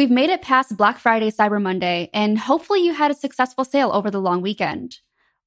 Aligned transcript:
We've 0.00 0.10
made 0.10 0.30
it 0.30 0.40
past 0.40 0.78
Black 0.78 0.96
Friday, 0.96 1.30
Cyber 1.30 1.60
Monday, 1.60 2.08
and 2.14 2.38
hopefully 2.38 2.80
you 2.80 2.94
had 2.94 3.10
a 3.10 3.14
successful 3.14 3.66
sale 3.66 3.90
over 3.92 4.10
the 4.10 4.18
long 4.18 4.40
weekend. 4.40 4.96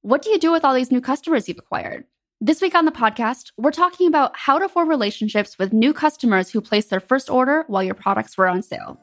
What 0.02 0.22
do 0.22 0.30
you 0.30 0.38
do 0.38 0.52
with 0.52 0.64
all 0.64 0.74
these 0.74 0.92
new 0.92 1.00
customers 1.00 1.48
you've 1.48 1.58
acquired? 1.58 2.04
This 2.40 2.60
week 2.60 2.76
on 2.76 2.84
the 2.84 2.92
podcast, 2.92 3.50
we're 3.56 3.72
talking 3.72 4.06
about 4.06 4.36
how 4.36 4.60
to 4.60 4.68
form 4.68 4.88
relationships 4.88 5.58
with 5.58 5.72
new 5.72 5.92
customers 5.92 6.50
who 6.50 6.60
placed 6.60 6.88
their 6.88 7.00
first 7.00 7.28
order 7.28 7.64
while 7.66 7.82
your 7.82 7.96
products 7.96 8.38
were 8.38 8.46
on 8.46 8.62
sale. 8.62 9.00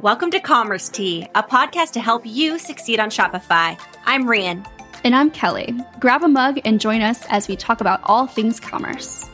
Welcome 0.00 0.30
to 0.30 0.40
Commerce 0.40 0.88
Tea, 0.88 1.28
a 1.34 1.42
podcast 1.42 1.90
to 1.90 2.00
help 2.00 2.22
you 2.24 2.58
succeed 2.58 2.98
on 2.98 3.10
Shopify. 3.10 3.78
I'm 4.06 4.24
Rian. 4.24 4.66
And 5.04 5.14
I'm 5.14 5.30
Kelly. 5.30 5.78
Grab 6.00 6.22
a 6.22 6.28
mug 6.28 6.60
and 6.64 6.80
join 6.80 7.02
us 7.02 7.26
as 7.28 7.46
we 7.46 7.56
talk 7.56 7.82
about 7.82 8.00
all 8.04 8.26
things 8.26 8.58
commerce. 8.58 9.28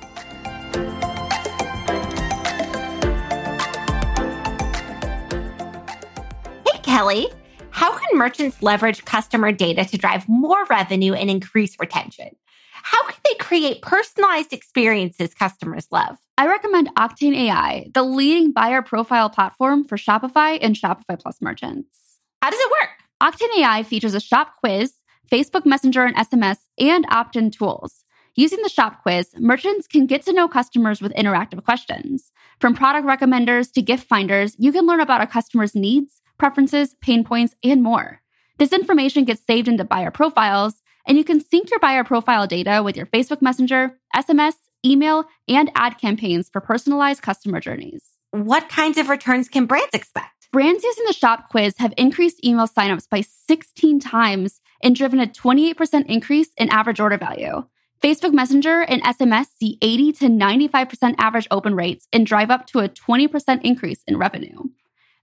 Kelly. 6.94 7.26
How 7.70 7.98
can 7.98 8.16
merchants 8.16 8.62
leverage 8.62 9.04
customer 9.04 9.50
data 9.50 9.84
to 9.84 9.98
drive 9.98 10.28
more 10.28 10.64
revenue 10.66 11.12
and 11.12 11.28
increase 11.28 11.74
retention? 11.80 12.28
How 12.70 13.02
can 13.08 13.18
they 13.24 13.34
create 13.34 13.82
personalized 13.82 14.52
experiences 14.52 15.34
customers 15.34 15.88
love? 15.90 16.18
I 16.38 16.46
recommend 16.46 16.94
Octane 16.94 17.34
AI, 17.34 17.90
the 17.92 18.04
leading 18.04 18.52
buyer 18.52 18.80
profile 18.80 19.28
platform 19.28 19.82
for 19.82 19.96
Shopify 19.96 20.56
and 20.62 20.76
Shopify 20.76 21.20
Plus 21.20 21.42
merchants. 21.42 21.98
How 22.40 22.50
does 22.50 22.60
it 22.60 22.70
work? 22.70 22.90
Octane 23.20 23.58
AI 23.58 23.82
features 23.82 24.14
a 24.14 24.20
shop 24.20 24.52
quiz, 24.60 24.94
Facebook 25.32 25.66
Messenger 25.66 26.04
and 26.04 26.14
SMS, 26.14 26.58
and 26.78 27.06
opt 27.10 27.34
in 27.34 27.50
tools. 27.50 28.04
Using 28.36 28.62
the 28.62 28.68
shop 28.68 29.02
quiz, 29.02 29.30
merchants 29.36 29.88
can 29.88 30.06
get 30.06 30.24
to 30.26 30.32
know 30.32 30.46
customers 30.46 31.02
with 31.02 31.12
interactive 31.14 31.64
questions. 31.64 32.30
From 32.60 32.76
product 32.76 33.04
recommenders 33.04 33.72
to 33.72 33.82
gift 33.82 34.06
finders, 34.06 34.54
you 34.60 34.70
can 34.70 34.86
learn 34.86 35.00
about 35.00 35.22
a 35.22 35.26
customer's 35.26 35.74
needs, 35.74 36.20
preferences, 36.38 36.94
pain 37.00 37.24
points, 37.24 37.54
and 37.62 37.82
more. 37.82 38.20
This 38.58 38.72
information 38.72 39.24
gets 39.24 39.44
saved 39.44 39.68
into 39.68 39.84
buyer 39.84 40.10
profiles, 40.10 40.82
and 41.06 41.18
you 41.18 41.24
can 41.24 41.40
sync 41.40 41.70
your 41.70 41.80
buyer 41.80 42.04
profile 42.04 42.46
data 42.46 42.82
with 42.82 42.96
your 42.96 43.06
Facebook 43.06 43.42
Messenger, 43.42 43.98
SMS, 44.14 44.54
email, 44.84 45.24
and 45.48 45.70
ad 45.74 45.98
campaigns 45.98 46.48
for 46.48 46.60
personalized 46.60 47.22
customer 47.22 47.60
journeys. 47.60 48.02
What 48.30 48.68
kinds 48.68 48.98
of 48.98 49.08
returns 49.08 49.48
can 49.48 49.66
brands 49.66 49.94
expect? 49.94 50.48
Brands 50.52 50.84
using 50.84 51.04
the 51.06 51.12
shop 51.12 51.48
quiz 51.50 51.74
have 51.78 51.94
increased 51.96 52.44
email 52.44 52.68
signups 52.68 53.08
by 53.08 53.22
16 53.22 54.00
times 54.00 54.60
and 54.82 54.94
driven 54.94 55.18
a 55.18 55.26
28% 55.26 56.06
increase 56.06 56.50
in 56.56 56.68
average 56.68 57.00
order 57.00 57.18
value. 57.18 57.64
Facebook 58.02 58.32
Messenger 58.32 58.82
and 58.82 59.02
SMS 59.02 59.46
see 59.58 59.78
80 59.80 60.12
to 60.12 60.24
95% 60.26 61.14
average 61.18 61.48
open 61.50 61.74
rates 61.74 62.06
and 62.12 62.26
drive 62.26 62.50
up 62.50 62.66
to 62.66 62.80
a 62.80 62.88
20% 62.88 63.62
increase 63.64 64.02
in 64.06 64.18
revenue. 64.18 64.62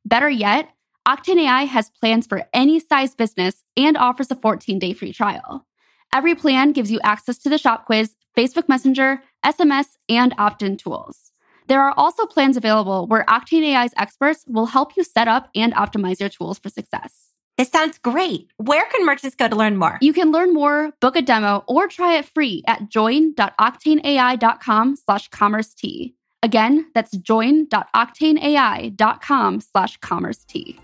Better 0.04 0.30
yet, 0.30 0.70
Octane 1.12 1.42
AI 1.42 1.66
has 1.66 1.90
plans 1.90 2.26
for 2.26 2.48
any 2.54 2.80
size 2.80 3.14
business 3.14 3.66
and 3.76 3.98
offers 3.98 4.32
a 4.32 4.36
14 4.36 4.80
day 4.80 4.94
free 4.94 5.12
trial. 5.12 5.68
Every 6.16 6.36
plan 6.36 6.72
gives 6.72 6.90
you 6.90 7.02
access 7.04 7.38
to 7.40 7.50
the 7.50 7.58
shop 7.58 7.86
quiz, 7.86 8.16
Facebook 8.38 8.70
Messenger, 8.70 9.22
SMS, 9.44 9.98
and 10.08 10.34
opt 10.38 10.64
in 10.64 10.78
tools. 10.78 11.34
There 11.68 11.82
are 11.82 11.94
also 11.98 12.26
plans 12.26 12.56
available 12.56 13.08
where 13.08 13.26
Octane 13.26 13.76
AI's 13.76 13.92
experts 13.98 14.46
will 14.48 14.68
help 14.68 14.96
you 14.96 15.04
set 15.04 15.28
up 15.28 15.50
and 15.54 15.74
optimize 15.74 16.22
your 16.22 16.30
tools 16.30 16.60
for 16.60 16.70
success. 16.70 17.34
This 17.58 17.70
sounds 17.70 17.98
great. 17.98 18.50
Where 18.56 18.86
can 18.90 19.06
merchants 19.06 19.36
go 19.36 19.50
to 19.50 19.56
learn 19.56 19.76
more? 19.76 19.98
You 20.00 20.14
can 20.14 20.32
learn 20.32 20.54
more, 20.54 20.94
book 21.02 21.18
a 21.18 21.22
demo, 21.22 21.66
or 21.68 21.90
try 21.90 22.20
it 22.20 22.24
free 22.24 22.64
at 22.68 22.88
join.octaneai.com 22.88 24.96
slash 24.96 25.28
commerce 25.28 25.74
tea. 25.74 26.16
Again, 26.42 26.90
that's 26.96 27.12
join.octaneai.com 27.12 29.60
slash 29.60 29.98
commerce 29.98 30.46
tea. 30.46 30.80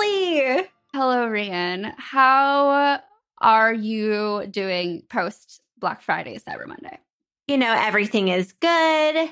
Kelly. 0.00 0.68
Hello, 0.92 1.26
Rian. 1.28 1.92
How 1.96 3.00
are 3.40 3.72
you 3.72 4.46
doing 4.50 5.02
post 5.08 5.60
Black 5.78 6.02
Friday, 6.02 6.38
Cyber 6.38 6.66
Monday? 6.66 6.98
You 7.48 7.58
know, 7.58 7.72
everything 7.72 8.28
is 8.28 8.52
good. 8.52 9.30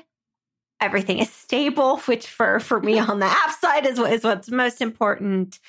Everything 0.81 1.19
is 1.19 1.29
stable, 1.31 1.97
which 1.99 2.27
for 2.27 2.59
for 2.59 2.79
me 2.79 2.99
on 2.99 3.19
the 3.19 3.25
app 3.25 3.51
side 3.59 3.85
is 3.85 3.99
what 3.99 4.11
is 4.13 4.23
what's 4.23 4.49
most 4.49 4.81
important. 4.81 5.59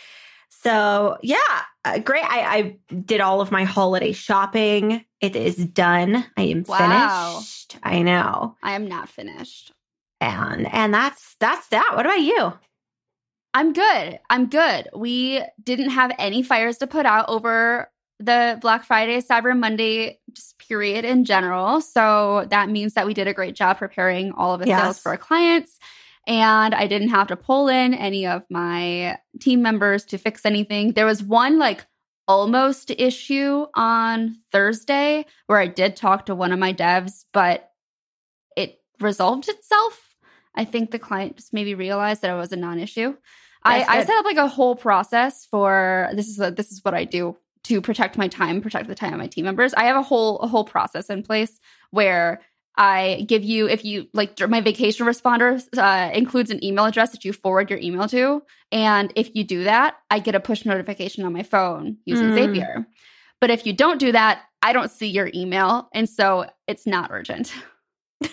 So 0.49 1.19
yeah, 1.23 1.37
uh, 1.85 1.99
great. 1.99 2.25
I, 2.25 2.57
I 2.91 2.95
did 2.95 3.21
all 3.21 3.41
of 3.41 3.51
my 3.51 3.65
holiday 3.65 4.13
shopping. 4.13 5.05
It 5.21 5.37
is 5.37 5.57
done. 5.57 6.25
I 6.37 6.43
am 6.43 6.65
Wow. 6.67 6.77
finished. 7.41 7.79
I 7.83 8.03
know, 8.03 8.57
I 8.63 8.73
am 8.73 8.89
not 8.89 9.09
finished. 9.09 9.73
and 10.21 10.67
and 10.73 10.93
that's 10.93 11.37
that's 11.41 11.69
that. 11.69 11.93
What 11.95 12.07
about 12.07 12.21
you? 12.21 12.53
I'm 13.57 13.73
good. 13.73 14.21
I'm 14.29 14.51
good. 14.51 14.91
We 14.95 15.43
didn't 15.63 15.89
have 15.89 16.13
any 16.19 16.43
fires 16.43 16.77
to 16.79 16.87
put 16.87 17.07
out 17.07 17.31
over 17.31 17.91
the 18.19 18.59
Black 18.61 18.85
Friday, 18.85 19.23
Cyber 19.23 19.59
Monday 19.59 20.21
just 20.31 20.59
period 20.59 21.07
in 21.07 21.25
general. 21.25 21.81
So 21.81 22.47
that 22.51 22.69
means 22.69 22.93
that 22.93 23.07
we 23.07 23.15
did 23.15 23.29
a 23.29 23.33
great 23.33 23.55
job 23.55 23.79
preparing 23.79 24.33
all 24.33 24.53
of 24.53 24.61
the 24.61 24.67
Yes. 24.67 24.79
sales 24.79 24.99
for 24.99 25.09
our 25.09 25.17
clients. 25.17 25.79
And 26.27 26.75
I 26.75 26.87
didn't 26.87 27.09
have 27.09 27.29
to 27.29 27.37
pull 27.37 27.69
in 27.69 27.95
any 27.95 28.27
of 28.27 28.43
my 28.51 29.17
team 29.41 29.63
members 29.63 30.05
to 30.07 30.19
fix 30.19 30.45
anything. 30.45 30.93
There 30.93 31.07
was 31.07 31.23
one 31.23 31.59
like 31.59 31.87
almost 32.29 32.91
issue 32.91 33.65
on 33.75 34.37
Thursday 34.53 35.25
where 35.47 35.59
I 35.59 35.67
did 35.67 35.97
talk 35.97 36.27
to 36.27 36.35
one 36.35 36.53
of 36.53 36.59
my 36.59 36.75
devs, 36.75 37.25
but 37.33 37.71
it 38.55 38.83
resolved 39.01 39.49
itself. 39.49 40.15
I 40.55 40.67
think 40.67 40.91
the 40.91 40.99
client 40.99 41.37
just 41.37 41.55
maybe 41.55 41.75
realized 41.75 42.21
that 42.21 42.31
it 42.31 42.39
was 42.39 42.53
a 42.53 42.57
non-issue. 42.57 43.17
I, 43.67 43.85
I 43.89 44.05
set 44.05 44.19
up 44.19 44.25
like 44.25 44.37
a 44.37 44.49
whole 44.49 44.77
process 44.77 45.47
for 45.47 46.09
this 46.13 46.29
is 46.29 46.41
a, 46.41 46.51
this 46.51 46.71
is 46.73 46.85
what 46.85 46.95
I 46.95 47.05
do 47.05 47.37
to 47.65 47.81
protect 47.81 48.17
my 48.17 48.29
time, 48.29 48.61
protect 48.61 48.89
the 48.89 48.95
time 48.95 49.13
of 49.13 49.19
my 49.19 49.27
team 49.27 49.45
members. 49.45 49.75
I 49.75 49.85
have 49.85 49.97
a 49.97 50.03
whole 50.03 50.39
a 50.39 50.47
whole 50.47 50.65
process 50.65 51.11
in 51.11 51.23
place 51.23 51.59
where 51.91 52.41
I 52.77 53.25
give 53.27 53.43
you 53.43 53.69
if 53.69 53.85
you 53.85 54.07
like 54.13 54.39
my 54.49 54.61
vacation 54.61 55.07
responder 55.07 55.63
uh, 55.77 56.11
includes 56.13 56.51
an 56.51 56.63
email 56.63 56.85
address 56.85 57.11
that 57.13 57.25
you 57.25 57.33
forward 57.33 57.71
your 57.71 57.79
email 57.81 58.07
to, 58.09 58.43
and 58.71 59.13
if 59.17 59.35
you 59.35 59.45
do 59.45 59.65
that, 59.65 59.97
I 60.11 60.19
get 60.21 60.35
a 60.35 60.41
push 60.41 60.65
notification 60.65 61.25
on 61.25 61.33
my 61.33 61.43
phone 61.43 61.97
using 62.05 62.31
Mm. 62.31 62.37
Zapier. 62.37 62.87
But 63.41 63.51
if 63.51 63.67
you 63.67 63.73
don't 63.73 63.99
do 63.99 64.13
that, 64.13 64.43
I 64.63 64.73
don't 64.73 64.91
see 64.91 65.09
your 65.09 65.31
email, 65.35 65.89
and 65.93 66.09
so 66.09 66.47
it's 66.67 66.87
not 66.87 67.11
urgent. 67.13 67.53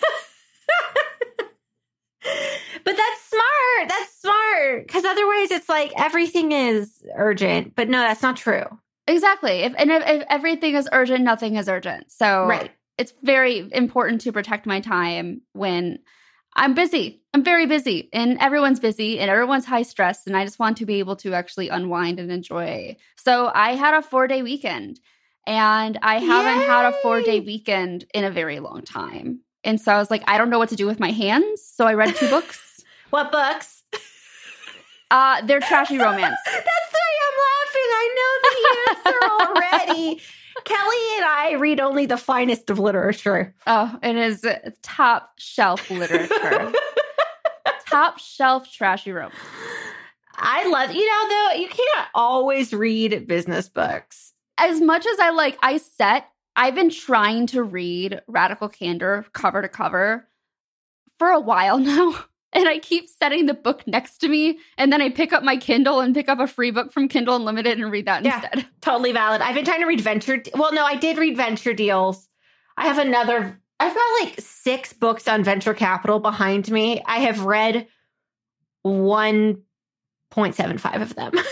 But 2.84 2.96
that's 2.96 3.20
smart. 3.30 3.88
That's 3.88 4.13
smart. 4.54 4.86
Because 4.86 5.04
otherwise, 5.04 5.50
it's 5.50 5.68
like 5.68 5.92
everything 5.96 6.52
is 6.52 7.02
urgent. 7.16 7.74
But 7.74 7.88
no, 7.88 7.98
that's 8.00 8.22
not 8.22 8.36
true. 8.36 8.64
Exactly. 9.06 9.60
If 9.60 9.74
and 9.76 9.90
if, 9.90 10.02
if 10.06 10.24
everything 10.30 10.74
is 10.74 10.88
urgent, 10.92 11.24
nothing 11.24 11.56
is 11.56 11.68
urgent. 11.68 12.10
So 12.10 12.46
Right. 12.46 12.70
it's 12.96 13.12
very 13.22 13.68
important 13.72 14.22
to 14.22 14.32
protect 14.32 14.66
my 14.66 14.80
time 14.80 15.42
when 15.52 15.98
I'm 16.56 16.74
busy. 16.74 17.22
I'm 17.34 17.42
very 17.42 17.66
busy 17.66 18.08
and 18.12 18.38
everyone's 18.38 18.80
busy 18.80 19.18
and 19.18 19.28
everyone's 19.30 19.64
high 19.64 19.82
stress 19.82 20.26
and 20.26 20.36
I 20.36 20.44
just 20.44 20.58
want 20.60 20.76
to 20.78 20.86
be 20.86 21.00
able 21.00 21.16
to 21.16 21.34
actually 21.34 21.68
unwind 21.68 22.20
and 22.20 22.30
enjoy. 22.30 22.96
So 23.16 23.50
I 23.52 23.74
had 23.74 23.92
a 23.94 24.06
4-day 24.06 24.42
weekend 24.42 25.00
and 25.46 25.98
I 26.00 26.20
haven't 26.20 26.62
had 26.64 26.86
a 26.86 26.96
4-day 27.04 27.40
weekend 27.40 28.06
in 28.14 28.24
a 28.24 28.30
very 28.30 28.60
long 28.60 28.82
time. 28.82 29.40
And 29.64 29.80
so 29.80 29.92
I 29.92 29.98
was 29.98 30.10
like 30.10 30.22
I 30.26 30.38
don't 30.38 30.48
know 30.48 30.58
what 30.58 30.68
to 30.70 30.76
do 30.76 30.86
with 30.86 31.00
my 31.00 31.10
hands, 31.10 31.60
so 31.62 31.86
I 31.86 31.94
read 31.94 32.14
two 32.16 32.28
books. 32.30 32.70
What 33.10 33.30
books? 33.30 33.83
Uh 35.10 35.42
they're 35.46 35.60
trashy 35.60 35.98
romance. 36.08 36.38
That's 36.46 36.92
why 36.92 37.10
I'm 37.26 37.38
laughing. 37.50 37.90
I 37.92 38.06
know 38.16 38.32
the 38.42 39.10
answer 39.10 39.88
already. 39.88 40.20
Kelly 40.64 41.16
and 41.16 41.24
I 41.24 41.56
read 41.58 41.80
only 41.80 42.06
the 42.06 42.16
finest 42.16 42.70
of 42.70 42.78
literature. 42.78 43.54
Oh, 43.66 43.98
and 44.02 44.16
it 44.16 44.24
is 44.30 44.46
top 44.82 45.32
shelf 45.38 45.90
literature. 45.90 46.72
top 47.90 48.18
shelf 48.18 48.70
trashy 48.72 49.12
romance. 49.12 49.34
I 50.36 50.66
love, 50.68 50.92
you 50.94 51.04
know, 51.04 51.28
though, 51.28 51.60
you 51.60 51.68
can't 51.68 52.08
always 52.14 52.72
read 52.72 53.26
business 53.26 53.68
books. 53.68 54.32
as 54.58 54.80
much 54.80 55.04
as 55.06 55.18
I 55.20 55.30
like, 55.30 55.58
I 55.62 55.76
set, 55.78 56.28
I've 56.56 56.74
been 56.74 56.90
trying 56.90 57.46
to 57.48 57.62
read 57.62 58.20
Radical 58.26 58.68
Candor 58.68 59.26
cover 59.32 59.60
to 59.62 59.68
cover 59.68 60.28
for 61.18 61.28
a 61.28 61.40
while 61.40 61.78
now. 61.78 62.14
And 62.54 62.68
I 62.68 62.78
keep 62.78 63.08
setting 63.08 63.46
the 63.46 63.54
book 63.54 63.84
next 63.86 64.18
to 64.18 64.28
me. 64.28 64.58
And 64.78 64.92
then 64.92 65.02
I 65.02 65.10
pick 65.10 65.32
up 65.32 65.42
my 65.42 65.56
Kindle 65.56 66.00
and 66.00 66.14
pick 66.14 66.28
up 66.28 66.38
a 66.38 66.46
free 66.46 66.70
book 66.70 66.92
from 66.92 67.08
Kindle 67.08 67.34
Unlimited 67.36 67.78
and 67.80 67.90
read 67.90 68.06
that 68.06 68.24
Yeah. 68.24 68.36
instead. 68.40 68.66
Totally 68.80 69.12
valid. 69.12 69.40
I've 69.40 69.54
been 69.56 69.64
trying 69.64 69.80
to 69.80 69.86
read 69.86 70.00
Venture. 70.00 70.40
Well, 70.54 70.72
no, 70.72 70.84
I 70.84 70.94
did 70.96 71.18
read 71.18 71.36
Venture 71.36 71.74
Deals. 71.74 72.28
I 72.76 72.86
have 72.86 72.98
another. 72.98 73.60
I've 73.80 73.94
got 73.94 74.20
like 74.22 74.40
six 74.40 74.92
books 74.92 75.26
on 75.26 75.42
venture 75.42 75.74
capital 75.74 76.20
behind 76.20 76.70
me. 76.70 77.02
I 77.04 77.18
have 77.20 77.44
read 77.44 77.88
one 78.82 79.62
point 80.30 80.54
seven 80.54 80.78
five 80.78 81.02
of 81.02 81.14
them. 81.14 81.32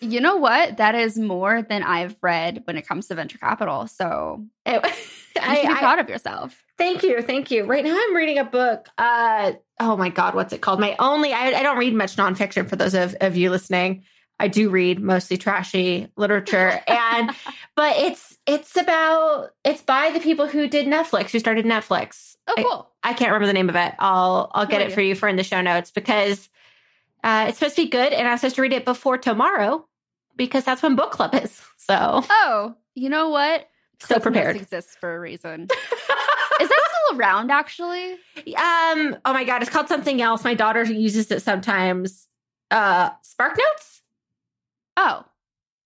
You 0.00 0.20
know 0.20 0.36
what? 0.36 0.76
That 0.76 0.94
is 0.94 1.16
more 1.16 1.62
than 1.62 1.82
I've 1.82 2.14
read 2.20 2.60
when 2.66 2.76
it 2.76 2.86
comes 2.86 3.06
to 3.06 3.14
venture 3.14 3.38
capital. 3.38 3.86
So 3.86 4.44
It- 4.66 4.82
you 5.36 5.40
I- 5.40 5.54
should 5.54 5.62
be 5.62 5.68
I- 5.72 5.78
proud 5.78 5.98
of 5.98 6.10
yourself. 6.10 6.62
Thank 6.76 7.02
you, 7.04 7.22
thank 7.22 7.50
you. 7.50 7.64
Right 7.64 7.82
now, 7.82 7.96
I'm 7.98 8.14
reading 8.14 8.36
a 8.36 8.44
book. 8.44 8.86
Uh, 8.98 9.52
oh 9.80 9.96
my 9.96 10.08
God, 10.08 10.34
what's 10.34 10.52
it 10.52 10.60
called? 10.60 10.80
My 10.80 10.96
only. 10.98 11.32
I, 11.32 11.48
I 11.48 11.62
don't 11.62 11.78
read 11.78 11.94
much 11.94 12.16
nonfiction. 12.16 12.68
For 12.68 12.76
those 12.76 12.94
of, 12.94 13.14
of 13.20 13.36
you 13.36 13.50
listening, 13.50 14.04
I 14.38 14.48
do 14.48 14.70
read 14.70 15.00
mostly 15.00 15.36
trashy 15.36 16.08
literature, 16.16 16.80
and 16.88 17.30
but 17.76 17.96
it's 17.96 18.36
it's 18.46 18.76
about 18.76 19.50
it's 19.64 19.82
by 19.82 20.10
the 20.10 20.20
people 20.20 20.46
who 20.46 20.68
did 20.68 20.86
Netflix, 20.86 21.30
who 21.30 21.38
started 21.38 21.64
Netflix. 21.64 22.36
Oh, 22.46 22.54
I- 22.56 22.62
cool. 22.62 22.90
I 23.02 23.12
can't 23.12 23.30
remember 23.30 23.46
the 23.46 23.52
name 23.52 23.68
of 23.68 23.76
it. 23.76 23.94
I'll 23.98 24.50
I'll 24.54 24.66
get 24.66 24.80
it 24.80 24.92
for 24.92 25.00
you 25.02 25.14
for 25.14 25.28
in 25.28 25.36
the 25.36 25.44
show 25.44 25.60
notes 25.60 25.90
because 25.90 26.48
uh, 27.22 27.46
it's 27.48 27.58
supposed 27.58 27.76
to 27.76 27.82
be 27.84 27.88
good, 27.90 28.12
and 28.12 28.26
I'm 28.26 28.38
supposed 28.38 28.56
to 28.56 28.62
read 28.62 28.72
it 28.72 28.84
before 28.86 29.18
tomorrow 29.18 29.86
because 30.36 30.64
that's 30.64 30.82
when 30.82 30.96
book 30.96 31.10
club 31.12 31.34
is. 31.34 31.60
So 31.76 32.24
Oh, 32.30 32.74
you 32.94 33.08
know 33.10 33.28
what? 33.28 33.68
So 34.00 34.18
prepared. 34.18 34.56
exists 34.56 34.96
for 34.98 35.14
a 35.14 35.20
reason. 35.20 35.62
Is 36.60 36.68
that 36.68 36.82
still 37.06 37.18
around? 37.18 37.50
Actually, 37.50 38.12
Um. 38.56 39.16
Oh 39.24 39.32
my 39.32 39.44
god, 39.44 39.62
it's 39.62 39.70
called 39.70 39.88
something 39.88 40.20
else. 40.22 40.44
My 40.44 40.54
daughter 40.54 40.82
uses 40.84 41.30
it 41.30 41.42
sometimes. 41.42 42.28
Uh, 42.70 43.10
SparkNotes. 43.22 44.00
oh, 44.96 45.24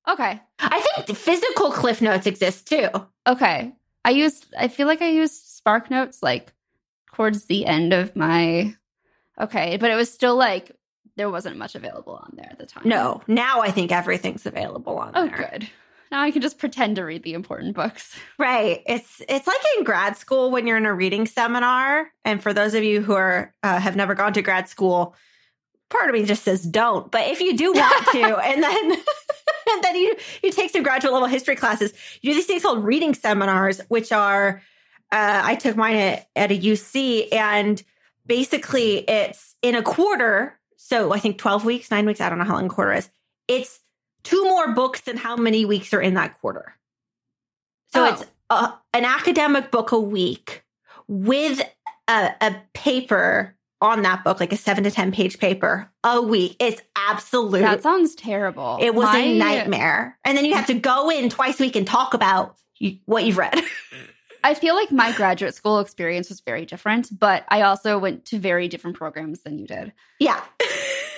okay, 0.08 0.40
I 0.58 0.86
think 1.04 1.16
physical 1.18 1.70
Cliff 1.72 2.00
Notes 2.00 2.26
exist 2.26 2.68
too. 2.68 2.88
okay. 3.26 3.72
I 4.04 4.10
used. 4.10 4.46
I 4.58 4.68
feel 4.68 4.86
like 4.86 5.02
I 5.02 5.08
used 5.10 5.62
SparkNotes 5.64 6.22
like 6.22 6.52
towards 7.14 7.44
the 7.46 7.66
end 7.66 7.92
of 7.92 8.14
my. 8.16 8.74
Okay, 9.40 9.76
but 9.76 9.90
it 9.90 9.96
was 9.96 10.10
still 10.10 10.36
like 10.36 10.72
there 11.16 11.28
wasn't 11.28 11.56
much 11.56 11.74
available 11.74 12.14
on 12.14 12.32
there 12.36 12.48
at 12.50 12.58
the 12.58 12.64
time. 12.66 12.84
No, 12.88 13.20
now 13.26 13.60
I 13.60 13.70
think 13.70 13.90
everything's 13.92 14.46
available 14.46 14.98
on 14.98 15.12
Oh, 15.14 15.26
there. 15.26 15.48
good. 15.50 15.68
Now 16.10 16.22
I 16.22 16.31
can 16.31 16.43
just 16.43 16.58
pretend 16.58 16.96
to 16.96 17.05
read 17.05 17.22
the 17.22 17.34
important 17.34 17.75
books. 17.75 18.19
Right. 18.38 18.82
It's 18.87 19.20
it's 19.28 19.46
like 19.46 19.60
in 19.76 19.84
grad 19.84 20.16
school 20.16 20.50
when 20.50 20.66
you're 20.66 20.76
in 20.76 20.87
a 20.87 20.94
reading 20.94 21.26
seminar. 21.26 22.10
And 22.25 22.43
for 22.43 22.52
those 22.52 22.75
of 22.75 22.82
you 22.82 23.02
who 23.02 23.14
are 23.14 23.55
uh, 23.62 23.78
have 23.78 23.96
never 23.96 24.14
gone 24.14 24.32
to 24.34 24.43
grad 24.43 24.69
school, 24.69 25.14
part 25.90 26.08
of 26.08 26.14
me 26.14 26.25
just 26.25 26.44
says 26.44 26.62
don't. 26.62 27.10
But 27.10 27.28
if 27.28 27.40
you 27.40 27.56
do 27.56 27.72
want 27.72 28.06
to, 28.12 28.37
and 28.44 28.62
then 28.62 28.93
and 29.72 29.84
then 29.84 29.96
you 29.96 30.16
you 30.43 30.50
take 30.50 30.70
some 30.70 30.82
graduate 30.82 31.12
level 31.12 31.28
history 31.28 31.56
classes, 31.56 31.93
you 32.22 32.31
do 32.31 32.34
these 32.34 32.46
things 32.46 32.62
called 32.62 32.84
reading 32.84 33.14
seminars, 33.14 33.81
which 33.88 34.12
are 34.12 34.62
uh, 35.11 35.40
I 35.44 35.54
took 35.54 35.76
mine 35.76 35.96
at, 35.96 36.28
at 36.37 36.52
a 36.52 36.58
UC, 36.58 37.32
and 37.32 37.82
basically 38.26 38.99
it's 39.08 39.54
in 39.62 39.75
a 39.75 39.82
quarter. 39.82 40.58
So 40.76 41.12
I 41.12 41.19
think 41.19 41.38
twelve 41.38 41.64
weeks, 41.64 41.90
nine 41.90 42.06
weeks. 42.06 42.20
I 42.20 42.28
don't 42.28 42.38
know 42.38 42.44
how 42.44 42.54
long 42.54 42.66
a 42.66 42.70
quarter 42.70 42.93
is. 42.93 43.11
It's 43.46 43.81
two 44.28 44.44
more 44.44 44.72
books 44.75 45.00
than 45.02 45.16
how 45.16 45.36
many 45.36 45.64
weeks 45.64 45.92
are 45.94 46.00
in 46.00 46.14
that 46.14 46.40
quarter. 46.40 46.75
So 47.94 48.04
Oh. 48.04 48.12
it's 48.12 48.25
a, 48.50 48.72
an 48.92 49.04
academic 49.04 49.70
book 49.70 49.92
a 49.92 49.98
week 50.00 50.64
with 51.06 51.60
a, 52.08 52.30
a 52.40 52.56
paper 52.75 53.54
on 53.80 54.02
that 54.02 54.25
book, 54.25 54.40
like 54.40 54.52
a 54.52 54.56
seven 54.56 54.84
to 54.84 54.90
10 54.90 55.12
page 55.12 55.38
paper 55.38 55.90
a 56.04 56.20
week. 56.20 56.56
It's 56.58 56.82
absolute. 56.96 57.60
That 57.60 57.82
sounds 57.82 58.14
terrible. 58.14 58.78
it 58.80 58.94
was 58.94 59.04
My- 59.06 59.19
a 59.19 59.38
nightmare. 59.38 60.19
And 60.25 60.36
then 60.36 60.44
you 60.44 60.54
have 60.54 60.66
to 60.66 60.75
go 60.75 61.10
in 61.10 61.28
twice 61.30 61.60
a 61.60 61.62
week 61.64 61.76
and 61.76 61.86
talk 61.86 62.12
about 62.14 62.56
what 63.06 63.25
you've 63.25 63.38
read. 63.38 63.60
I 64.44 64.54
feel 64.54 64.75
like 64.76 64.92
my 64.92 65.12
graduate 65.12 65.54
school 65.54 65.80
experience 65.80 66.28
was 66.28 66.40
very 66.40 66.64
different, 66.64 67.08
but 67.19 67.44
I 67.48 67.62
also 67.62 67.98
went 67.98 68.25
to 68.26 68.38
very 68.38 68.69
different 68.69 68.96
programs 68.96 69.40
than 69.42 69.58
you 69.58 69.66
did. 69.66 69.92
yeah. 70.20 70.42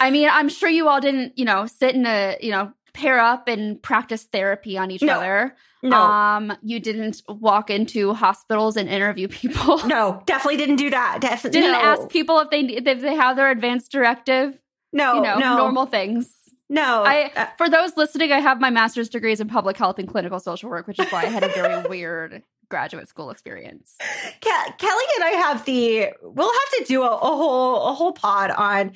I 0.02 0.10
mean, 0.10 0.30
I'm 0.32 0.48
sure 0.48 0.70
you 0.70 0.88
all 0.88 0.98
didn't, 1.00 1.36
you 1.38 1.44
know, 1.44 1.66
sit 1.66 1.94
in 1.94 2.06
a, 2.06 2.34
you 2.40 2.50
know, 2.50 2.72
pair 3.00 3.18
up 3.18 3.48
and 3.48 3.82
practice 3.82 4.24
therapy 4.24 4.76
on 4.78 4.90
each 4.90 5.02
No. 5.02 5.14
other. 5.14 5.56
No, 5.82 5.96
Um, 5.96 6.52
you 6.62 6.78
didn't 6.78 7.22
walk 7.28 7.70
into 7.70 8.12
hospitals 8.12 8.76
and 8.76 8.88
interview 8.88 9.28
people. 9.28 9.78
no, 9.86 10.22
definitely 10.26 10.58
didn't 10.58 10.76
do 10.76 10.90
that. 10.90 11.18
Definitely 11.20 11.60
didn't 11.60 11.72
no. 11.72 11.78
ask 11.80 12.08
people 12.10 12.38
if 12.40 12.50
they 12.50 12.60
if 12.60 12.84
they 13.00 13.14
have 13.14 13.36
their 13.36 13.50
advanced 13.50 13.90
directive. 13.90 14.58
No, 14.92 15.14
you 15.14 15.20
know, 15.22 15.38
no, 15.38 15.56
normal 15.56 15.86
things. 15.86 16.34
No. 16.68 17.02
I- 17.04 17.32
Uh, 17.34 17.46
For 17.58 17.68
those 17.68 17.96
listening, 17.96 18.30
I 18.32 18.40
have 18.40 18.60
my 18.60 18.70
master's 18.70 19.08
degrees 19.08 19.40
in 19.40 19.48
public 19.48 19.76
health 19.76 19.98
and 19.98 20.06
clinical 20.08 20.38
social 20.38 20.68
work, 20.70 20.86
which 20.86 20.98
is 20.98 21.10
why 21.10 21.22
I 21.22 21.26
had 21.26 21.42
a 21.42 21.48
very 21.48 21.80
weird 21.88 22.42
graduate 22.70 23.08
school 23.08 23.28
experience. 23.30 23.96
Ke- 24.40 24.78
Kelly 24.78 25.04
and 25.16 25.24
I 25.24 25.30
have 25.42 25.64
the. 25.66 26.08
We'll 26.22 26.50
have 26.50 26.78
to 26.78 26.84
do 26.86 27.02
a, 27.02 27.10
a 27.10 27.18
whole 27.18 27.88
a 27.88 27.92
whole 27.92 28.12
pod 28.12 28.50
on 28.50 28.92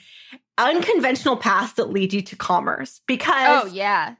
unconventional 0.56 1.36
paths 1.36 1.74
that 1.74 1.90
lead 1.90 2.14
you 2.14 2.22
to 2.22 2.36
commerce 2.36 3.02
because 3.06 3.64
Oh 3.64 3.66
yeah, 3.66 4.14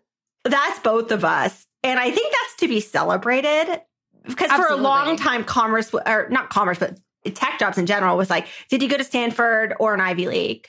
that's 0.45 0.81
both 0.81 1.11
of 1.11 1.25
us, 1.25 1.67
and 1.83 1.99
I 1.99 2.11
think 2.11 2.33
that's 2.33 2.56
to 2.61 2.69
be 2.69 2.81
celebrated 2.81 3.81
because 4.27 4.51
for 4.51 4.67
a 4.67 4.77
long 4.77 5.17
time, 5.17 5.45
commerce 5.45 5.95
or 5.95 6.29
not 6.31 6.51
commerce, 6.51 6.79
but 6.79 6.99
tech 7.35 7.59
jobs 7.59 7.79
in 7.79 7.87
general 7.87 8.17
was 8.17 8.29
like, 8.29 8.49
did 8.69 8.83
you 8.83 8.89
go 8.89 8.99
to 8.99 9.05
Stanford 9.05 9.75
or 9.81 9.95
an 9.95 10.01
Ivy 10.01 10.29
League? 10.29 10.69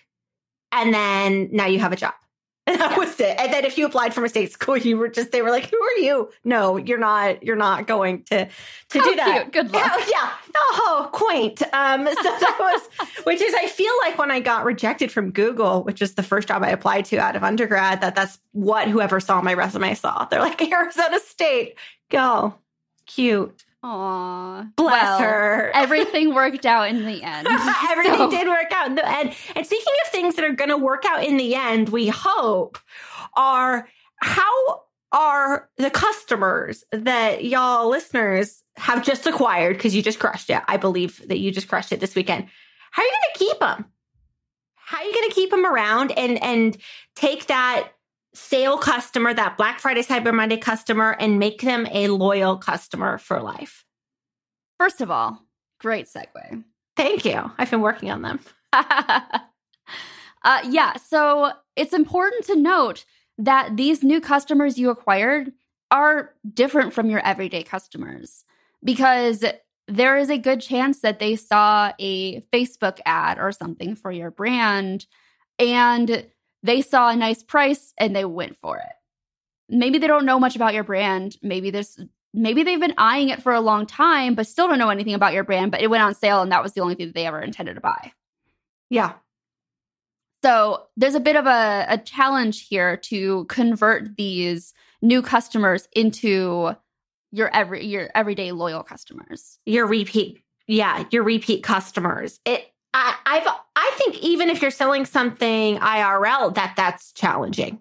And 0.71 0.93
then 0.93 1.49
now 1.51 1.65
you 1.65 1.79
have 1.79 1.91
a 1.91 1.95
job. 1.95 2.13
And 2.75 2.81
that 2.81 2.91
Yeah. 2.91 2.97
was 2.97 3.19
it. 3.19 3.37
And 3.39 3.53
then 3.53 3.63
if 3.63 3.77
you 3.77 3.85
applied 3.85 4.13
from 4.15 4.23
a 4.25 4.29
state 4.29 4.51
school, 4.51 4.75
you 4.75 4.97
were 4.97 5.07
just 5.07 5.31
they 5.31 5.43
were 5.43 5.51
like, 5.51 5.69
"Who 5.69 5.79
are 5.81 5.97
you?" 5.99 6.31
No, 6.43 6.77
you're 6.77 6.97
not. 6.97 7.43
You're 7.43 7.55
not 7.55 7.85
going 7.85 8.23
to 8.23 8.45
to 8.89 8.99
How 8.99 9.05
do 9.09 9.15
that. 9.17 9.41
cute. 9.41 9.53
Good 9.53 9.71
luck. 9.71 9.91
Yeah, 9.99 10.03
yeah. 10.11 10.31
Oh, 10.55 11.09
quaint. 11.11 11.61
Um, 11.73 12.05
so 12.07 12.13
that 12.23 12.57
was, 12.59 13.07
which 13.25 13.39
is, 13.41 13.53
I 13.53 13.67
feel 13.67 13.93
like 14.03 14.17
when 14.17 14.31
I 14.31 14.39
got 14.39 14.65
rejected 14.65 15.11
from 15.11 15.29
Google, 15.31 15.83
which 15.83 16.01
is 16.01 16.15
the 16.15 16.23
first 16.23 16.47
job 16.47 16.63
I 16.63 16.69
applied 16.69 17.05
to 17.05 17.17
out 17.17 17.35
of 17.35 17.43
undergrad, 17.43 18.01
that 18.01 18.15
that's 18.15 18.39
what 18.53 18.87
whoever 18.87 19.19
saw 19.19 19.41
my 19.41 19.53
resume 19.53 19.93
saw. 19.93 20.25
They're 20.25 20.39
like 20.39 20.59
Arizona 20.61 21.19
State, 21.19 21.75
go, 22.09 22.55
cute, 23.05 23.63
Aw, 23.87 24.63
bless 24.75 25.01
Well, 25.01 25.19
her. 25.19 25.71
Everything 25.75 26.33
worked 26.33 26.65
out 26.65 26.89
in 26.89 27.05
the 27.05 27.21
end. 27.21 27.47
Everything 27.91 28.17
So- 28.17 28.31
did 28.31 28.47
work 28.47 28.71
out 28.71 28.87
in 28.87 28.95
the 28.95 29.07
end. 29.07 29.35
And 29.55 29.65
speaking 29.65 29.93
of 30.05 30.11
things 30.11 30.35
that 30.35 30.43
are 30.45 30.53
going 30.53 30.71
to 30.71 30.77
work 30.77 31.03
out 31.05 31.23
in 31.23 31.37
the 31.37 31.53
end, 31.55 31.89
we 31.89 32.07
hope 32.07 32.79
are 33.37 33.87
how 34.21 34.81
are 35.11 35.69
the 35.77 35.91
customers 35.91 36.83
that 36.91 37.45
y'all 37.45 37.87
listeners 37.89 38.63
have 38.75 39.03
just 39.05 39.27
acquired 39.27 39.77
because 39.77 39.95
you 39.95 40.01
just 40.01 40.19
crushed 40.19 40.49
it. 40.49 40.61
I 40.67 40.77
believe 40.77 41.21
that 41.27 41.37
you 41.37 41.51
just 41.51 41.67
crushed 41.67 41.91
it 41.91 41.99
this 41.99 42.15
weekend. 42.15 42.47
How 42.91 43.03
are 43.03 43.05
you 43.05 43.11
going 43.11 43.33
to 43.33 43.39
keep 43.39 43.59
them? 43.59 43.85
How 44.75 44.97
are 44.97 45.03
you 45.03 45.13
going 45.13 45.29
to 45.29 45.35
keep 45.35 45.51
them 45.51 45.65
around 45.65 46.11
and 46.17 46.41
and 46.43 46.77
take 47.15 47.47
that 47.47 47.89
sale 48.35 48.77
customer, 48.77 49.33
that 49.33 49.57
Black 49.57 49.79
Friday 49.79 50.01
Cyber 50.01 50.33
Monday 50.33 50.57
customer, 50.57 51.15
and 51.19 51.39
make 51.39 51.61
them 51.61 51.87
a 51.91 52.09
loyal 52.09 52.57
customer 52.57 53.17
for 53.17 53.41
life? 53.41 53.85
First 54.77 55.01
of 55.01 55.09
all, 55.09 55.41
great 55.79 56.07
segue. 56.07 56.63
Thank 56.95 57.25
you. 57.25 57.51
I've 57.57 57.71
been 57.71 57.81
working 57.81 58.11
on 58.11 58.21
them. 58.21 58.39
uh, 58.73 59.39
yeah, 60.69 60.95
so 60.97 61.51
it's 61.75 61.93
important 61.93 62.45
to 62.45 62.55
note 62.55 63.05
that 63.37 63.75
these 63.75 64.03
new 64.03 64.21
customers 64.21 64.77
you 64.77 64.89
acquired 64.89 65.51
are 65.91 66.33
different 66.53 66.93
from 66.93 67.09
your 67.09 67.19
everyday 67.25 67.63
customers 67.63 68.43
because 68.83 69.43
there 69.87 70.17
is 70.17 70.29
a 70.29 70.37
good 70.37 70.61
chance 70.61 71.01
that 71.01 71.19
they 71.19 71.35
saw 71.35 71.91
a 71.99 72.41
Facebook 72.53 72.99
ad 73.05 73.37
or 73.39 73.51
something 73.51 73.95
for 73.95 74.11
your 74.11 74.31
brand 74.31 75.05
and 75.59 76.25
they 76.65 76.81
saw 76.81 77.09
a 77.09 77.15
nice 77.15 77.43
price 77.43 77.93
and 77.97 78.15
they 78.15 78.25
went 78.25 78.57
for 78.61 78.77
it. 78.77 78.93
Maybe 79.69 79.97
they 79.97 80.07
don't 80.07 80.25
know 80.25 80.39
much 80.39 80.55
about 80.55 80.73
your 80.73 80.83
brand. 80.83 81.37
Maybe 81.41 81.71
this 81.71 81.99
maybe 82.33 82.63
they've 82.63 82.79
been 82.79 82.95
eyeing 82.97 83.29
it 83.29 83.41
for 83.41 83.53
a 83.53 83.61
long 83.61 83.85
time 83.85 84.35
but 84.35 84.45
still 84.45 84.67
don't 84.67 84.79
know 84.79 84.89
anything 84.89 85.13
about 85.13 85.33
your 85.33 85.43
brand, 85.43 85.71
but 85.71 85.81
it 85.81 85.89
went 85.89 86.03
on 86.03 86.13
sale 86.13 86.41
and 86.41 86.51
that 86.51 86.63
was 86.63 86.73
the 86.73 86.81
only 86.81 86.95
thing 86.95 87.07
that 87.07 87.15
they 87.15 87.25
ever 87.25 87.39
intended 87.39 87.75
to 87.75 87.81
buy. 87.81 88.11
Yeah. 88.89 89.13
So 90.43 90.83
there's 90.97 91.15
a 91.15 91.19
bit 91.19 91.35
of 91.35 91.45
a, 91.47 91.85
a 91.89 91.97
challenge 91.97 92.67
here 92.67 92.97
to 92.97 93.45
convert 93.45 94.15
these 94.15 94.73
new 95.01 95.21
customers 95.21 95.87
into 95.93 96.75
your 97.31 97.53
every 97.53 97.85
your 97.85 98.09
everyday 98.15 98.51
loyal 98.51 98.83
customers. 98.83 99.59
your 99.65 99.85
repeat 99.85 100.41
yeah 100.67 101.03
your 101.11 101.23
repeat 101.23 101.63
customers 101.63 102.39
it 102.45 102.65
I, 102.97 103.15
i've 103.25 103.47
i 103.75 103.91
think 103.97 104.17
even 104.23 104.49
if 104.49 104.61
you're 104.61 104.71
selling 104.71 105.05
something 105.05 105.77
irl 105.77 106.55
that 106.55 106.73
that's 106.75 107.11
challenging 107.11 107.79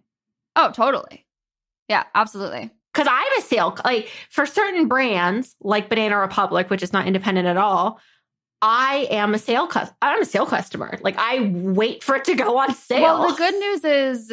Oh, 0.56 0.70
totally. 0.70 1.26
Yeah, 1.88 2.04
absolutely. 2.14 2.70
because 2.92 3.08
i'm 3.10 3.38
a 3.38 3.42
sale 3.42 3.76
like 3.84 4.08
for 4.30 4.44
certain 4.46 4.88
brands 4.88 5.54
like 5.60 5.88
banana 5.88 6.18
republic 6.18 6.68
which 6.70 6.82
is 6.82 6.92
not 6.92 7.06
independent 7.06 7.46
at 7.48 7.56
all 7.56 8.00
i 8.62 9.06
am 9.10 9.34
a 9.34 9.38
sale 9.38 9.66
cus- 9.66 9.90
i'm 10.02 10.22
a 10.22 10.24
sale 10.24 10.46
customer 10.46 10.98
like 11.02 11.14
i 11.18 11.40
wait 11.52 12.02
for 12.04 12.16
it 12.16 12.24
to 12.24 12.34
go 12.34 12.58
on 12.58 12.74
sale 12.74 13.02
Well, 13.02 13.30
the 13.30 13.36
good 13.36 13.54
news 13.54 13.84
is 13.84 14.32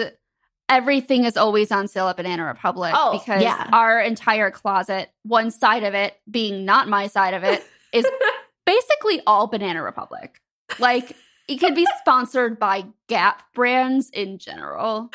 everything 0.70 1.26
is 1.26 1.36
always 1.38 1.70
on 1.72 1.88
sale 1.90 2.08
at 2.08 2.16
Banana 2.16 2.46
Republic 2.46 2.94
Oh, 2.96 3.18
because 3.20 3.44
yeah. 3.44 3.70
our 3.74 4.00
entire 4.00 4.50
closet, 4.52 5.10
one 5.24 5.52
side 5.52 5.84
of 5.84 5.94
it 5.94 6.16
being 6.30 6.64
not 6.64 6.88
my 6.88 7.08
side 7.08 7.34
of 7.34 7.44
it, 7.44 7.62
is 7.92 8.06
basically 8.66 9.22
all 9.28 9.48
Banana 9.48 9.84
Republic. 9.84 10.40
Like 10.80 11.16
it 11.48 11.58
could 11.60 11.76
be 11.76 11.86
sponsored 12.00 12.60
by 12.60 12.86
Gap 13.08 13.44
brands 13.54 14.10
in 14.12 14.38
general. 14.38 15.10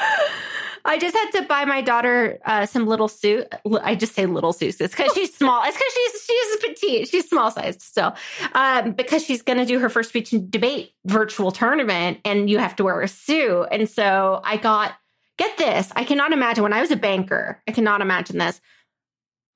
I 0.84 0.98
just 0.98 1.16
had 1.16 1.30
to 1.40 1.42
buy 1.42 1.64
my 1.64 1.82
daughter 1.82 2.38
uh, 2.44 2.64
some 2.64 2.86
little 2.86 3.08
suit. 3.08 3.52
I 3.82 3.96
just 3.96 4.14
say 4.14 4.26
little 4.26 4.52
suits 4.52 4.76
because 4.76 5.12
she's 5.14 5.34
small. 5.34 5.62
It's 5.64 5.76
because 5.76 5.92
she's 5.92 6.24
she's 6.24 6.56
petite. 6.74 7.08
She's 7.08 7.28
small 7.28 7.50
sized 7.50 7.82
still. 7.82 8.14
Um, 8.54 8.92
because 8.92 9.24
she's 9.24 9.42
going 9.42 9.58
to 9.58 9.64
do 9.64 9.80
her 9.80 9.88
first 9.88 10.10
speech 10.10 10.32
and 10.32 10.48
debate 10.48 10.92
virtual 11.04 11.50
tournament, 11.50 12.20
and 12.24 12.48
you 12.48 12.58
have 12.58 12.76
to 12.76 12.84
wear 12.84 13.00
a 13.00 13.08
suit. 13.08 13.66
And 13.72 13.88
so 13.88 14.40
I 14.44 14.58
got 14.58 14.94
get 15.38 15.58
this. 15.58 15.90
I 15.96 16.04
cannot 16.04 16.32
imagine 16.32 16.62
when 16.62 16.72
I 16.72 16.80
was 16.80 16.92
a 16.92 16.96
banker. 16.96 17.60
I 17.66 17.72
cannot 17.72 18.00
imagine 18.00 18.38
this. 18.38 18.60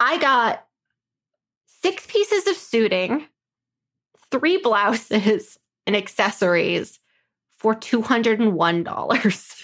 I 0.01 0.19
got 0.19 0.67
six 1.83 2.07
pieces 2.07 2.47
of 2.49 2.57
suiting, 2.57 3.27
three 4.33 4.57
blouses, 4.57 5.60
and 5.91 5.97
accessories 5.97 7.01
for 7.59 7.75
two 7.75 8.01
hundred 8.01 8.39
and 8.39 8.55
one 8.55 8.85
dollars. 8.85 9.57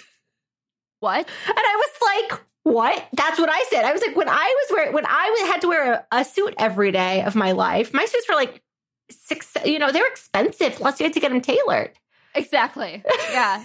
What? 1.00 1.28
And 1.46 1.58
I 1.58 1.76
was 1.76 2.30
like, 2.30 2.40
what? 2.62 3.06
That's 3.12 3.38
what 3.38 3.50
I 3.50 3.64
said. 3.70 3.84
I 3.84 3.92
was 3.92 4.00
like, 4.04 4.16
when 4.16 4.28
I 4.28 4.32
was 4.32 4.76
wearing, 4.76 4.94
when 4.94 5.06
I 5.06 5.46
had 5.52 5.60
to 5.60 5.68
wear 5.68 5.92
a, 5.92 6.06
a, 6.10 6.24
suit 6.24 6.54
every 6.58 6.90
day 6.90 7.22
of 7.22 7.36
my 7.36 7.52
life, 7.52 7.92
my 7.92 8.04
suits 8.06 8.26
were 8.28 8.34
like 8.34 8.62
six, 9.10 9.54
you 9.64 9.78
know, 9.78 9.92
they're 9.92 10.08
expensive. 10.08 10.72
Plus, 10.76 10.98
you 10.98 11.04
had 11.04 11.12
to 11.12 11.20
get 11.20 11.30
them 11.30 11.42
tailored. 11.42 11.92
Exactly. 12.34 13.04
Yeah. 13.30 13.62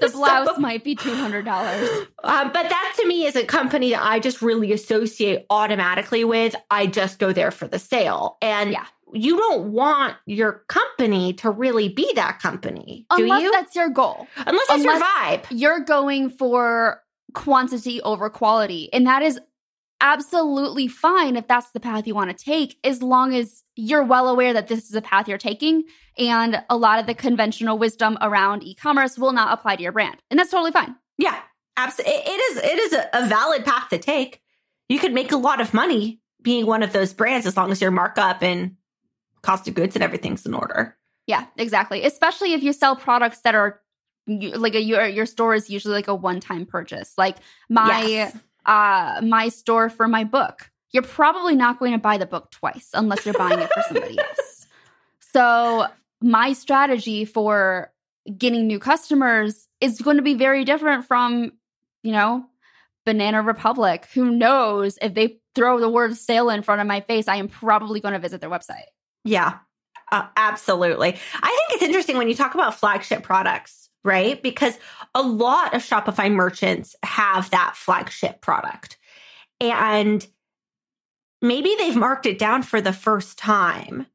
The 0.00 0.08
blouse 0.08 0.46
so, 0.46 0.58
might 0.58 0.84
be 0.84 0.94
$200. 0.94 1.46
Um, 2.22 2.52
but 2.52 2.68
that 2.68 2.94
to 2.98 3.06
me 3.06 3.26
is 3.26 3.34
a 3.36 3.44
company 3.44 3.90
that 3.90 4.04
I 4.04 4.20
just 4.20 4.40
really 4.40 4.72
associate 4.72 5.46
automatically 5.50 6.24
with. 6.24 6.54
I 6.70 6.86
just 6.86 7.18
go 7.18 7.32
there 7.32 7.50
for 7.50 7.66
the 7.66 7.78
sale. 7.78 8.38
And 8.40 8.72
yeah. 8.72 8.86
You 9.12 9.36
don't 9.36 9.72
want 9.72 10.16
your 10.26 10.64
company 10.68 11.34
to 11.34 11.50
really 11.50 11.88
be 11.88 12.10
that 12.14 12.40
company. 12.40 13.06
Unless 13.10 13.42
you? 13.42 13.52
that's 13.52 13.76
your 13.76 13.90
goal. 13.90 14.26
Unless 14.36 14.66
that's 14.68 14.80
Unless 14.82 15.00
your 15.00 15.08
vibe. 15.08 15.46
You're 15.50 15.80
going 15.80 16.30
for 16.30 17.02
quantity 17.34 18.00
over 18.02 18.30
quality. 18.30 18.92
And 18.92 19.06
that 19.06 19.22
is 19.22 19.38
absolutely 20.00 20.88
fine 20.88 21.36
if 21.36 21.46
that's 21.46 21.70
the 21.70 21.80
path 21.80 22.06
you 22.06 22.14
want 22.14 22.36
to 22.36 22.44
take, 22.44 22.78
as 22.84 23.02
long 23.02 23.34
as 23.34 23.62
you're 23.76 24.02
well 24.02 24.28
aware 24.28 24.52
that 24.52 24.68
this 24.68 24.84
is 24.84 24.94
a 24.94 25.02
path 25.02 25.28
you're 25.28 25.38
taking. 25.38 25.84
And 26.18 26.62
a 26.70 26.76
lot 26.76 26.98
of 26.98 27.06
the 27.06 27.14
conventional 27.14 27.78
wisdom 27.78 28.18
around 28.20 28.62
e 28.62 28.74
commerce 28.74 29.18
will 29.18 29.32
not 29.32 29.52
apply 29.52 29.76
to 29.76 29.82
your 29.82 29.92
brand. 29.92 30.16
And 30.30 30.38
that's 30.38 30.50
totally 30.50 30.72
fine. 30.72 30.94
Yeah, 31.18 31.38
absolutely. 31.76 32.14
It 32.16 32.40
is, 32.50 32.56
it 32.58 32.78
is 32.78 32.92
a, 32.92 33.08
a 33.12 33.26
valid 33.26 33.64
path 33.64 33.88
to 33.90 33.98
take. 33.98 34.40
You 34.88 34.98
could 34.98 35.14
make 35.14 35.32
a 35.32 35.36
lot 35.36 35.60
of 35.60 35.72
money 35.72 36.20
being 36.42 36.66
one 36.66 36.82
of 36.82 36.92
those 36.92 37.12
brands 37.14 37.46
as 37.46 37.56
long 37.56 37.72
as 37.72 37.80
your 37.80 37.90
markup 37.90 38.42
and 38.42 38.76
cost 39.44 39.68
of 39.68 39.74
goods 39.74 39.94
and 39.94 40.02
everything's 40.02 40.44
in 40.46 40.54
order. 40.54 40.96
Yeah, 41.26 41.46
exactly. 41.56 42.04
Especially 42.04 42.52
if 42.52 42.62
you 42.62 42.72
sell 42.72 42.96
products 42.96 43.40
that 43.40 43.54
are 43.54 43.80
like 44.26 44.74
a 44.74 44.80
your 44.80 45.06
your 45.06 45.26
store 45.26 45.54
is 45.54 45.68
usually 45.70 45.94
like 45.94 46.08
a 46.08 46.14
one 46.14 46.40
time 46.40 46.66
purchase. 46.66 47.12
Like 47.16 47.36
my 47.68 48.04
yes. 48.04 48.36
uh 48.66 49.20
my 49.22 49.48
store 49.48 49.88
for 49.88 50.08
my 50.08 50.24
book, 50.24 50.70
you're 50.92 51.02
probably 51.02 51.56
not 51.56 51.78
going 51.78 51.92
to 51.92 51.98
buy 51.98 52.18
the 52.18 52.26
book 52.26 52.50
twice 52.50 52.90
unless 52.94 53.24
you're 53.24 53.34
buying 53.34 53.60
it 53.60 53.70
for 53.72 53.82
somebody 53.82 54.18
else. 54.18 54.66
So 55.32 55.86
my 56.20 56.52
strategy 56.52 57.24
for 57.24 57.92
getting 58.38 58.66
new 58.66 58.78
customers 58.78 59.66
is 59.80 60.00
going 60.00 60.16
to 60.16 60.22
be 60.22 60.34
very 60.34 60.64
different 60.64 61.06
from 61.06 61.52
you 62.02 62.12
know 62.12 62.46
Banana 63.04 63.42
Republic. 63.42 64.08
Who 64.14 64.30
knows 64.30 64.98
if 65.00 65.14
they 65.14 65.38
throw 65.54 65.80
the 65.80 65.88
word 65.88 66.16
sale 66.16 66.50
in 66.50 66.62
front 66.62 66.80
of 66.80 66.86
my 66.86 67.00
face, 67.00 67.28
I 67.28 67.36
am 67.36 67.48
probably 67.48 68.00
going 68.00 68.14
to 68.14 68.18
visit 68.18 68.40
their 68.40 68.50
website. 68.50 68.93
Yeah, 69.24 69.58
uh, 70.12 70.26
absolutely. 70.36 71.08
I 71.08 71.48
think 71.68 71.70
it's 71.70 71.82
interesting 71.82 72.18
when 72.18 72.28
you 72.28 72.34
talk 72.34 72.54
about 72.54 72.78
flagship 72.78 73.22
products 73.22 73.84
right? 74.04 74.42
Because 74.42 74.78
a 75.14 75.22
lot 75.22 75.74
of 75.74 75.82
Shopify 75.82 76.30
merchants 76.30 76.94
have 77.02 77.50
that 77.50 77.74
flagship 77.74 78.40
product. 78.42 78.98
And 79.60 80.24
maybe 81.40 81.74
they've 81.78 81.96
marked 81.96 82.26
it 82.26 82.38
down 82.38 82.62
for 82.62 82.80
the 82.80 82.92
first 82.92 83.38
time. 83.38 84.06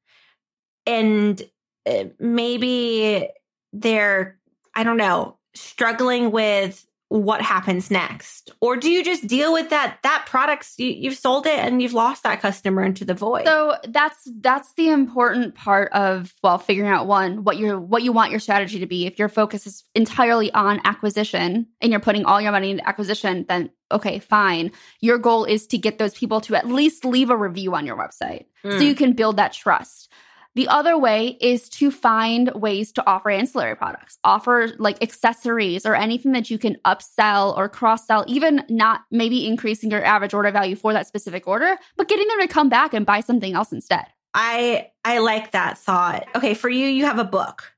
And 0.86 1.42
uh, 1.86 2.06
maybe 2.20 3.28
they're, 3.74 4.39
I 4.75 4.84
don't 4.84 4.98
know, 4.98 5.38
struggling 5.56 6.32
with 6.32 6.86
what 7.10 7.42
happens 7.42 7.89
next? 7.89 8.51
Or 8.62 8.78
do 8.78 8.89
you 8.89 9.04
just 9.04 9.25
deal 9.25 9.51
with 9.51 9.72
that 9.72 9.98
that 10.04 10.25
products 10.28 10.75
you, 10.78 10.88
you've 10.88 11.18
sold 11.18 11.48
it 11.48 11.58
and 11.58 11.82
you've 11.82 11.94
lost 11.94 12.22
that 12.24 12.39
customer 12.39 12.84
into 12.84 13.04
the 13.04 13.16
void? 13.16 13.46
So 13.46 13.78
that's 13.88 14.28
that's 14.39 14.74
the 14.74 14.89
important 14.89 15.56
part 15.56 15.92
of 15.92 16.34
well 16.44 16.60
figuring 16.60 16.89
out 16.89 17.08
one 17.08 17.44
what 17.44 17.58
your 17.58 17.80
what 17.80 18.04
you 18.04 18.12
want 18.12 18.30
your 18.30 18.39
strategy 18.39 18.80
to 18.80 18.86
be. 18.86 19.08
If 19.08 19.18
your 19.18 19.28
focus 19.28 19.66
is 19.66 19.84
entirely 19.96 20.54
on 20.54 20.82
acquisition 20.86 21.68
and 21.82 21.92
you're 21.92 22.00
putting 22.00 22.25
all 22.25 22.39
your 22.39 22.51
money 22.51 22.72
into 22.72 22.88
acquisition 22.88 23.46
then 23.50 23.72
okay 23.92 24.20
fine. 24.20 24.72
Your 25.01 25.18
goal 25.18 25.46
is 25.46 25.66
to 25.68 25.80
get 25.80 25.98
those 25.98 26.13
people 26.13 26.42
to 26.42 26.56
at 26.56 26.68
least 26.68 27.06
leave 27.06 27.32
a 27.32 27.38
review 27.38 27.74
on 27.74 27.88
your 27.88 27.98
website 27.98 28.46
mm. 28.63 28.78
so 28.78 28.84
you 28.84 28.94
can 28.94 29.13
build 29.13 29.38
that 29.38 29.54
trust 29.54 30.10
the 30.56 30.68
other 30.68 30.98
way 30.98 31.38
is 31.39 31.70
to 31.70 31.91
find 31.91 32.51
ways 32.56 32.91
to 32.94 33.08
offer 33.08 33.29
ancillary 33.29 33.75
products, 33.75 34.18
offer 34.24 34.70
like 34.79 35.01
accessories 35.01 35.86
or 35.86 35.96
anything 35.96 36.32
that 36.32 36.50
you 36.50 36.58
can 36.58 36.75
upsell 36.86 37.56
or 37.56 37.70
cross 37.70 38.08
sell, 38.08 38.25
even 38.27 38.65
not 38.70 39.01
maybe 39.12 39.48
increasing 39.48 39.91
your 39.91 40.03
average 40.03 40.34
order 40.34 40.51
value 40.51 40.75
for 40.75 40.91
that 40.94 41.08
specific 41.08 41.48
order, 41.48 41.77
but 41.98 42.08
getting 42.08 42.27
them 42.27 42.41
to 42.41 42.48
come 42.48 42.70
back 42.70 42.94
and 42.94 43.06
buy 43.06 43.20
something 43.20 43.53
else 43.53 43.72
instead. 43.72 44.06
I 44.34 44.91
I 45.03 45.20
like 45.20 45.51
that 45.51 45.77
thought. 45.77 46.27
Okay, 46.36 46.53
for 46.53 46.70
you 46.70 46.88
you 46.88 47.06
have 47.06 47.20
a 47.20 47.24
book. 47.24 47.74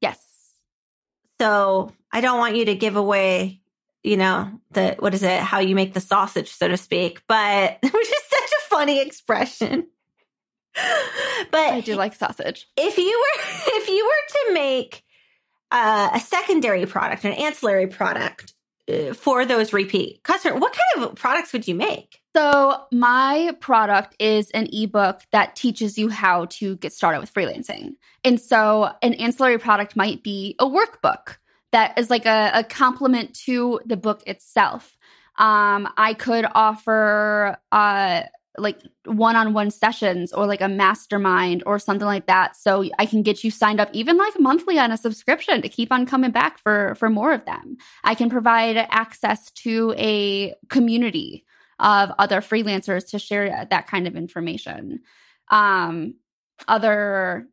Yes. 0.00 0.22
So, 1.40 1.92
I 2.12 2.20
don't 2.20 2.38
want 2.38 2.56
you 2.56 2.66
to 2.66 2.74
give 2.74 2.96
away, 2.96 3.60
you 4.02 4.16
know, 4.16 4.60
the 4.70 4.96
what 4.98 5.14
is 5.14 5.22
it, 5.22 5.40
how 5.40 5.58
you 5.58 5.74
make 5.74 5.94
the 5.94 6.00
sausage 6.00 6.52
so 6.52 6.68
to 6.68 6.76
speak, 6.76 7.22
but 7.26 7.78
which 7.82 7.92
is 7.94 8.22
such 8.28 8.50
a 8.50 8.68
funny 8.68 9.00
expression. 9.00 9.86
but 11.50 11.60
I 11.60 11.80
do 11.80 11.94
like 11.94 12.14
sausage. 12.14 12.66
If 12.76 12.98
you 12.98 13.04
were 13.04 13.42
if 13.66 13.88
you 13.88 14.04
were 14.04 14.48
to 14.48 14.54
make 14.54 15.02
uh, 15.70 16.10
a 16.14 16.20
secondary 16.20 16.86
product, 16.86 17.24
an 17.24 17.32
ancillary 17.32 17.86
product 17.86 18.54
uh, 18.88 19.14
for 19.14 19.44
those 19.44 19.72
repeat 19.72 20.22
customers, 20.22 20.60
what 20.60 20.72
kind 20.74 21.06
of 21.06 21.14
products 21.16 21.52
would 21.52 21.66
you 21.66 21.74
make? 21.74 22.20
So, 22.36 22.84
my 22.90 23.56
product 23.60 24.16
is 24.18 24.50
an 24.50 24.68
ebook 24.72 25.20
that 25.30 25.54
teaches 25.54 25.96
you 25.96 26.08
how 26.08 26.46
to 26.46 26.76
get 26.76 26.92
started 26.92 27.20
with 27.20 27.32
freelancing. 27.32 27.92
And 28.24 28.40
so, 28.40 28.90
an 29.02 29.14
ancillary 29.14 29.58
product 29.58 29.94
might 29.94 30.22
be 30.24 30.56
a 30.58 30.66
workbook 30.66 31.36
that 31.70 31.98
is 31.98 32.10
like 32.10 32.26
a, 32.26 32.50
a 32.54 32.64
complement 32.64 33.34
to 33.46 33.80
the 33.86 33.96
book 33.96 34.22
itself. 34.26 34.96
Um, 35.36 35.88
I 35.96 36.14
could 36.14 36.46
offer 36.54 37.58
uh, 37.72 38.22
like 38.56 38.80
one-on-one 39.06 39.70
sessions 39.70 40.32
or 40.32 40.46
like 40.46 40.60
a 40.60 40.68
mastermind 40.68 41.62
or 41.66 41.78
something 41.78 42.06
like 42.06 42.26
that 42.26 42.56
so 42.56 42.84
i 42.98 43.06
can 43.06 43.22
get 43.22 43.42
you 43.42 43.50
signed 43.50 43.80
up 43.80 43.88
even 43.92 44.16
like 44.16 44.38
monthly 44.38 44.78
on 44.78 44.92
a 44.92 44.96
subscription 44.96 45.60
to 45.60 45.68
keep 45.68 45.90
on 45.90 46.06
coming 46.06 46.30
back 46.30 46.58
for 46.58 46.94
for 46.94 47.10
more 47.10 47.32
of 47.32 47.44
them 47.44 47.76
i 48.04 48.14
can 48.14 48.30
provide 48.30 48.76
access 48.76 49.50
to 49.50 49.92
a 49.98 50.54
community 50.68 51.44
of 51.80 52.10
other 52.18 52.40
freelancers 52.40 53.08
to 53.08 53.18
share 53.18 53.66
that 53.70 53.86
kind 53.86 54.06
of 54.06 54.14
information 54.14 55.00
um 55.50 56.14
other 56.68 57.48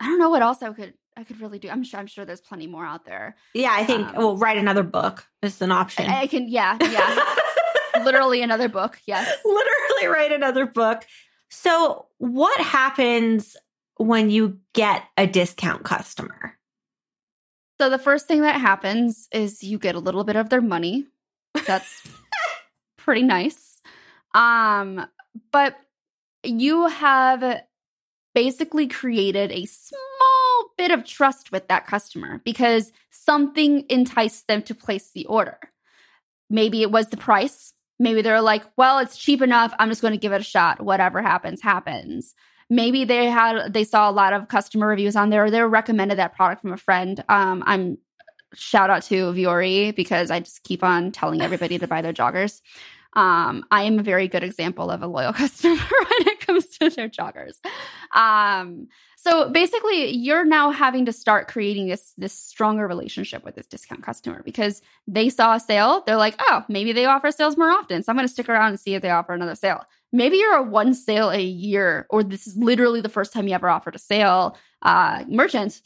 i 0.00 0.06
don't 0.06 0.18
know 0.18 0.30
what 0.30 0.42
else 0.42 0.62
i 0.62 0.72
could 0.72 0.94
I 1.16 1.24
could 1.24 1.40
really 1.40 1.58
do. 1.58 1.68
I'm 1.68 1.82
sure. 1.82 1.98
I'm 1.98 2.06
sure 2.06 2.24
there's 2.24 2.40
plenty 2.40 2.68
more 2.68 2.86
out 2.86 3.04
there. 3.04 3.34
Yeah, 3.52 3.72
I 3.72 3.84
think. 3.84 4.06
Um, 4.06 4.14
well, 4.14 4.36
write 4.36 4.56
another 4.56 4.84
book 4.84 5.26
is 5.42 5.60
an 5.60 5.72
option. 5.72 6.06
I, 6.06 6.20
I 6.20 6.26
can. 6.28 6.46
Yeah, 6.48 6.78
yeah. 6.80 7.34
Literally 8.04 8.42
another 8.42 8.68
book. 8.68 8.98
Yes. 9.06 9.26
Literally 9.44 10.06
write 10.06 10.32
another 10.32 10.66
book. 10.66 11.04
So, 11.50 12.06
what 12.18 12.60
happens 12.60 13.56
when 13.96 14.30
you 14.30 14.58
get 14.74 15.04
a 15.16 15.26
discount 15.26 15.84
customer? 15.84 16.58
So, 17.80 17.88
the 17.88 17.98
first 17.98 18.26
thing 18.26 18.42
that 18.42 18.60
happens 18.60 19.28
is 19.32 19.62
you 19.62 19.78
get 19.78 19.94
a 19.94 20.00
little 20.00 20.24
bit 20.24 20.36
of 20.36 20.50
their 20.50 20.60
money. 20.60 21.06
That's 21.66 22.02
pretty 22.96 23.22
nice. 23.22 23.80
Um, 24.34 25.06
but 25.52 25.76
you 26.42 26.86
have 26.88 27.62
basically 28.34 28.86
created 28.86 29.50
a 29.52 29.64
small 29.64 30.70
bit 30.76 30.90
of 30.90 31.04
trust 31.04 31.50
with 31.50 31.68
that 31.68 31.86
customer 31.86 32.40
because 32.44 32.92
something 33.10 33.84
enticed 33.88 34.46
them 34.46 34.62
to 34.62 34.74
place 34.74 35.10
the 35.12 35.26
order. 35.26 35.58
Maybe 36.50 36.82
it 36.82 36.90
was 36.90 37.08
the 37.08 37.16
price 37.16 37.74
maybe 37.98 38.22
they're 38.22 38.40
like, 38.40 38.64
well, 38.76 38.98
it's 38.98 39.16
cheap 39.16 39.42
enough. 39.42 39.72
I'm 39.78 39.88
just 39.88 40.02
going 40.02 40.12
to 40.12 40.18
give 40.18 40.32
it 40.32 40.40
a 40.40 40.44
shot. 40.44 40.80
Whatever 40.80 41.22
happens, 41.22 41.60
happens. 41.60 42.34
Maybe 42.70 43.04
they 43.04 43.26
had 43.26 43.72
they 43.72 43.84
saw 43.84 44.10
a 44.10 44.12
lot 44.12 44.32
of 44.32 44.48
customer 44.48 44.86
reviews 44.86 45.16
on 45.16 45.30
there, 45.30 45.44
or 45.44 45.50
they 45.50 45.60
were 45.60 45.68
recommended 45.68 46.18
that 46.18 46.34
product 46.36 46.60
from 46.62 46.72
a 46.72 46.76
friend. 46.76 47.24
Um, 47.28 47.62
I'm 47.66 47.98
shout 48.54 48.90
out 48.90 49.02
to 49.04 49.32
Vuori 49.32 49.94
because 49.94 50.30
I 50.30 50.40
just 50.40 50.62
keep 50.64 50.82
on 50.82 51.12
telling 51.12 51.40
everybody 51.42 51.78
to 51.78 51.86
buy 51.86 52.02
their 52.02 52.12
joggers. 52.12 52.60
Um, 53.18 53.64
I 53.72 53.82
am 53.82 53.98
a 53.98 54.02
very 54.04 54.28
good 54.28 54.44
example 54.44 54.92
of 54.92 55.02
a 55.02 55.08
loyal 55.08 55.32
customer 55.42 55.74
when 55.74 56.28
it 56.28 56.46
comes 56.46 56.68
to 56.78 56.88
their 56.88 57.08
joggers. 57.08 57.56
Um, 58.14 58.86
so 59.16 59.50
basically, 59.50 60.10
you're 60.10 60.44
now 60.44 60.70
having 60.70 61.04
to 61.06 61.12
start 61.12 61.48
creating 61.48 61.88
this 61.88 62.14
this 62.16 62.32
stronger 62.32 62.86
relationship 62.86 63.44
with 63.44 63.56
this 63.56 63.66
discount 63.66 64.04
customer 64.04 64.42
because 64.44 64.82
they 65.08 65.30
saw 65.30 65.56
a 65.56 65.60
sale. 65.60 66.04
They're 66.06 66.16
like, 66.16 66.36
oh, 66.38 66.64
maybe 66.68 66.92
they 66.92 67.06
offer 67.06 67.32
sales 67.32 67.56
more 67.56 67.70
often, 67.70 68.04
so 68.04 68.12
I'm 68.12 68.16
going 68.16 68.28
to 68.28 68.32
stick 68.32 68.48
around 68.48 68.68
and 68.68 68.78
see 68.78 68.94
if 68.94 69.02
they 69.02 69.10
offer 69.10 69.34
another 69.34 69.56
sale. 69.56 69.84
Maybe 70.12 70.36
you're 70.36 70.54
a 70.54 70.62
one 70.62 70.94
sale 70.94 71.30
a 71.30 71.42
year, 71.42 72.06
or 72.10 72.22
this 72.22 72.46
is 72.46 72.56
literally 72.56 73.00
the 73.00 73.08
first 73.08 73.32
time 73.32 73.48
you 73.48 73.54
ever 73.54 73.68
offered 73.68 73.96
a 73.96 73.98
sale 73.98 74.56
uh, 74.82 75.24
merchant. 75.26 75.82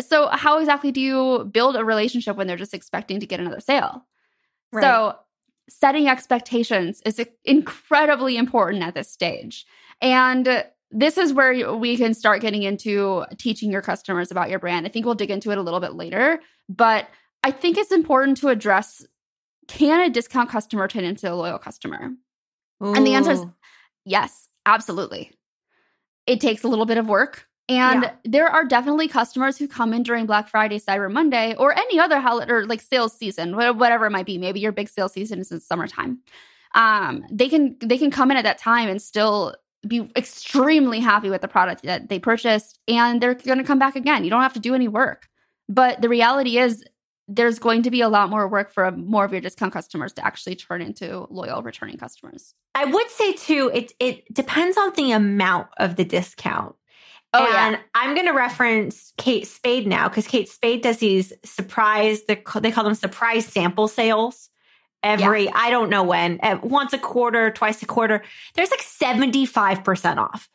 So 0.00 0.26
how 0.26 0.58
exactly 0.58 0.92
do 0.92 1.00
you 1.00 1.48
build 1.50 1.76
a 1.76 1.84
relationship 1.84 2.36
when 2.36 2.46
they're 2.46 2.58
just 2.58 2.74
expecting 2.74 3.20
to 3.20 3.26
get 3.26 3.40
another 3.40 3.60
sale? 3.60 4.04
Right. 4.70 4.82
So 4.82 5.16
setting 5.68 6.08
expectations 6.08 7.00
is 7.06 7.20
incredibly 7.44 8.36
important 8.36 8.82
at 8.82 8.94
this 8.94 9.10
stage. 9.10 9.64
And 10.00 10.64
this 10.90 11.18
is 11.18 11.32
where 11.32 11.74
we 11.76 11.96
can 11.96 12.14
start 12.14 12.40
getting 12.40 12.62
into 12.62 13.24
teaching 13.38 13.70
your 13.70 13.82
customers 13.82 14.30
about 14.30 14.50
your 14.50 14.58
brand. 14.58 14.86
I 14.86 14.90
think 14.90 15.06
we'll 15.06 15.14
dig 15.14 15.30
into 15.30 15.50
it 15.50 15.58
a 15.58 15.62
little 15.62 15.80
bit 15.80 15.94
later, 15.94 16.40
but 16.68 17.08
I 17.42 17.50
think 17.50 17.76
it's 17.78 17.92
important 17.92 18.36
to 18.38 18.48
address 18.48 19.04
can 19.66 20.00
a 20.00 20.10
discount 20.10 20.50
customer 20.50 20.88
turn 20.88 21.04
into 21.04 21.30
a 21.30 21.34
loyal 21.34 21.58
customer? 21.58 22.10
Ooh. 22.82 22.94
And 22.94 23.06
the 23.06 23.14
answer 23.14 23.32
is 23.32 23.44
yes, 24.04 24.48
absolutely. 24.66 25.32
It 26.26 26.40
takes 26.40 26.64
a 26.64 26.68
little 26.68 26.86
bit 26.86 26.98
of 26.98 27.08
work. 27.08 27.46
And 27.68 28.02
yeah. 28.02 28.12
there 28.24 28.48
are 28.48 28.64
definitely 28.64 29.08
customers 29.08 29.56
who 29.56 29.66
come 29.66 29.94
in 29.94 30.02
during 30.02 30.26
Black 30.26 30.48
Friday, 30.48 30.78
Cyber 30.78 31.10
Monday, 31.10 31.54
or 31.54 31.76
any 31.76 31.98
other 31.98 32.20
holiday 32.20 32.52
or 32.52 32.66
like 32.66 32.82
sales 32.82 33.16
season, 33.16 33.56
whatever 33.56 34.06
it 34.06 34.10
might 34.10 34.26
be. 34.26 34.36
Maybe 34.36 34.60
your 34.60 34.72
big 34.72 34.88
sales 34.88 35.12
season 35.12 35.38
is 35.38 35.50
in 35.50 35.60
summertime. 35.60 36.18
Um, 36.74 37.24
they 37.30 37.48
can 37.48 37.76
they 37.80 37.96
can 37.96 38.10
come 38.10 38.30
in 38.30 38.36
at 38.36 38.44
that 38.44 38.58
time 38.58 38.88
and 38.88 39.00
still 39.00 39.54
be 39.86 40.10
extremely 40.16 41.00
happy 41.00 41.30
with 41.30 41.40
the 41.40 41.48
product 41.48 41.82
that 41.84 42.08
they 42.08 42.18
purchased, 42.18 42.78
and 42.88 43.20
they're 43.20 43.34
going 43.34 43.58
to 43.58 43.64
come 43.64 43.78
back 43.78 43.96
again. 43.96 44.24
You 44.24 44.30
don't 44.30 44.42
have 44.42 44.54
to 44.54 44.60
do 44.60 44.74
any 44.74 44.88
work. 44.88 45.28
But 45.68 46.02
the 46.02 46.08
reality 46.10 46.58
is, 46.58 46.84
there's 47.28 47.58
going 47.58 47.82
to 47.82 47.90
be 47.90 48.02
a 48.02 48.08
lot 48.08 48.28
more 48.28 48.46
work 48.46 48.70
for 48.70 48.90
more 48.92 49.24
of 49.24 49.32
your 49.32 49.40
discount 49.40 49.72
customers 49.72 50.12
to 50.14 50.26
actually 50.26 50.56
turn 50.56 50.82
into 50.82 51.26
loyal 51.30 51.62
returning 51.62 51.96
customers. 51.96 52.54
I 52.74 52.84
would 52.84 53.10
say 53.10 53.32
too, 53.32 53.70
it 53.72 53.92
it 53.98 54.32
depends 54.34 54.76
on 54.76 54.92
the 54.94 55.12
amount 55.12 55.68
of 55.78 55.96
the 55.96 56.04
discount. 56.04 56.76
Oh, 57.34 57.44
and 57.44 57.74
yeah. 57.74 57.80
I'm 57.96 58.14
going 58.14 58.26
to 58.26 58.32
reference 58.32 59.12
Kate 59.18 59.46
Spade 59.46 59.88
now 59.88 60.08
because 60.08 60.28
Kate 60.28 60.48
Spade 60.48 60.82
does 60.82 60.98
these 60.98 61.32
surprise, 61.44 62.22
they 62.24 62.36
call 62.36 62.84
them 62.84 62.94
surprise 62.94 63.44
sample 63.44 63.88
sales 63.88 64.50
every, 65.02 65.46
yeah. 65.46 65.52
I 65.52 65.70
don't 65.70 65.90
know 65.90 66.04
when, 66.04 66.38
once 66.62 66.92
a 66.92 66.98
quarter, 66.98 67.50
twice 67.50 67.82
a 67.82 67.86
quarter. 67.86 68.22
There's 68.54 68.70
like 68.70 68.80
75% 68.80 70.16
off. 70.18 70.48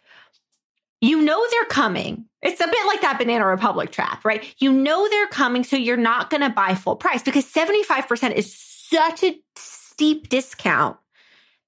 You 1.02 1.22
know 1.22 1.46
they're 1.52 1.66
coming. 1.66 2.26
It's 2.42 2.62
a 2.62 2.68
bit 2.68 2.88
like 2.88 3.02
that 3.02 3.18
Banana 3.20 3.46
Republic 3.46 3.92
trap, 3.92 4.24
right? 4.24 4.44
You 4.60 4.72
know 4.72 5.08
they're 5.10 5.28
coming, 5.28 5.66
so 5.66 5.76
you're 5.76 5.98
not 5.98 6.30
going 6.30 6.42
to 6.42 6.50
buy 6.50 6.76
full 6.76 6.96
price 6.96 7.24
because 7.24 7.46
75% 7.46 8.34
is 8.34 8.56
such 8.56 9.24
a 9.24 9.38
steep 9.58 10.30
discount 10.30 10.98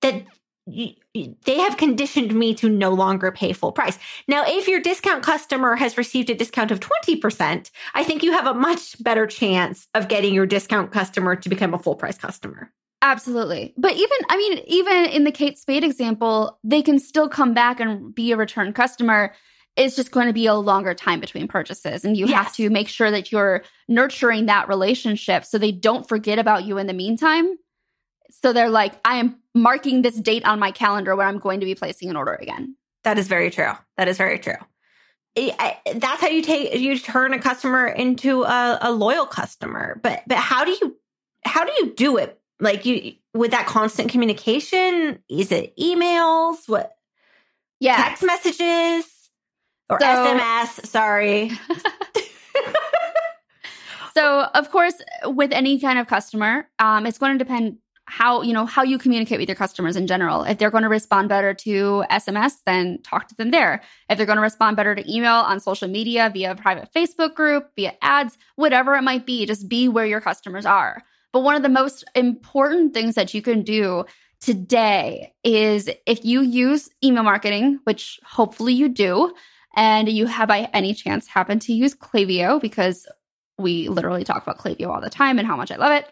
that 0.02 0.24
they 0.68 1.58
have 1.58 1.78
conditioned 1.78 2.34
me 2.34 2.54
to 2.56 2.70
no 2.70 2.92
longer 2.92 3.32
pay 3.32 3.54
full 3.54 3.72
price. 3.72 3.98
Now, 4.28 4.44
if 4.46 4.68
your 4.68 4.80
discount 4.80 5.24
customer 5.24 5.76
has 5.76 5.98
received 5.98 6.30
a 6.30 6.36
discount 6.36 6.72
of 6.72 6.80
20%, 6.80 7.72
I 7.94 8.04
think 8.04 8.24
you 8.24 8.32
have 8.34 8.46
a 8.46 8.54
much 8.54 9.02
better 9.04 9.26
chance 9.26 9.88
of 9.96 10.08
getting 10.08 10.34
your 10.34 10.46
discount 10.46 10.92
customer 10.92 11.36
to 11.36 11.50
become 11.50 11.74
a 11.74 11.80
full 11.80 11.96
price 11.96 12.18
customer. 12.18 12.72
Absolutely. 13.02 13.74
But 13.78 13.94
even, 13.94 14.18
I 14.30 14.38
mean, 14.38 14.62
even 14.68 15.06
in 15.06 15.24
the 15.24 15.32
Kate 15.32 15.58
Spade 15.58 15.84
example, 15.84 16.60
they 16.64 16.84
can 16.84 17.00
still 17.00 17.28
come 17.28 17.54
back 17.54 17.80
and 17.80 18.14
be 18.14 18.32
a 18.32 18.38
return 18.38 18.74
customer. 18.74 19.34
It's 19.76 19.96
just 19.96 20.12
going 20.12 20.28
to 20.28 20.34
be 20.34 20.46
a 20.46 20.54
longer 20.54 20.94
time 20.94 21.20
between 21.20 21.48
purchases. 21.48 22.06
And 22.06 22.16
you 22.16 22.28
yes. 22.28 22.38
have 22.38 22.56
to 22.56 22.70
make 22.70 22.88
sure 22.88 23.10
that 23.10 23.32
you're 23.32 23.64
nurturing 23.88 24.46
that 24.46 24.68
relationship 24.68 25.46
so 25.46 25.58
they 25.58 25.72
don't 25.72 26.08
forget 26.08 26.38
about 26.38 26.66
you 26.66 26.78
in 26.78 26.86
the 26.86 26.94
meantime. 26.94 27.58
So 28.30 28.54
they're 28.54 28.70
like, 28.70 28.94
I 29.04 29.16
am 29.16 29.41
marking 29.54 30.02
this 30.02 30.16
date 30.16 30.46
on 30.46 30.60
my 30.60 30.72
calendar 30.72 31.16
where 31.16 31.28
I'm 31.28 31.40
going 31.40 31.60
to 31.60 31.66
be 31.66 31.76
placing 31.76 32.10
an 32.10 32.16
order 32.16 32.34
again. 32.34 32.76
That 33.04 33.18
is 33.18 33.28
very 33.28 33.50
true. 33.50 33.72
That 33.98 34.08
is 34.08 34.18
very 34.18 34.40
true. 34.40 34.56
that's 35.36 36.22
how 36.22 36.28
you 36.28 36.42
take 36.42 36.80
you 36.80 36.98
turn 37.00 37.34
a 37.34 37.40
customer 37.40 37.88
into 37.88 38.44
a, 38.44 38.80
a 38.82 38.92
loyal 38.92 39.26
customer. 39.26 40.00
But 40.02 40.24
but 40.28 40.38
how 40.38 40.66
do 40.66 40.72
you 40.72 40.98
how 41.44 41.66
do 41.66 41.72
you 41.80 41.94
do 41.94 42.18
it? 42.18 42.40
Like 42.60 42.86
you 42.86 43.16
with 43.34 43.52
that 43.52 43.66
constant 43.66 44.12
communication? 44.12 45.20
Is 45.30 45.52
it 45.52 45.76
emails? 45.78 46.68
What? 46.68 46.96
Yeah, 47.80 47.96
text 47.98 48.24
messages 48.24 49.06
or 49.90 50.00
so, 50.00 50.06
SMS? 50.06 50.86
Sorry. 50.86 51.52
so 54.14 54.48
of 54.54 54.70
course, 54.70 54.94
with 55.26 55.52
any 55.52 55.80
kind 55.80 55.98
of 55.98 56.06
customer, 56.06 56.70
um, 56.78 57.08
it's 57.08 57.18
going 57.18 57.38
to 57.38 57.44
depend 57.44 57.78
how 58.12 58.42
you 58.42 58.52
know 58.52 58.66
how 58.66 58.84
you 58.84 58.98
communicate 58.98 59.40
with 59.40 59.48
your 59.48 59.56
customers 59.56 59.96
in 59.96 60.06
general. 60.06 60.44
If 60.44 60.58
they're 60.58 60.70
going 60.70 60.84
to 60.84 60.90
respond 60.90 61.30
better 61.30 61.54
to 61.54 62.04
sms 62.12 62.56
then 62.66 63.02
talk 63.04 63.30
to 63.30 63.36
them 63.36 63.52
there. 63.52 63.82
If 64.10 64.18
they're 64.18 64.26
going 64.26 64.36
to 64.36 64.42
respond 64.42 64.76
better 64.76 64.94
to 64.94 65.12
email 65.12 65.36
on 65.36 65.62
social 65.62 65.88
media 65.88 66.30
via 66.34 66.52
a 66.52 66.56
private 66.56 66.90
facebook 66.94 67.36
group 67.36 67.70
via 67.78 67.94
ads 68.02 68.38
whatever 68.56 68.96
it 68.96 69.02
might 69.04 69.26
be 69.26 69.46
just 69.46 69.70
be 69.70 69.88
where 69.88 70.06
your 70.06 70.20
customers 70.20 70.66
are. 70.66 71.02
But 71.32 71.44
one 71.44 71.56
of 71.56 71.64
the 71.64 71.70
most 71.70 72.04
important 72.14 72.94
things 72.94 73.16
that 73.16 73.34
you 73.34 73.42
can 73.42 73.64
do 73.64 74.04
today 74.42 75.34
is 75.46 75.90
if 76.06 76.26
you 76.26 76.42
use 76.42 76.90
email 77.02 77.24
marketing 77.24 77.80
which 77.86 78.20
hopefully 78.26 78.74
you 78.74 78.90
do 78.90 79.34
and 79.78 80.10
you 80.10 80.26
have 80.26 80.50
by 80.50 80.70
any 80.74 80.94
chance 80.94 81.28
happened 81.28 81.62
to 81.62 81.74
use 81.74 81.96
Klaviyo 81.96 82.60
because 82.60 83.08
we 83.58 83.90
literally 83.90 84.24
talk 84.24 84.44
about 84.44 84.58
Klaviyo 84.58 84.88
all 84.88 85.02
the 85.02 85.10
time 85.10 85.38
and 85.38 85.48
how 85.48 85.56
much 85.56 85.72
I 85.72 85.76
love 85.78 85.92
it. 85.92 86.12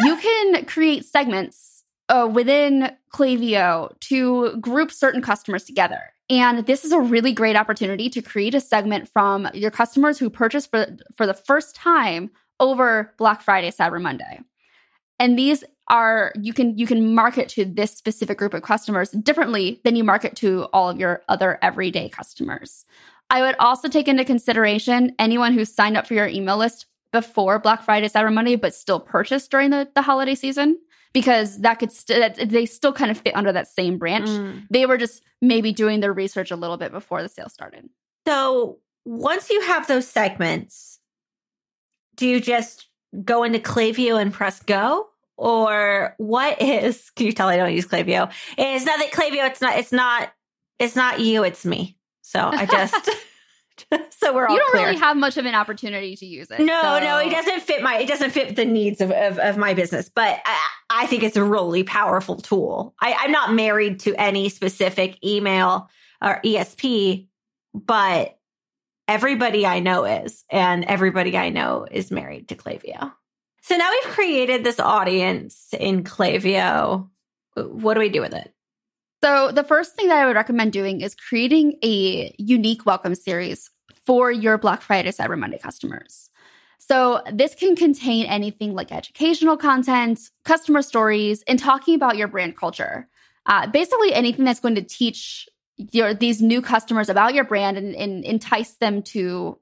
you 0.00 0.16
can 0.22 0.64
create 0.66 1.04
segments 1.04 1.84
uh, 2.08 2.28
within 2.32 2.90
Klaviyo 3.14 3.98
to 4.00 4.56
group 4.56 4.90
certain 4.90 5.22
customers 5.22 5.64
together. 5.64 6.12
And 6.28 6.66
this 6.66 6.84
is 6.84 6.92
a 6.92 7.00
really 7.00 7.32
great 7.32 7.56
opportunity 7.56 8.08
to 8.10 8.22
create 8.22 8.54
a 8.54 8.60
segment 8.60 9.08
from 9.08 9.48
your 9.54 9.70
customers 9.70 10.18
who 10.18 10.30
purchase 10.30 10.66
for, 10.66 10.86
for 11.16 11.26
the 11.26 11.34
first 11.34 11.74
time 11.74 12.30
over 12.58 13.12
Black 13.18 13.42
Friday, 13.42 13.70
Cyber 13.70 14.00
Monday. 14.00 14.40
And 15.18 15.38
these 15.38 15.62
are 15.88 16.32
you 16.40 16.52
can 16.52 16.78
you 16.78 16.86
can 16.86 17.14
market 17.14 17.48
to 17.50 17.64
this 17.64 17.96
specific 17.96 18.38
group 18.38 18.54
of 18.54 18.62
customers 18.62 19.10
differently 19.10 19.80
than 19.84 19.96
you 19.96 20.04
market 20.04 20.36
to 20.36 20.64
all 20.72 20.88
of 20.88 20.98
your 20.98 21.22
other 21.28 21.58
everyday 21.60 22.08
customers. 22.08 22.86
I 23.32 23.40
would 23.40 23.56
also 23.58 23.88
take 23.88 24.08
into 24.08 24.26
consideration 24.26 25.14
anyone 25.18 25.54
who 25.54 25.64
signed 25.64 25.96
up 25.96 26.06
for 26.06 26.12
your 26.12 26.28
email 26.28 26.58
list 26.58 26.84
before 27.12 27.58
Black 27.58 27.82
Friday, 27.82 28.08
Cyber 28.08 28.32
Monday, 28.32 28.56
but 28.56 28.74
still 28.74 29.00
purchased 29.00 29.50
during 29.50 29.70
the, 29.70 29.88
the 29.94 30.02
holiday 30.02 30.34
season 30.34 30.78
because 31.14 31.58
that 31.60 31.78
could 31.78 31.90
st- 31.90 32.50
they 32.50 32.66
still 32.66 32.92
kind 32.92 33.10
of 33.10 33.16
fit 33.16 33.34
under 33.34 33.50
that 33.50 33.68
same 33.68 33.96
branch. 33.96 34.28
Mm. 34.28 34.66
They 34.70 34.84
were 34.84 34.98
just 34.98 35.22
maybe 35.40 35.72
doing 35.72 36.00
their 36.00 36.12
research 36.12 36.50
a 36.50 36.56
little 36.56 36.76
bit 36.76 36.92
before 36.92 37.22
the 37.22 37.28
sale 37.30 37.48
started. 37.48 37.88
So 38.26 38.80
once 39.06 39.48
you 39.48 39.62
have 39.62 39.86
those 39.86 40.06
segments, 40.06 41.00
do 42.16 42.28
you 42.28 42.38
just 42.38 42.86
go 43.24 43.44
into 43.44 43.58
Klaviyo 43.60 44.20
and 44.20 44.30
press 44.30 44.62
go? 44.62 45.08
Or 45.38 46.14
what 46.18 46.60
is 46.60 47.10
can 47.16 47.24
you 47.24 47.32
tell 47.32 47.48
I 47.48 47.56
don't 47.56 47.72
use 47.72 47.86
Klaviyo? 47.86 48.30
It's 48.58 48.84
not 48.84 48.98
that 48.98 49.10
Klaviyo, 49.10 49.48
it's 49.48 49.62
not 49.62 49.78
it's 49.78 49.92
not 49.92 50.32
it's 50.78 50.96
not 50.96 51.20
you, 51.20 51.44
it's 51.44 51.64
me. 51.64 51.96
So 52.32 52.40
I 52.40 52.64
just 52.64 53.10
so 54.10 54.34
we're 54.34 54.46
all 54.46 54.54
you 54.54 54.58
don't 54.58 54.70
clear. 54.70 54.86
really 54.86 54.98
have 54.98 55.18
much 55.18 55.36
of 55.36 55.44
an 55.44 55.54
opportunity 55.54 56.16
to 56.16 56.24
use 56.24 56.50
it. 56.50 56.60
No, 56.60 56.80
so. 56.80 57.00
no, 57.00 57.18
it 57.18 57.30
doesn't 57.30 57.60
fit 57.60 57.82
my 57.82 57.98
it 57.98 58.08
doesn't 58.08 58.30
fit 58.30 58.56
the 58.56 58.64
needs 58.64 59.02
of 59.02 59.10
of, 59.10 59.38
of 59.38 59.58
my 59.58 59.74
business. 59.74 60.08
But 60.08 60.40
I, 60.44 60.60
I, 60.88 61.06
think 61.06 61.24
it's 61.24 61.36
a 61.36 61.44
really 61.44 61.84
powerful 61.84 62.36
tool. 62.36 62.94
I, 63.00 63.14
I'm 63.18 63.32
not 63.32 63.52
married 63.52 64.00
to 64.00 64.14
any 64.14 64.48
specific 64.48 65.18
email 65.22 65.90
or 66.22 66.40
ESP, 66.42 67.26
but 67.74 68.38
everybody 69.08 69.66
I 69.66 69.80
know 69.80 70.04
is, 70.04 70.44
and 70.50 70.84
everybody 70.84 71.36
I 71.36 71.50
know 71.50 71.86
is 71.90 72.10
married 72.10 72.48
to 72.48 72.54
Klaviyo. 72.54 73.12
So 73.62 73.76
now 73.76 73.90
we've 73.90 74.14
created 74.14 74.64
this 74.64 74.80
audience 74.80 75.68
in 75.78 76.02
Klaviyo. 76.02 77.10
What 77.54 77.94
do 77.94 78.00
we 78.00 78.08
do 78.08 78.22
with 78.22 78.32
it? 78.32 78.52
So, 79.22 79.52
the 79.52 79.62
first 79.62 79.94
thing 79.94 80.08
that 80.08 80.18
I 80.18 80.26
would 80.26 80.34
recommend 80.34 80.72
doing 80.72 81.00
is 81.00 81.14
creating 81.14 81.78
a 81.84 82.34
unique 82.38 82.84
welcome 82.84 83.14
series 83.14 83.70
for 84.04 84.32
your 84.32 84.58
Black 84.58 84.82
Friday, 84.82 85.10
Cyber 85.10 85.38
Monday 85.38 85.58
customers. 85.58 86.28
So, 86.78 87.22
this 87.32 87.54
can 87.54 87.76
contain 87.76 88.26
anything 88.26 88.74
like 88.74 88.90
educational 88.90 89.56
content, 89.56 90.18
customer 90.44 90.82
stories, 90.82 91.44
and 91.46 91.56
talking 91.56 91.94
about 91.94 92.16
your 92.16 92.26
brand 92.26 92.56
culture. 92.56 93.08
Uh, 93.46 93.68
basically, 93.68 94.12
anything 94.12 94.44
that's 94.44 94.58
going 94.58 94.74
to 94.74 94.82
teach 94.82 95.48
your 95.76 96.14
these 96.14 96.42
new 96.42 96.60
customers 96.60 97.08
about 97.08 97.32
your 97.32 97.44
brand 97.44 97.78
and, 97.78 97.94
and 97.94 98.24
entice 98.24 98.72
them 98.72 99.02
to 99.02 99.56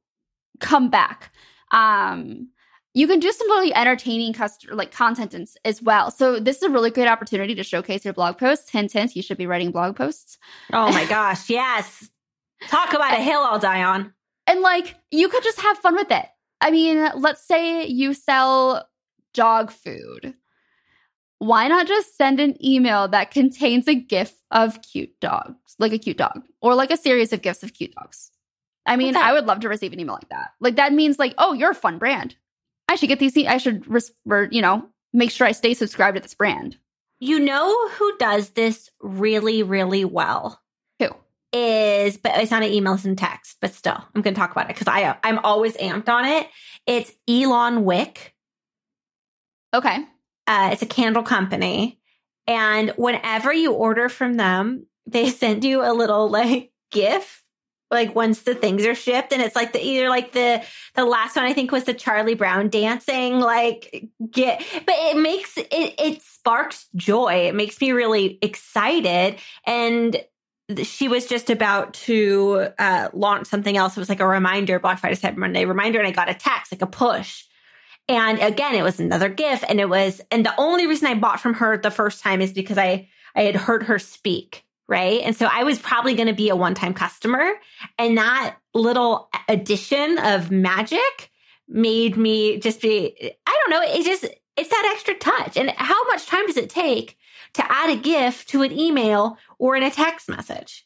come 0.61 0.89
back. 0.89 1.35
Um, 1.71 2.49
you 2.93 3.07
can 3.07 3.21
do 3.21 3.31
some 3.31 3.49
really 3.51 3.75
entertaining 3.75 4.33
customer 4.33 4.75
like 4.75 4.91
content 4.91 5.35
in, 5.35 5.47
as 5.65 5.81
well. 5.81 6.11
So 6.11 6.41
this 6.41 6.57
is 6.57 6.63
a 6.65 6.71
really 6.71 6.91
great 6.91 7.09
opportunity 7.09 7.55
to 7.55 7.63
showcase 7.63 8.05
your 8.05 8.15
blog 8.15 8.39
posts. 8.39 8.71
Hint, 8.71 8.93
hint, 8.93 9.15
you 9.15 9.23
should 9.23 9.39
be 9.39 9.47
writing 9.47 9.71
blog 9.71 9.97
posts. 9.97 10.39
Oh 10.73 10.91
my 10.93 11.05
gosh, 11.09 11.49
yes. 11.49 12.11
Talk 12.69 12.93
about 12.93 13.15
a 13.15 13.23
hill 13.23 13.41
I'll 13.41 13.59
die 13.59 13.83
on. 13.83 14.13
And 14.47 14.61
like 14.61 14.97
you 15.11 15.29
could 15.29 15.45
just 15.45 15.61
have 15.61 15.79
fun 15.79 15.95
with 15.95 16.11
it. 16.11 16.27
I 16.61 16.71
mean, 16.71 17.11
let's 17.17 17.47
say 17.47 17.87
you 17.87 18.13
sell 18.13 18.87
dog 19.33 19.71
food. 19.71 20.35
Why 21.39 21.69
not 21.69 21.87
just 21.87 22.19
send 22.19 22.39
an 22.39 22.63
email 22.63 23.09
that 23.09 23.31
contains 23.31 23.89
a 23.89 23.95
GIF 23.95 24.35
of 24.51 24.83
cute 24.83 25.19
dogs, 25.21 25.75
like 25.79 25.93
a 25.93 25.99
cute 25.99 26.19
dog, 26.19 26.43
or 26.61 26.75
like 26.75 26.91
a 26.91 26.99
series 26.99 27.33
of 27.33 27.41
GIFs 27.41 27.63
of 27.63 27.73
cute 27.73 27.95
dogs? 27.95 28.31
I 28.85 28.97
mean. 28.97 29.17
I 29.17 29.33
would 29.33 29.47
love 29.47 29.61
to 29.61 29.69
receive 29.69 29.95
an 29.95 30.01
email 30.01 30.17
like 30.17 30.29
that. 30.31 30.51
Like 30.61 30.77
that 30.77 30.93
means 30.93 31.19
like, 31.19 31.35
oh, 31.39 31.55
you're 31.55 31.71
a 31.71 31.75
fun 31.75 31.99
brand. 31.99 32.37
I 32.91 32.97
should 32.97 33.09
get 33.09 33.21
these. 33.21 33.37
I 33.47 33.59
should, 33.59 33.87
you 34.51 34.61
know, 34.61 34.85
make 35.13 35.31
sure 35.31 35.47
I 35.47 35.53
stay 35.53 35.75
subscribed 35.75 36.17
to 36.17 36.21
this 36.21 36.35
brand. 36.35 36.77
You 37.21 37.39
know 37.39 37.89
who 37.91 38.17
does 38.19 38.51
this 38.51 38.91
really, 39.01 39.63
really 39.63 40.05
well? 40.05 40.61
Who 40.99 41.11
is? 41.53 42.17
But 42.17 42.33
it's 42.39 42.51
not 42.51 42.65
an 42.65 42.73
emails 42.73 43.05
and 43.05 43.17
text. 43.17 43.59
But 43.61 43.75
still, 43.75 44.05
I'm 44.13 44.23
going 44.23 44.35
to 44.35 44.41
talk 44.41 44.51
about 44.51 44.65
it 44.65 44.75
because 44.75 44.89
I 44.89 45.17
I'm 45.23 45.39
always 45.39 45.77
amped 45.77 46.09
on 46.09 46.25
it. 46.25 46.49
It's 46.85 47.13
Elon 47.29 47.85
Wick. 47.85 48.35
Okay. 49.73 49.99
Uh, 50.49 50.71
it's 50.73 50.83
a 50.83 50.87
candle 50.87 51.23
company, 51.23 52.01
and 52.49 52.93
whenever 52.97 53.53
you 53.53 53.73
order 53.73 54.09
from 54.09 54.35
them, 54.35 54.87
they 55.07 55.31
send 55.31 55.63
you 55.63 55.85
a 55.85 55.95
little 55.95 56.29
like 56.29 56.73
gift 56.91 57.40
like 57.91 58.15
once 58.15 58.43
the 58.43 58.55
things 58.55 58.85
are 58.87 58.95
shipped 58.95 59.33
and 59.33 59.43
it's 59.43 59.57
like 59.57 59.73
the 59.73 59.85
either 59.85 60.09
like 60.09 60.33
the 60.33 60.63
the 60.95 61.05
last 61.05 61.37
one 61.37 61.45
i 61.45 61.53
think 61.53 61.73
was 61.73 61.85
the 61.85 61.95
charlie 61.95 62.35
brown 62.35 62.69
dancing 62.69 63.41
like 63.41 64.09
get 64.31 64.65
but 64.87 64.95
it 64.99 65.17
makes 65.17 65.57
it 65.57 65.67
it 65.71 66.23
sparks 66.41 66.87
joy. 66.97 67.49
It 67.49 67.55
makes 67.55 67.79
me 67.81 67.93
really 67.93 68.39
excited. 68.41 69.37
And 69.67 70.25
she 70.83 71.07
was 71.07 71.27
just 71.27 71.51
about 71.51 71.93
to 71.95 72.69
uh, 72.79 73.09
launch 73.13 73.47
something 73.47 73.77
else. 73.77 73.97
It 73.97 74.01
was 74.01 74.09
like 74.09 74.21
a 74.21 74.27
reminder 74.27 74.79
black 74.79 75.01
friday 75.01 75.17
cyber 75.17 75.37
monday 75.37 75.65
reminder 75.65 75.99
and 75.99 76.09
i 76.09 76.13
got 76.13 76.31
a 76.31 76.35
text 76.35 76.73
like 76.73 76.83
a 76.83 76.87
push. 76.87 77.45
And 78.09 78.39
again 78.39 78.75
it 78.75 78.83
was 78.83 79.01
another 79.01 79.29
gift 79.29 79.65
and 79.69 79.81
it 79.81 79.89
was 79.89 80.21
and 80.31 80.47
the 80.47 80.55
only 80.59 80.87
reason 80.87 81.09
i 81.09 81.15
bought 81.15 81.41
from 81.41 81.55
her 81.55 81.77
the 81.77 81.91
first 81.91 82.23
time 82.23 82.41
is 82.41 82.53
because 82.53 82.79
i 82.79 83.09
i 83.37 83.43
had 83.43 83.57
heard 83.57 83.83
her 83.85 83.99
speak 83.99 84.65
right? 84.91 85.23
And 85.23 85.37
so 85.37 85.49
I 85.51 85.63
was 85.63 85.79
probably 85.79 86.15
going 86.15 86.27
to 86.27 86.35
be 86.35 86.51
a 86.51 86.57
one 86.57 86.75
time 86.75 86.93
customer. 86.93 87.53
And 87.97 88.19
that 88.19 88.57
little 88.75 89.31
addition 89.49 90.19
of 90.19 90.51
magic 90.51 91.31
made 91.69 92.17
me 92.17 92.59
just 92.59 92.83
be, 92.83 93.33
I 93.47 93.61
don't 93.63 93.71
know, 93.71 93.83
it 93.83 94.05
just, 94.05 94.25
it's 94.57 94.69
that 94.69 94.93
extra 94.93 95.15
touch. 95.15 95.57
And 95.57 95.71
how 95.71 96.05
much 96.09 96.27
time 96.27 96.45
does 96.49 96.57
it 96.57 96.69
take 96.69 97.17
to 97.55 97.73
add 97.73 97.91
a 97.91 97.97
GIF 97.97 98.45
to 98.47 98.63
an 98.63 98.73
email 98.77 99.39
or 99.59 99.77
in 99.77 99.85
a 99.85 99.91
text 99.91 100.29
message? 100.29 100.85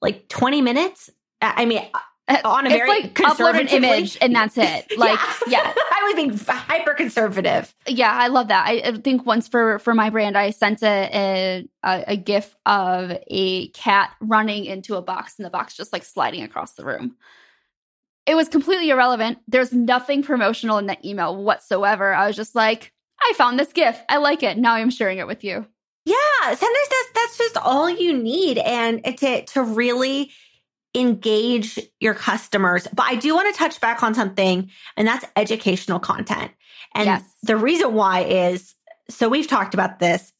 Like 0.00 0.28
20 0.28 0.62
minutes? 0.62 1.10
I 1.42 1.64
mean, 1.64 1.82
on 2.44 2.66
a 2.66 2.70
it's 2.70 2.78
very 2.78 2.88
like 2.88 3.14
upload 3.14 3.60
an 3.60 3.68
image 3.68 4.16
and 4.20 4.34
that's 4.34 4.56
it. 4.56 4.86
Like, 4.96 5.18
yeah. 5.46 5.62
yeah. 5.64 5.72
I 5.92 6.04
was 6.04 6.14
being 6.14 6.38
hyper 6.38 6.94
conservative. 6.94 7.74
Yeah, 7.86 8.12
I 8.12 8.28
love 8.28 8.48
that. 8.48 8.66
I, 8.66 8.82
I, 8.84 8.92
think 8.92 9.26
once 9.26 9.48
for 9.48 9.78
for 9.80 9.92
my 9.92 10.08
brand, 10.08 10.38
I 10.38 10.50
sent 10.50 10.82
a, 10.82 11.66
a 11.84 12.04
a 12.06 12.16
gif 12.16 12.56
of 12.64 13.12
a 13.26 13.68
cat 13.68 14.12
running 14.20 14.64
into 14.64 14.94
a 14.96 15.02
box 15.02 15.34
and 15.38 15.44
the 15.44 15.50
box 15.50 15.76
just 15.76 15.92
like 15.92 16.04
sliding 16.04 16.42
across 16.42 16.74
the 16.74 16.84
room. 16.84 17.16
It 18.26 18.34
was 18.36 18.48
completely 18.48 18.88
irrelevant. 18.88 19.38
There's 19.46 19.72
nothing 19.72 20.22
promotional 20.22 20.78
in 20.78 20.86
that 20.86 21.04
email 21.04 21.36
whatsoever. 21.36 22.14
I 22.14 22.26
was 22.26 22.36
just 22.36 22.54
like, 22.54 22.92
I 23.20 23.34
found 23.34 23.58
this 23.58 23.72
gif. 23.72 24.00
I 24.08 24.16
like 24.16 24.42
it. 24.42 24.56
Now 24.56 24.74
I'm 24.74 24.90
sharing 24.90 25.18
it 25.18 25.26
with 25.26 25.44
you. 25.44 25.66
Yeah, 26.06 26.14
sometimes 26.42 26.88
that's 26.90 27.10
that's 27.14 27.38
just 27.38 27.56
all 27.58 27.88
you 27.88 28.16
need, 28.16 28.58
and 28.58 29.02
to 29.18 29.44
to 29.46 29.62
really 29.62 30.30
engage 30.94 31.78
your 32.00 32.14
customers. 32.14 32.86
But 32.92 33.06
I 33.06 33.16
do 33.16 33.34
want 33.34 33.52
to 33.52 33.58
touch 33.58 33.80
back 33.80 34.02
on 34.02 34.14
something, 34.14 34.70
and 34.96 35.06
that's 35.08 35.24
educational 35.36 35.98
content. 35.98 36.52
And 36.94 37.06
yes. 37.06 37.24
the 37.42 37.56
reason 37.56 37.94
why 37.94 38.20
is 38.20 38.74
so 39.08 39.28
we've 39.28 39.48
talked 39.48 39.74
about 39.74 39.98
this, 39.98 40.32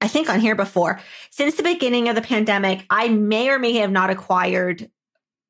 I 0.00 0.08
think, 0.08 0.28
on 0.28 0.40
here 0.40 0.54
before. 0.54 1.00
Since 1.30 1.56
the 1.56 1.62
beginning 1.62 2.08
of 2.08 2.14
the 2.14 2.22
pandemic, 2.22 2.84
I 2.90 3.08
may 3.08 3.48
or 3.48 3.58
may 3.58 3.74
have 3.74 3.90
not 3.90 4.10
acquired 4.10 4.90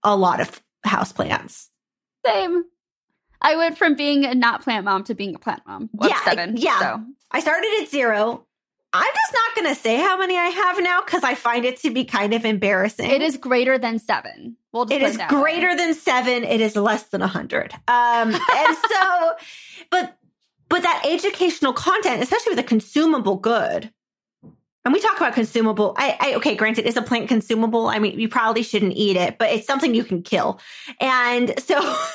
a 0.03 0.15
lot 0.15 0.41
of 0.41 0.63
house 0.85 1.13
plants. 1.13 1.71
Same. 2.25 2.65
I 3.43 3.57
went 3.57 3.79
from 3.79 3.95
being 3.95 4.25
a 4.25 4.35
not 4.35 4.63
plant 4.63 4.85
mom 4.85 5.05
to 5.05 5.15
being 5.15 5.35
a 5.35 5.39
plant 5.39 5.63
mom. 5.67 5.91
yeah, 6.03 6.25
seven, 6.25 6.57
yeah. 6.57 6.79
So. 6.81 7.05
I 7.31 7.41
started 7.41 7.69
at 7.83 7.89
zero. 7.89 8.47
I'm 8.97 9.15
just 9.15 9.33
not 9.33 9.55
going 9.55 9.75
to 9.75 9.81
say 9.81 9.97
how 9.97 10.19
many 10.19 10.37
I 10.37 10.47
have 10.47 10.83
now 10.83 11.01
because 11.01 11.23
I 11.23 11.35
find 11.35 11.65
it 11.65 11.81
to 11.81 11.91
be 11.91 12.05
kind 12.05 12.35
of 12.35 12.45
embarrassing. 12.45 13.11
It 13.11 13.23
is 13.23 13.37
greater 13.37 13.79
than 13.79 13.99
seven. 13.99 14.57
We'll 14.73 14.91
it 14.91 15.03
is 15.03 15.19
greater 15.29 15.69
way. 15.69 15.77
than 15.77 15.95
seven. 15.95 16.45
It 16.45 16.61
is 16.61 16.77
less 16.77 17.05
than 17.05 17.23
a 17.23 17.27
hundred. 17.27 17.73
Um, 17.89 18.35
and 18.35 18.77
so, 18.91 19.33
but 19.91 20.17
but 20.69 20.83
that 20.83 21.03
educational 21.07 21.73
content, 21.73 22.23
especially 22.23 22.51
with 22.51 22.59
a 22.59 22.69
consumable 22.69 23.37
good, 23.37 23.91
and 24.85 24.93
we 24.93 25.01
talk 25.01 25.17
about 25.17 25.35
consumable. 25.35 25.95
I, 25.97 26.17
I 26.21 26.35
okay, 26.37 26.55
granted, 26.55 26.87
is 26.87 26.97
a 26.97 27.03
plant 27.03 27.29
consumable. 27.29 27.89
I 27.89 27.99
mean, 27.99 28.19
you 28.19 28.29
probably 28.29 28.63
shouldn't 28.63 28.95
eat 28.95 29.17
it, 29.17 29.39
but 29.39 29.51
it's 29.51 29.67
something 29.67 29.95
you 29.95 30.05
can 30.05 30.23
kill. 30.23 30.61
And 31.01 31.55
so. 31.61 31.97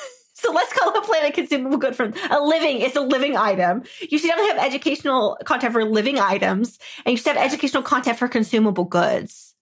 So 0.42 0.50
let's 0.52 0.72
call 0.72 0.96
a 0.98 1.02
plant 1.02 1.28
a 1.28 1.32
consumable 1.32 1.78
good 1.78 1.94
from 1.94 2.14
a 2.28 2.40
living. 2.40 2.80
It's 2.80 2.96
a 2.96 3.00
living 3.00 3.36
item. 3.36 3.84
You 4.00 4.18
should 4.18 4.26
definitely 4.26 4.54
have 4.54 4.66
educational 4.66 5.38
content 5.44 5.72
for 5.72 5.84
living 5.84 6.18
items, 6.18 6.80
and 7.06 7.12
you 7.12 7.16
should 7.16 7.36
have 7.36 7.44
educational 7.44 7.84
content 7.84 8.18
for 8.18 8.26
consumable 8.26 8.84
goods. 8.84 9.54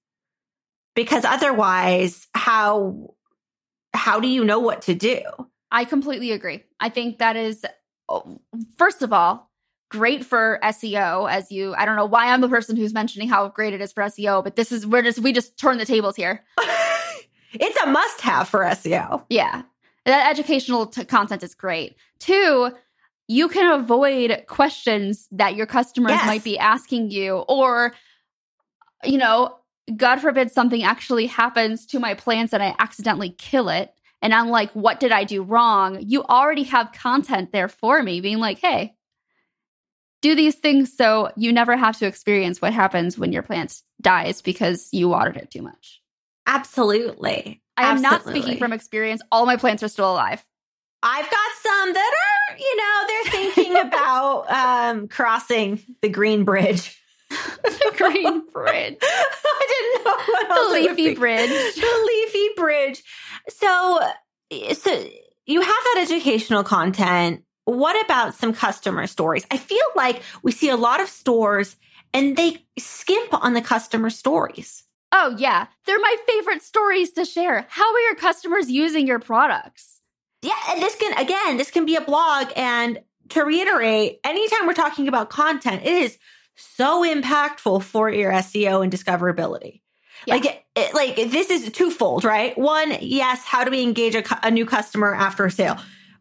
Because 0.94 1.26
otherwise, 1.26 2.26
how 2.34 3.14
how 3.92 4.20
do 4.20 4.28
you 4.28 4.42
know 4.42 4.60
what 4.60 4.82
to 4.82 4.94
do? 4.94 5.20
I 5.70 5.84
completely 5.84 6.32
agree. 6.32 6.64
I 6.80 6.88
think 6.88 7.18
that 7.18 7.36
is 7.36 7.62
oh, 8.08 8.40
first 8.78 9.02
of 9.02 9.12
all 9.12 9.50
great 9.90 10.24
for 10.24 10.58
SEO. 10.62 11.30
As 11.30 11.52
you, 11.52 11.74
I 11.74 11.84
don't 11.84 11.96
know 11.96 12.06
why 12.06 12.32
I'm 12.32 12.40
the 12.40 12.48
person 12.48 12.76
who's 12.76 12.94
mentioning 12.94 13.28
how 13.28 13.48
great 13.48 13.74
it 13.74 13.82
is 13.82 13.92
for 13.92 14.02
SEO, 14.04 14.42
but 14.42 14.56
this 14.56 14.72
is 14.72 14.86
we're 14.86 15.02
just 15.02 15.18
we 15.18 15.34
just 15.34 15.58
turn 15.58 15.76
the 15.76 15.84
tables 15.84 16.16
here. 16.16 16.42
it's 17.52 17.82
a 17.82 17.86
must 17.86 18.22
have 18.22 18.48
for 18.48 18.60
SEO. 18.60 19.24
Yeah 19.28 19.62
that 20.06 20.30
educational 20.30 20.86
t- 20.86 21.04
content 21.04 21.42
is 21.42 21.54
great. 21.54 21.96
Two, 22.18 22.70
you 23.28 23.48
can 23.48 23.72
avoid 23.72 24.44
questions 24.48 25.28
that 25.30 25.54
your 25.54 25.66
customers 25.66 26.12
yes. 26.12 26.26
might 26.26 26.44
be 26.44 26.58
asking 26.58 27.10
you, 27.10 27.36
or, 27.48 27.94
you 29.04 29.18
know, 29.18 29.56
God 29.96 30.20
forbid 30.20 30.50
something 30.50 30.82
actually 30.82 31.26
happens 31.26 31.86
to 31.86 31.98
my 31.98 32.14
plants 32.14 32.52
and 32.52 32.62
I 32.62 32.74
accidentally 32.78 33.30
kill 33.30 33.68
it. 33.68 33.92
And 34.22 34.34
I'm 34.34 34.48
like, 34.48 34.70
what 34.72 35.00
did 35.00 35.12
I 35.12 35.24
do 35.24 35.42
wrong? 35.42 35.98
You 36.00 36.22
already 36.24 36.64
have 36.64 36.92
content 36.92 37.52
there 37.52 37.68
for 37.68 38.02
me, 38.02 38.20
being 38.20 38.38
like, 38.38 38.58
hey, 38.58 38.94
do 40.20 40.34
these 40.34 40.56
things 40.56 40.94
so 40.94 41.30
you 41.36 41.52
never 41.52 41.76
have 41.76 41.98
to 41.98 42.06
experience 42.06 42.60
what 42.60 42.72
happens 42.72 43.16
when 43.16 43.32
your 43.32 43.42
plant 43.42 43.80
dies 44.00 44.42
because 44.42 44.88
you 44.92 45.08
watered 45.08 45.36
it 45.36 45.50
too 45.50 45.62
much. 45.62 45.99
Absolutely. 46.50 47.62
I 47.76 47.82
am 47.84 48.04
Absolutely. 48.04 48.10
not 48.10 48.22
speaking 48.26 48.58
from 48.58 48.72
experience. 48.72 49.22
All 49.30 49.46
my 49.46 49.56
plants 49.56 49.82
are 49.84 49.88
still 49.88 50.10
alive. 50.10 50.44
I've 51.02 51.30
got 51.30 51.50
some 51.62 51.92
that 51.92 52.12
are, 52.22 52.58
you 52.58 52.76
know, 52.76 53.04
they're 53.06 53.32
thinking 53.32 53.76
about 53.86 54.50
um, 54.50 55.08
crossing 55.08 55.80
the 56.02 56.08
Green 56.08 56.44
Bridge. 56.44 57.00
the 57.30 57.94
Green 57.96 58.42
Bridge. 58.52 58.98
I 59.00 59.94
didn't 59.94 60.04
know. 60.04 60.54
The 60.54 60.72
leafy 60.72 61.14
bridge. 61.14 61.48
The 61.48 62.06
leafy 62.06 62.48
bridge. 62.56 63.04
So, 63.48 64.00
so 64.72 65.08
you 65.46 65.60
have 65.60 65.68
that 65.70 66.08
educational 66.10 66.64
content. 66.64 67.44
What 67.64 68.04
about 68.04 68.34
some 68.34 68.52
customer 68.52 69.06
stories? 69.06 69.46
I 69.52 69.56
feel 69.56 69.78
like 69.94 70.20
we 70.42 70.50
see 70.50 70.68
a 70.68 70.76
lot 70.76 71.00
of 71.00 71.08
stores 71.08 71.76
and 72.12 72.36
they 72.36 72.66
skimp 72.76 73.32
on 73.32 73.54
the 73.54 73.62
customer 73.62 74.10
stories. 74.10 74.82
Oh, 75.12 75.34
yeah. 75.38 75.66
They're 75.86 75.98
my 75.98 76.16
favorite 76.26 76.62
stories 76.62 77.12
to 77.12 77.24
share. 77.24 77.66
How 77.68 77.92
are 77.92 78.00
your 78.00 78.14
customers 78.14 78.70
using 78.70 79.06
your 79.06 79.18
products? 79.18 80.00
Yeah. 80.42 80.52
And 80.68 80.80
this 80.80 80.96
can, 80.96 81.12
again, 81.18 81.56
this 81.56 81.70
can 81.70 81.84
be 81.84 81.96
a 81.96 82.00
blog. 82.00 82.48
And 82.56 83.00
to 83.30 83.42
reiterate, 83.42 84.20
anytime 84.24 84.66
we're 84.66 84.74
talking 84.74 85.08
about 85.08 85.30
content, 85.30 85.82
it 85.84 85.92
is 85.92 86.18
so 86.56 87.04
impactful 87.04 87.82
for 87.82 88.10
your 88.10 88.32
SEO 88.32 88.82
and 88.82 88.92
discoverability. 88.92 89.80
Yeah. 90.26 90.34
Like, 90.34 90.64
it, 90.76 90.94
like 90.94 91.16
this 91.16 91.50
is 91.50 91.70
twofold, 91.72 92.24
right? 92.24 92.56
One, 92.56 92.96
yes, 93.00 93.44
how 93.44 93.64
do 93.64 93.70
we 93.70 93.82
engage 93.82 94.14
a, 94.14 94.46
a 94.46 94.50
new 94.50 94.66
customer 94.66 95.14
after 95.14 95.46
a 95.46 95.50
sale? 95.50 95.78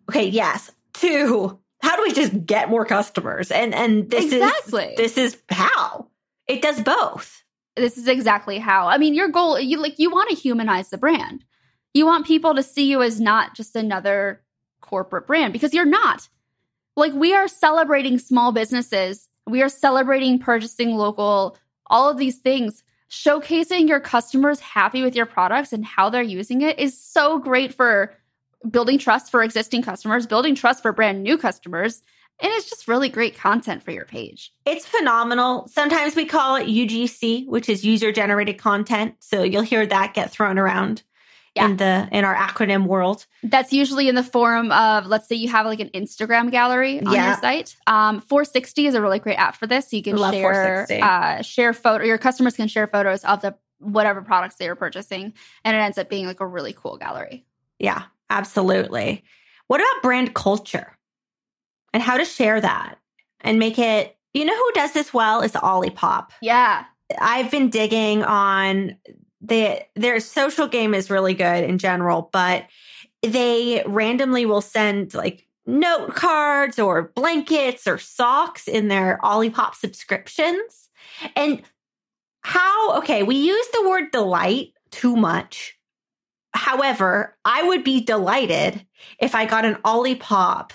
Okay, 0.09 0.27
yes. 0.27 0.71
Two, 0.93 1.59
how 1.81 1.95
do 1.95 2.03
we 2.03 2.13
just 2.13 2.45
get 2.45 2.69
more 2.69 2.85
customers? 2.85 3.51
And 3.51 3.73
and 3.73 4.09
this 4.09 4.31
exactly. 4.31 4.85
is 4.85 4.97
this 4.97 5.17
is 5.17 5.37
how 5.49 6.07
it 6.47 6.61
does 6.61 6.81
both 6.81 7.38
this 7.79 7.97
is 7.97 8.07
exactly 8.07 8.59
how. 8.59 8.87
I 8.87 8.97
mean, 8.97 9.13
your 9.13 9.29
goal, 9.29 9.59
you 9.59 9.81
like, 9.81 9.99
you 9.99 10.09
want 10.09 10.29
to 10.29 10.35
humanize 10.35 10.89
the 10.89 10.97
brand. 10.97 11.45
You 11.93 12.05
want 12.05 12.27
people 12.27 12.55
to 12.55 12.63
see 12.63 12.89
you 12.89 13.01
as 13.01 13.19
not 13.19 13.55
just 13.55 13.75
another 13.75 14.41
corporate 14.81 15.27
brand 15.27 15.53
because 15.53 15.73
you're 15.73 15.85
not. 15.85 16.29
Like 16.95 17.13
we 17.13 17.33
are 17.33 17.47
celebrating 17.47 18.19
small 18.19 18.51
businesses. 18.51 19.27
We 19.47 19.61
are 19.61 19.69
celebrating 19.69 20.39
purchasing 20.39 20.95
local, 20.95 21.57
all 21.87 22.09
of 22.09 22.17
these 22.17 22.37
things. 22.37 22.83
Showcasing 23.09 23.87
your 23.87 23.99
customers 23.99 24.59
happy 24.59 25.01
with 25.01 25.15
your 25.15 25.25
products 25.25 25.73
and 25.73 25.83
how 25.83 26.09
they're 26.09 26.21
using 26.21 26.61
it 26.61 26.77
is 26.77 26.99
so 27.01 27.39
great 27.39 27.73
for 27.73 28.15
building 28.69 28.99
trust 28.99 29.31
for 29.31 29.41
existing 29.41 29.81
customers, 29.81 30.27
building 30.27 30.53
trust 30.53 30.81
for 30.83 30.91
brand 30.91 31.23
new 31.23 31.37
customers. 31.37 32.03
And 32.41 32.51
it's 32.53 32.69
just 32.69 32.87
really 32.87 33.09
great 33.09 33.37
content 33.37 33.83
for 33.83 33.91
your 33.91 34.05
page. 34.05 34.53
It's 34.65 34.85
phenomenal. 34.85 35.67
Sometimes 35.67 36.15
we 36.15 36.25
call 36.25 36.55
it 36.55 36.67
UGC, 36.67 37.47
which 37.47 37.67
is 37.67 37.83
user 37.83 38.11
generated 38.11 38.57
content. 38.57 39.15
So 39.19 39.43
you'll 39.43 39.61
hear 39.61 39.85
that 39.85 40.13
get 40.13 40.31
thrown 40.31 40.57
around 40.57 41.03
yeah. 41.55 41.65
in 41.65 41.77
the 41.77 42.07
in 42.11 42.25
our 42.25 42.35
acronym 42.35 42.85
world. 42.85 43.25
That's 43.43 43.73
usually 43.73 44.07
in 44.07 44.15
the 44.15 44.23
form 44.23 44.71
of 44.71 45.05
let's 45.07 45.27
say 45.27 45.35
you 45.35 45.49
have 45.49 45.65
like 45.65 45.79
an 45.79 45.89
Instagram 45.89 46.51
gallery 46.51 47.01
on 47.01 47.13
yeah. 47.13 47.27
your 47.27 47.37
site. 47.41 47.75
Um, 47.87 48.21
Foursixty 48.21 48.87
is 48.87 48.95
a 48.95 49.01
really 49.01 49.19
great 49.19 49.35
app 49.35 49.55
for 49.55 49.67
this. 49.67 49.89
So 49.89 49.97
you 49.97 50.03
can 50.03 50.17
share 50.17 50.87
uh, 50.89 51.41
share 51.41 51.73
photo. 51.73 52.05
Your 52.05 52.17
customers 52.17 52.55
can 52.55 52.67
share 52.67 52.87
photos 52.87 53.23
of 53.23 53.41
the 53.41 53.55
whatever 53.79 54.21
products 54.21 54.55
they 54.55 54.67
are 54.67 54.75
purchasing, 54.75 55.33
and 55.63 55.75
it 55.75 55.79
ends 55.79 55.97
up 55.97 56.09
being 56.09 56.25
like 56.25 56.39
a 56.39 56.47
really 56.47 56.73
cool 56.73 56.97
gallery. 56.97 57.45
Yeah, 57.79 58.03
absolutely. 58.29 59.23
What 59.67 59.81
about 59.81 60.01
brand 60.01 60.33
culture 60.33 60.97
and 61.93 62.03
how 62.03 62.17
to 62.17 62.25
share 62.25 62.59
that 62.61 62.97
and 63.41 63.59
make 63.59 63.79
it? 63.79 64.17
You 64.33 64.45
know 64.45 64.55
who 64.55 64.71
does 64.73 64.93
this 64.93 65.13
well 65.13 65.41
is 65.41 65.53
Olipop. 65.53 66.29
Yeah. 66.41 66.85
I've 67.19 67.49
been 67.49 67.69
digging 67.69 68.23
on 68.23 68.97
the 69.41 69.81
their 69.95 70.19
social 70.19 70.67
game 70.67 70.93
is 70.93 71.09
really 71.09 71.33
good 71.33 71.63
in 71.63 71.77
general, 71.77 72.29
but 72.31 72.65
they 73.23 73.83
randomly 73.85 74.45
will 74.45 74.61
send 74.61 75.13
like 75.13 75.47
note 75.65 76.15
cards 76.15 76.79
or 76.79 77.11
blankets 77.15 77.87
or 77.87 77.97
socks 77.97 78.67
in 78.67 78.87
their 78.87 79.19
Olipop 79.23 79.75
subscriptions. 79.75 80.89
And 81.35 81.61
how, 82.41 82.97
okay, 82.99 83.23
we 83.23 83.35
use 83.35 83.67
the 83.73 83.87
word 83.87 84.11
delight 84.11 84.73
too 84.91 85.15
much. 85.15 85.77
However, 86.53 87.37
I 87.45 87.63
would 87.63 87.83
be 87.83 88.01
delighted 88.01 88.85
if 89.19 89.35
I 89.35 89.45
got 89.45 89.65
an 89.65 89.75
Olipop 89.85 90.71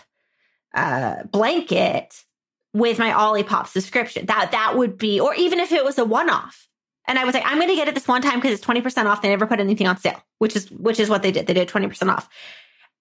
uh, 0.74 1.22
blanket 1.24 2.24
with 2.72 2.98
my 2.98 3.10
Olipop 3.10 3.68
subscription. 3.68 4.26
That 4.26 4.50
that 4.52 4.76
would 4.76 4.98
be, 4.98 5.20
or 5.20 5.34
even 5.34 5.60
if 5.60 5.72
it 5.72 5.84
was 5.84 5.98
a 5.98 6.04
one 6.04 6.28
off. 6.28 6.68
And 7.06 7.18
I 7.18 7.24
was 7.24 7.34
like, 7.34 7.44
I'm 7.46 7.58
going 7.58 7.68
to 7.68 7.76
get 7.76 7.86
it 7.86 7.94
this 7.94 8.08
one 8.08 8.22
time 8.22 8.40
because 8.40 8.52
it's 8.52 8.66
20% 8.66 9.06
off. 9.06 9.20
They 9.20 9.28
never 9.28 9.46
put 9.46 9.60
anything 9.60 9.86
on 9.86 9.98
sale, 9.98 10.22
which 10.38 10.56
is, 10.56 10.70
which 10.70 10.98
is 10.98 11.10
what 11.10 11.22
they 11.22 11.30
did. 11.30 11.46
They 11.46 11.52
did 11.52 11.68
20% 11.68 12.10
off. 12.10 12.28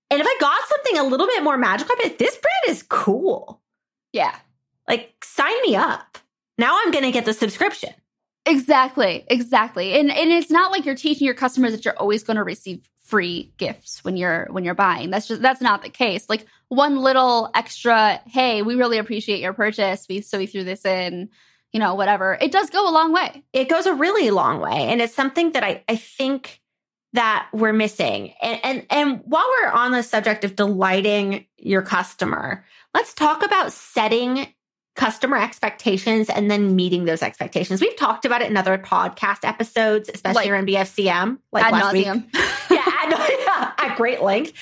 And 0.09 0.19
if 0.19 0.27
I 0.27 0.37
got 0.39 0.59
something 0.67 0.97
a 0.97 1.03
little 1.03 1.25
bit 1.25 1.41
more 1.41 1.57
magical, 1.57 1.95
I'd 1.95 2.03
be 2.03 2.09
like, 2.09 2.17
this 2.17 2.35
brand 2.35 2.75
is 2.77 2.83
cool. 2.83 3.61
Yeah. 4.11 4.35
Like 4.87 5.13
sign 5.23 5.59
me 5.61 5.75
up. 5.75 6.17
Now 6.57 6.77
I'm 6.77 6.91
going 6.91 7.05
to 7.05 7.11
get 7.11 7.25
the 7.25 7.33
subscription. 7.33 7.93
Exactly. 8.45 9.23
Exactly. 9.27 9.93
And, 9.93 10.11
and 10.11 10.31
it's 10.31 10.51
not 10.51 10.71
like 10.71 10.85
you're 10.85 10.95
teaching 10.95 11.25
your 11.25 11.33
customers 11.33 11.71
that 11.71 11.85
you're 11.85 11.97
always 11.97 12.23
going 12.23 12.35
to 12.35 12.43
receive 12.43 12.89
free 13.13 13.53
gifts 13.57 14.03
when 14.03 14.17
you're 14.17 14.47
when 14.49 14.63
you're 14.63 14.73
buying. 14.73 15.11
That's 15.11 15.27
just 15.27 15.39
that's 15.39 15.61
not 15.61 15.83
the 15.83 15.89
case. 15.89 16.27
Like 16.27 16.47
one 16.69 16.97
little 16.97 17.51
extra, 17.53 18.19
hey, 18.25 18.63
we 18.63 18.73
really 18.73 18.97
appreciate 18.97 19.39
your 19.39 19.53
purchase. 19.53 20.07
We 20.09 20.21
so 20.21 20.39
we 20.39 20.47
threw 20.47 20.63
this 20.63 20.83
in 20.83 21.29
you 21.71 21.79
know, 21.79 21.93
whatever, 21.93 22.37
it 22.39 22.51
does 22.51 22.71
go 22.71 22.89
a 22.89 22.93
long 22.93 23.13
way. 23.13 23.43
It 23.53 23.69
goes 23.69 23.85
a 23.85 23.93
really 23.93 24.31
long 24.31 24.59
way. 24.61 24.89
And 24.89 24.99
it's 24.99 25.13
something 25.13 25.51
that 25.51 25.63
I, 25.63 25.83
I 25.87 25.95
think 25.95 26.59
that 27.13 27.47
we're 27.53 27.73
missing. 27.73 28.33
And, 28.41 28.59
and, 28.63 28.85
and 28.89 29.21
while 29.25 29.45
we're 29.61 29.71
on 29.71 29.91
the 29.91 30.03
subject 30.03 30.43
of 30.43 30.55
delighting 30.55 31.45
your 31.57 31.81
customer, 31.81 32.63
let's 32.93 33.13
talk 33.13 33.43
about 33.43 33.71
setting 33.71 34.53
customer 34.95 35.37
expectations 35.37 36.29
and 36.29 36.51
then 36.51 36.75
meeting 36.75 37.05
those 37.05 37.23
expectations. 37.23 37.81
We've 37.81 37.95
talked 37.95 38.25
about 38.25 38.41
it 38.41 38.49
in 38.49 38.57
other 38.57 38.77
podcast 38.77 39.39
episodes, 39.43 40.09
especially 40.13 40.43
like, 40.43 40.49
around 40.51 40.67
BFCM, 40.67 41.39
like 41.51 41.71
last 41.71 41.95
nauseum. 41.95 42.15
week. 42.15 42.25
yeah, 42.69 42.83
at, 42.85 43.73
at 43.79 43.97
great 43.97 44.21
length. 44.21 44.53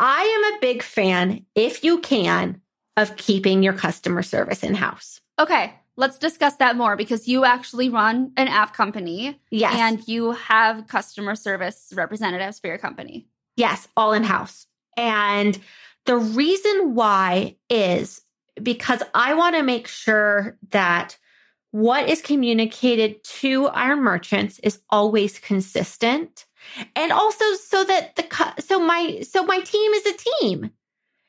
I 0.00 0.22
am 0.22 0.54
a 0.54 0.60
big 0.60 0.82
fan, 0.82 1.46
if 1.54 1.84
you 1.84 2.00
can, 2.00 2.60
of 2.96 3.16
keeping 3.16 3.62
your 3.62 3.72
customer 3.72 4.22
service 4.22 4.62
in 4.62 4.74
house. 4.74 5.20
Okay, 5.38 5.74
let's 5.96 6.18
discuss 6.18 6.56
that 6.56 6.76
more 6.76 6.96
because 6.96 7.28
you 7.28 7.44
actually 7.44 7.88
run 7.88 8.32
an 8.36 8.48
app 8.48 8.74
company. 8.74 9.40
Yes. 9.50 9.74
And 9.76 10.06
you 10.08 10.32
have 10.32 10.88
customer 10.88 11.36
service 11.36 11.92
representatives 11.94 12.58
for 12.58 12.66
your 12.66 12.78
company. 12.78 13.28
Yes, 13.56 13.86
all 13.96 14.12
in 14.12 14.24
house. 14.24 14.66
And 14.96 15.58
the 16.06 16.16
reason 16.16 16.94
why 16.94 17.56
is 17.70 18.20
because 18.62 19.02
I 19.14 19.34
want 19.34 19.56
to 19.56 19.62
make 19.62 19.88
sure 19.88 20.56
that 20.70 21.18
what 21.70 22.08
is 22.08 22.22
communicated 22.22 23.22
to 23.24 23.66
our 23.68 23.96
merchants 23.96 24.60
is 24.60 24.80
always 24.90 25.38
consistent 25.40 26.46
and 26.94 27.10
also 27.10 27.44
so 27.54 27.82
that 27.82 28.14
the 28.14 28.54
so 28.60 28.78
my 28.78 29.20
so 29.22 29.44
my 29.44 29.58
team 29.60 29.92
is 29.92 30.06
a 30.06 30.16
team 30.40 30.70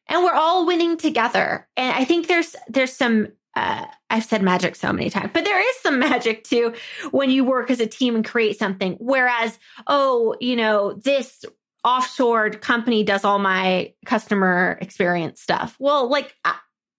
and 0.07 0.23
we're 0.23 0.35
all 0.35 0.67
winning 0.67 0.97
together 0.97 1.67
and 1.75 1.93
i 1.95 2.05
think 2.05 2.27
there's 2.27 2.55
there's 2.69 2.93
some 2.93 3.27
uh, 3.55 3.85
I've 4.09 4.25
said 4.25 4.43
magic 4.43 4.75
so 4.75 4.91
many 4.91 5.09
times, 5.09 5.31
but 5.33 5.45
there 5.45 5.59
is 5.59 5.75
some 5.77 5.97
magic 5.99 6.43
too 6.43 6.73
when 7.11 7.29
you 7.29 7.45
work 7.45 7.71
as 7.71 7.79
a 7.79 7.88
team 7.88 8.15
and 8.15 8.25
create 8.25 8.59
something. 8.59 8.97
Whereas, 8.99 9.57
oh, 9.88 10.35
you 10.41 10.57
know, 10.57 10.93
this 10.93 11.45
offshore 11.85 12.49
company 12.49 13.03
does 13.03 13.23
all 13.23 13.39
my 13.39 13.93
customer 14.05 14.77
experience 14.81 15.41
stuff. 15.41 15.77
Well, 15.79 16.09
like, 16.09 16.35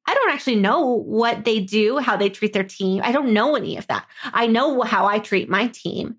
I, 0.07 0.14
don't 0.14 0.33
actually 0.33 0.57
know 0.57 0.87
what 0.87 1.45
they 1.45 1.61
do, 1.61 1.99
how 1.99 2.16
they 2.16 2.31
treat 2.31 2.53
their 2.53 2.64
team. 2.64 3.01
I 3.05 3.12
don't 3.12 3.33
know 3.33 3.57
any 3.57 3.77
of 3.77 3.87
that. 3.88 4.07
I 4.25 4.47
know 4.47 4.83
how 4.83 5.07
I 5.07 5.19
treat 5.19 5.49
my 5.49 5.69
team. 5.69 6.16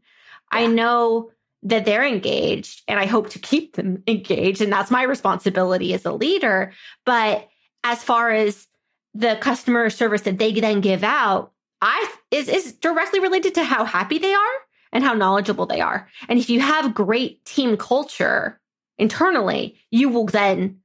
Yeah. 0.52 0.60
I 0.60 0.68
know 0.68 1.32
that 1.64 1.86
they're 1.86 2.06
engaged 2.06 2.84
and 2.88 3.00
I 3.00 3.06
hope 3.06 3.30
to 3.32 3.40
keep 3.40 3.76
them 3.76 4.04
engaged. 4.08 4.62
And 4.62 4.72
that's 4.72 4.92
my 4.92 5.04
responsibility 5.04 5.94
as 5.94 6.06
a 6.06 6.12
leader. 6.12 6.74
But 7.06 7.48
as 7.84 8.04
far 8.04 8.32
as 8.32 8.68
the 9.14 9.38
customer 9.42 9.90
service 9.90 10.22
that 10.22 10.38
they 10.38 10.52
then 10.54 10.82
give 10.82 11.04
out 11.04 11.54
I 11.82 12.12
is 12.32 12.50
is 12.50 12.74
directly 12.74 13.20
related 13.20 13.56
to 13.56 13.64
how 13.64 13.86
happy 13.86 14.18
they 14.18 14.34
are 14.34 14.58
and 14.92 15.04
how 15.04 15.14
knowledgeable 15.14 15.66
they 15.66 15.82
are. 15.82 16.10
And 16.28 16.40
if 16.40 16.50
you 16.50 16.60
have 16.60 16.94
great 16.94 17.44
team 17.46 17.78
culture 17.78 18.60
internally, 18.98 19.78
you 19.92 20.10
will 20.10 20.26
then 20.26 20.80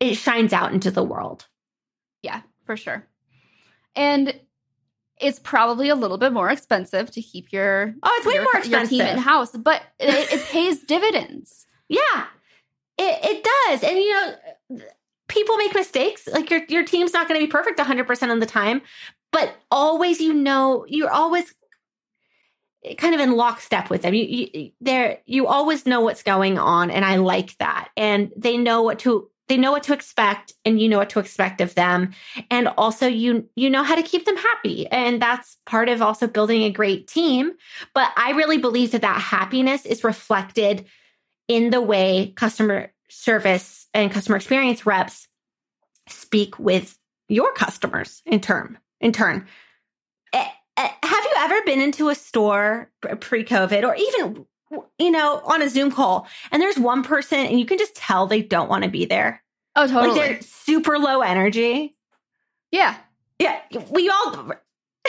it 0.00 0.14
shines 0.14 0.52
out 0.52 0.72
into 0.72 0.90
the 0.90 1.04
world. 1.04 1.46
Yeah, 2.22 2.42
for 2.64 2.76
sure. 2.76 3.06
And 3.94 4.38
it's 5.18 5.38
probably 5.38 5.88
a 5.88 5.94
little 5.94 6.18
bit 6.18 6.32
more 6.32 6.50
expensive 6.50 7.10
to 7.12 7.22
keep 7.22 7.52
your 7.52 7.94
oh, 8.02 8.16
it's 8.18 8.26
way 8.26 8.34
your, 8.34 8.42
more 8.42 8.56
expensive 8.56 8.92
your 8.92 9.06
team 9.06 9.16
in 9.16 9.22
house, 9.22 9.52
but 9.52 9.82
it, 9.98 10.32
it 10.32 10.44
pays 10.46 10.80
dividends. 10.80 11.66
Yeah, 11.88 12.26
it, 12.98 13.18
it 13.24 13.46
does. 13.66 13.82
And 13.82 13.98
you 13.98 14.12
know, 14.12 14.80
people 15.28 15.56
make 15.56 15.74
mistakes. 15.74 16.26
Like 16.26 16.50
your 16.50 16.62
your 16.68 16.84
team's 16.84 17.12
not 17.12 17.28
going 17.28 17.40
to 17.40 17.46
be 17.46 17.50
perfect 17.50 17.78
100% 17.78 18.32
of 18.32 18.40
the 18.40 18.46
time, 18.46 18.82
but 19.32 19.54
always 19.70 20.20
you 20.20 20.34
know 20.34 20.84
you're 20.88 21.10
always 21.10 21.54
kind 22.98 23.14
of 23.14 23.20
in 23.20 23.32
lockstep 23.32 23.90
with 23.90 24.02
them. 24.02 24.14
You 24.14 24.24
you 24.24 24.70
there 24.80 25.18
you 25.26 25.46
always 25.46 25.86
know 25.86 26.00
what's 26.00 26.22
going 26.22 26.58
on 26.58 26.90
and 26.90 27.04
I 27.04 27.16
like 27.16 27.56
that. 27.58 27.88
And 27.96 28.32
they 28.36 28.56
know 28.56 28.82
what 28.82 28.98
to 29.00 29.30
they 29.48 29.56
know 29.56 29.70
what 29.70 29.84
to 29.84 29.92
expect 29.92 30.52
and 30.64 30.80
you 30.80 30.88
know 30.88 30.98
what 30.98 31.10
to 31.10 31.18
expect 31.18 31.60
of 31.60 31.74
them. 31.74 32.12
And 32.50 32.68
also 32.68 33.06
you 33.06 33.48
you 33.56 33.70
know 33.70 33.82
how 33.82 33.94
to 33.94 34.02
keep 34.02 34.24
them 34.24 34.36
happy. 34.36 34.86
And 34.88 35.20
that's 35.20 35.56
part 35.66 35.88
of 35.88 36.02
also 36.02 36.26
building 36.26 36.62
a 36.62 36.70
great 36.70 37.06
team. 37.06 37.52
But 37.94 38.10
i 38.16 38.32
really 38.32 38.58
believe 38.58 38.92
that 38.92 39.02
that 39.02 39.20
happiness 39.20 39.86
is 39.86 40.04
reflected 40.04 40.86
in 41.48 41.70
the 41.70 41.80
way 41.80 42.32
customer 42.36 42.92
service 43.08 43.86
and 43.94 44.10
customer 44.10 44.36
experience 44.36 44.84
reps 44.84 45.28
speak 46.08 46.58
with 46.58 46.98
your 47.28 47.52
customers 47.52 48.22
in 48.26 48.40
term 48.40 48.78
in 49.00 49.12
turn. 49.12 49.46
Eh, 50.32 50.48
eh, 50.76 50.90
have 51.02 51.24
you 51.24 51.32
ever 51.38 51.62
been 51.64 51.80
into 51.80 52.08
a 52.08 52.14
store 52.14 52.90
pre-COVID 53.20 53.84
or 53.84 53.94
even 53.94 54.46
you 54.98 55.10
know 55.10 55.40
on 55.44 55.62
a 55.62 55.68
Zoom 55.68 55.90
call 55.90 56.26
and 56.50 56.60
there's 56.60 56.78
one 56.78 57.02
person 57.02 57.38
and 57.38 57.58
you 57.58 57.66
can 57.66 57.78
just 57.78 57.94
tell 57.94 58.26
they 58.26 58.42
don't 58.42 58.68
want 58.68 58.84
to 58.84 58.90
be 58.90 59.04
there? 59.04 59.42
Oh, 59.74 59.86
totally. 59.86 60.18
Like 60.18 60.30
they're 60.30 60.40
super 60.42 60.98
low 60.98 61.20
energy. 61.20 61.96
Yeah. 62.70 62.96
Yeah, 63.38 63.60
we 63.90 64.08
all 64.08 64.52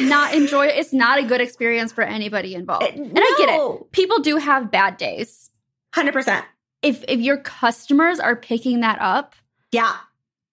not 0.01 0.33
enjoy 0.33 0.67
it. 0.67 0.75
It's 0.77 0.91
not 0.91 1.17
a 1.17 1.23
good 1.23 1.39
experience 1.39 1.93
for 1.93 2.03
anybody 2.03 2.55
involved. 2.55 2.83
Uh, 2.83 2.87
and 2.87 3.13
no. 3.13 3.21
I 3.21 3.35
get 3.37 3.49
it. 3.49 3.91
People 3.93 4.19
do 4.19 4.35
have 4.35 4.69
bad 4.69 4.97
days. 4.97 5.49
100% 5.93 6.43
if 6.81 7.03
if 7.07 7.19
your 7.19 7.37
customers 7.37 8.19
are 8.19 8.35
picking 8.35 8.81
that 8.81 8.99
up, 9.01 9.35
yeah. 9.71 9.95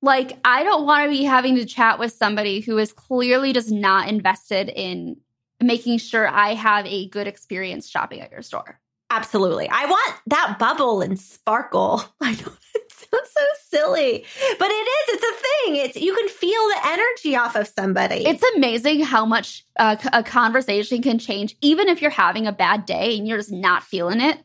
Like 0.02 0.38
I 0.44 0.64
don't 0.64 0.84
want 0.84 1.04
to 1.04 1.10
be 1.10 1.24
having 1.24 1.56
to 1.56 1.64
chat 1.64 1.98
with 1.98 2.12
somebody 2.12 2.60
who 2.60 2.76
is 2.78 2.92
clearly 2.92 3.52
just 3.52 3.70
not 3.70 4.08
invested 4.08 4.68
in 4.68 5.16
making 5.62 5.98
sure 5.98 6.28
I 6.28 6.54
have 6.54 6.86
a 6.86 7.08
good 7.08 7.26
experience 7.26 7.88
shopping 7.88 8.20
at 8.20 8.30
your 8.30 8.42
store. 8.42 8.80
Absolutely. 9.10 9.68
I 9.68 9.86
want 9.86 10.14
that 10.26 10.56
bubble 10.58 11.00
and 11.00 11.18
sparkle. 11.18 12.02
I 12.20 12.32
know 12.32 12.36
that 12.36 12.90
sounds 12.90 13.30
so 13.30 13.44
silly, 13.68 14.24
but 14.58 14.68
it 14.70 14.74
is. 14.74 15.14
It's 15.14 15.22
a 15.22 15.42
thing. 15.42 15.76
It's 15.76 15.96
you 15.96 16.14
can 16.14 16.28
feel 16.28 16.50
the 16.68 16.80
energy 16.86 17.36
off 17.36 17.56
of 17.56 17.68
somebody. 17.68 18.26
It's 18.26 18.42
amazing 18.56 19.00
how 19.04 19.24
much 19.24 19.64
uh, 19.78 19.96
a 20.12 20.22
conversation 20.22 21.02
can 21.02 21.18
change, 21.18 21.56
even 21.60 21.88
if 21.88 22.02
you're 22.02 22.10
having 22.10 22.46
a 22.46 22.52
bad 22.52 22.86
day 22.86 23.16
and 23.16 23.28
you're 23.28 23.38
just 23.38 23.52
not 23.52 23.82
feeling 23.84 24.20
it. 24.20 24.42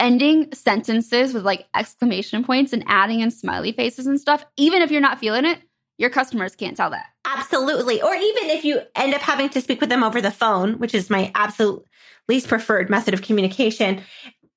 Ending 0.00 0.52
sentences 0.52 1.34
with 1.34 1.44
like 1.44 1.66
exclamation 1.74 2.44
points 2.44 2.72
and 2.72 2.84
adding 2.86 3.20
in 3.20 3.32
smiley 3.32 3.72
faces 3.72 4.06
and 4.06 4.20
stuff, 4.20 4.44
even 4.56 4.80
if 4.80 4.92
you're 4.92 5.00
not 5.00 5.18
feeling 5.18 5.44
it, 5.44 5.60
your 5.98 6.10
customers 6.10 6.54
can't 6.54 6.76
tell 6.76 6.90
that. 6.90 7.06
Absolutely. 7.24 8.00
Or 8.00 8.14
even 8.14 8.50
if 8.50 8.64
you 8.64 8.80
end 8.94 9.14
up 9.14 9.20
having 9.20 9.48
to 9.50 9.60
speak 9.60 9.80
with 9.80 9.90
them 9.90 10.04
over 10.04 10.20
the 10.20 10.30
phone, 10.30 10.78
which 10.78 10.94
is 10.94 11.10
my 11.10 11.32
absolute 11.34 11.84
least 12.28 12.48
preferred 12.48 12.90
method 12.90 13.14
of 13.14 13.22
communication. 13.22 14.02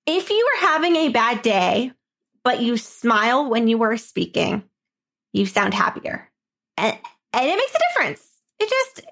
If 0.06 0.30
you 0.30 0.50
are 0.56 0.68
having 0.68 0.96
a 0.96 1.10
bad 1.10 1.42
day, 1.42 1.92
but 2.44 2.62
you 2.62 2.78
smile 2.78 3.50
when 3.50 3.68
you 3.68 3.84
are 3.84 3.98
speaking, 3.98 4.64
you 5.34 5.46
sound 5.46 5.74
happier. 5.74 6.30
And, 6.78 6.98
and 7.34 7.46
it 7.50 7.56
makes 7.56 7.76
a 7.76 7.80
difference. 7.94 8.28
It 8.60 8.70
just, 8.70 9.08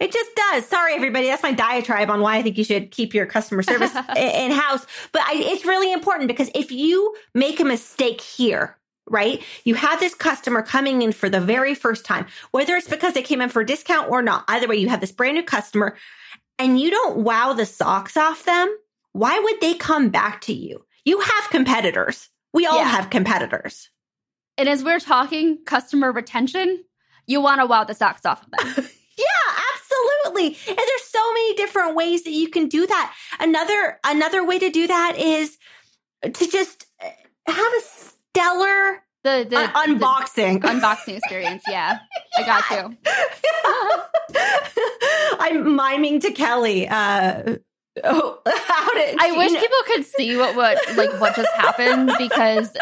it 0.00 0.12
just 0.12 0.30
does. 0.34 0.66
Sorry, 0.66 0.94
everybody. 0.94 1.28
That's 1.28 1.42
my 1.42 1.52
diatribe 1.52 2.10
on 2.10 2.20
why 2.20 2.36
I 2.36 2.42
think 2.42 2.58
you 2.58 2.64
should 2.64 2.90
keep 2.90 3.14
your 3.14 3.26
customer 3.26 3.62
service 3.62 3.94
in 4.16 4.50
house. 4.50 4.86
But 5.12 5.22
I, 5.22 5.34
it's 5.36 5.64
really 5.64 5.92
important 5.92 6.28
because 6.28 6.50
if 6.54 6.72
you 6.72 7.14
make 7.34 7.60
a 7.60 7.64
mistake 7.64 8.20
here, 8.20 8.76
right? 9.08 9.42
You 9.64 9.74
have 9.74 10.00
this 10.00 10.14
customer 10.14 10.62
coming 10.62 11.02
in 11.02 11.12
for 11.12 11.28
the 11.28 11.40
very 11.40 11.74
first 11.74 12.04
time, 12.04 12.26
whether 12.50 12.74
it's 12.74 12.88
because 12.88 13.14
they 13.14 13.22
came 13.22 13.40
in 13.40 13.50
for 13.50 13.60
a 13.60 13.66
discount 13.66 14.10
or 14.10 14.22
not. 14.22 14.44
Either 14.48 14.66
way, 14.66 14.76
you 14.76 14.88
have 14.88 15.00
this 15.00 15.12
brand 15.12 15.36
new 15.36 15.42
customer 15.42 15.96
and 16.58 16.80
you 16.80 16.90
don't 16.90 17.18
wow 17.18 17.52
the 17.52 17.66
socks 17.66 18.16
off 18.16 18.44
them. 18.44 18.76
Why 19.12 19.38
would 19.38 19.60
they 19.60 19.74
come 19.74 20.10
back 20.10 20.40
to 20.42 20.52
you? 20.52 20.84
You 21.04 21.20
have 21.20 21.50
competitors. 21.50 22.28
We 22.52 22.66
all 22.66 22.78
yeah. 22.78 22.88
have 22.88 23.10
competitors. 23.10 23.90
And 24.56 24.68
as 24.68 24.84
we're 24.84 25.00
talking 25.00 25.58
customer 25.64 26.12
retention, 26.12 26.84
you 27.26 27.40
want 27.40 27.60
to 27.60 27.66
wow 27.66 27.84
the 27.84 27.94
socks 27.94 28.24
off 28.24 28.44
of 28.44 28.50
them. 28.50 28.66
yeah, 29.18 29.54
absolutely. 29.74 30.46
And 30.68 30.76
there's 30.76 31.04
so 31.04 31.32
many 31.32 31.54
different 31.54 31.96
ways 31.96 32.24
that 32.24 32.32
you 32.32 32.48
can 32.48 32.68
do 32.68 32.86
that. 32.86 33.14
Another 33.40 33.98
another 34.04 34.44
way 34.44 34.58
to 34.58 34.70
do 34.70 34.86
that 34.86 35.16
is 35.18 35.58
to 36.22 36.46
just 36.46 36.86
have 37.46 37.72
a 37.72 37.80
stellar 37.80 39.03
the, 39.24 39.46
the 39.48 39.56
uh, 39.56 39.72
unboxing 39.72 40.60
the 40.60 40.68
unboxing 40.68 41.16
experience. 41.16 41.62
Yeah, 41.66 41.98
I 42.36 42.42
got 42.44 42.70
you. 42.70 42.96
I'm 45.40 45.74
miming 45.74 46.20
to 46.20 46.30
Kelly. 46.30 46.86
Uh, 46.86 47.56
oh, 48.04 48.38
how 48.46 48.94
did 48.94 49.16
I 49.18 49.32
wish 49.32 49.52
know? 49.52 49.60
people 49.60 49.78
could 49.86 50.04
see 50.04 50.36
what 50.36 50.54
what 50.54 50.78
like 50.96 51.18
what 51.20 51.34
just 51.34 51.52
happened 51.54 52.12
because 52.18 52.76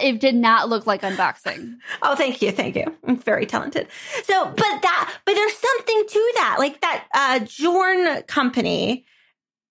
it 0.00 0.20
did 0.20 0.34
not 0.34 0.68
look 0.68 0.86
like 0.86 1.02
unboxing. 1.02 1.76
Oh, 2.02 2.16
thank 2.16 2.42
you, 2.42 2.50
thank 2.50 2.74
you. 2.74 2.84
I'm 3.06 3.16
very 3.16 3.46
talented. 3.46 3.86
So, 4.24 4.46
but 4.46 4.82
that, 4.82 5.14
but 5.24 5.34
there's 5.34 5.56
something 5.56 6.04
to 6.08 6.32
that, 6.36 6.56
like 6.58 6.80
that 6.80 7.06
uh 7.14 7.38
Jorn 7.44 8.26
company, 8.26 9.06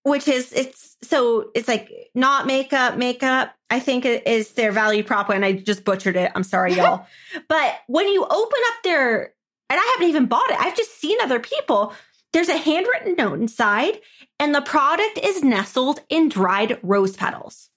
which 0.04 0.28
is 0.28 0.54
it's 0.54 0.96
so 1.04 1.52
it's 1.54 1.67
like 1.67 1.91
not 2.15 2.48
makeup, 2.48 2.98
makeup. 2.98 3.54
I 3.69 3.80
think 3.80 4.06
is 4.06 4.53
their 4.53 4.71
value 4.71 5.03
prop, 5.03 5.30
and 5.30 5.43
I 5.43 5.53
just 5.53 5.84
butchered 5.84 6.15
it. 6.15 6.32
I'm 6.36 6.43
sorry, 6.43 6.73
y'all. 6.73 7.06
but 7.47 7.75
when 7.88 8.08
you 8.08 8.23
open 8.23 8.60
up 8.69 8.84
their, 8.84 9.34
and 9.69 9.80
I 9.80 9.93
haven't 9.95 10.10
even 10.10 10.25
bought 10.27 10.49
it. 10.49 10.60
I've 10.60 10.77
just 10.77 10.99
seen 10.99 11.17
other 11.21 11.39
people. 11.39 11.93
There's 12.32 12.49
a 12.49 12.58
handwritten 12.58 13.15
note 13.17 13.39
inside, 13.39 13.99
and 14.39 14.56
the 14.56 14.62
product 14.62 15.19
is 15.21 15.43
nestled 15.43 16.01
in 16.10 16.30
dried 16.30 16.80
rose 16.82 17.15
petals. 17.15 17.69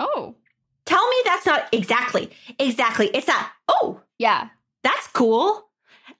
Oh, 0.00 0.34
tell 0.84 1.08
me 1.08 1.16
that's 1.24 1.46
not 1.46 1.68
exactly, 1.72 2.30
exactly. 2.58 3.08
It's 3.08 3.26
that. 3.26 3.52
Oh, 3.68 4.00
yeah, 4.18 4.48
that's 4.82 5.06
cool. 5.08 5.68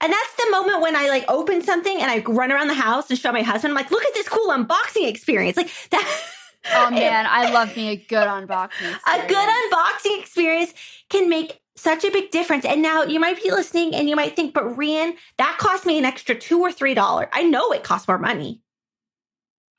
And 0.00 0.12
that's 0.12 0.35
the 0.37 0.50
moment 0.50 0.81
when 0.81 0.94
I 0.94 1.09
like 1.09 1.24
open 1.28 1.62
something 1.62 2.00
and 2.00 2.11
I 2.11 2.18
run 2.20 2.52
around 2.52 2.68
the 2.68 2.74
house 2.74 3.11
and 3.11 3.18
show 3.18 3.33
my 3.33 3.42
husband. 3.42 3.72
I'm 3.72 3.76
like, 3.76 3.90
look 3.90 4.04
at 4.04 4.14
this 4.14 4.28
cool 4.28 4.48
unboxing 4.50 5.09
experience. 5.09 5.57
Like 5.57 5.70
that. 5.90 6.22
Oh 6.74 6.90
man, 6.92 7.26
I 7.28 7.50
love 7.50 7.76
me 7.76 7.88
a 7.90 7.96
good 7.96 8.26
unboxing. 8.26 8.94
Experience. 8.94 9.02
A 9.07 9.26
good 9.26 9.48
unboxing 9.48 10.20
experience 10.20 10.74
can 11.09 11.28
make 11.28 11.61
such 11.76 12.04
a 12.04 12.11
big 12.11 12.31
difference. 12.31 12.64
And 12.64 12.83
now 12.83 13.04
you 13.04 13.20
might 13.20 13.42
be 13.42 13.50
listening 13.50 13.94
and 13.94 14.09
you 14.09 14.16
might 14.16 14.37
think, 14.37 14.52
but 14.52 14.64
Rian, 14.76 15.14
that 15.38 15.57
cost 15.59 15.87
me 15.87 15.98
an 15.98 16.04
extra 16.04 16.35
two 16.35 16.61
or 16.61 16.72
three 16.72 16.94
dollars. 16.94 17.28
I 17.33 17.42
know 17.44 17.72
it 17.72 17.85
costs 17.85 18.09
more 18.09 18.18
money. 18.18 18.61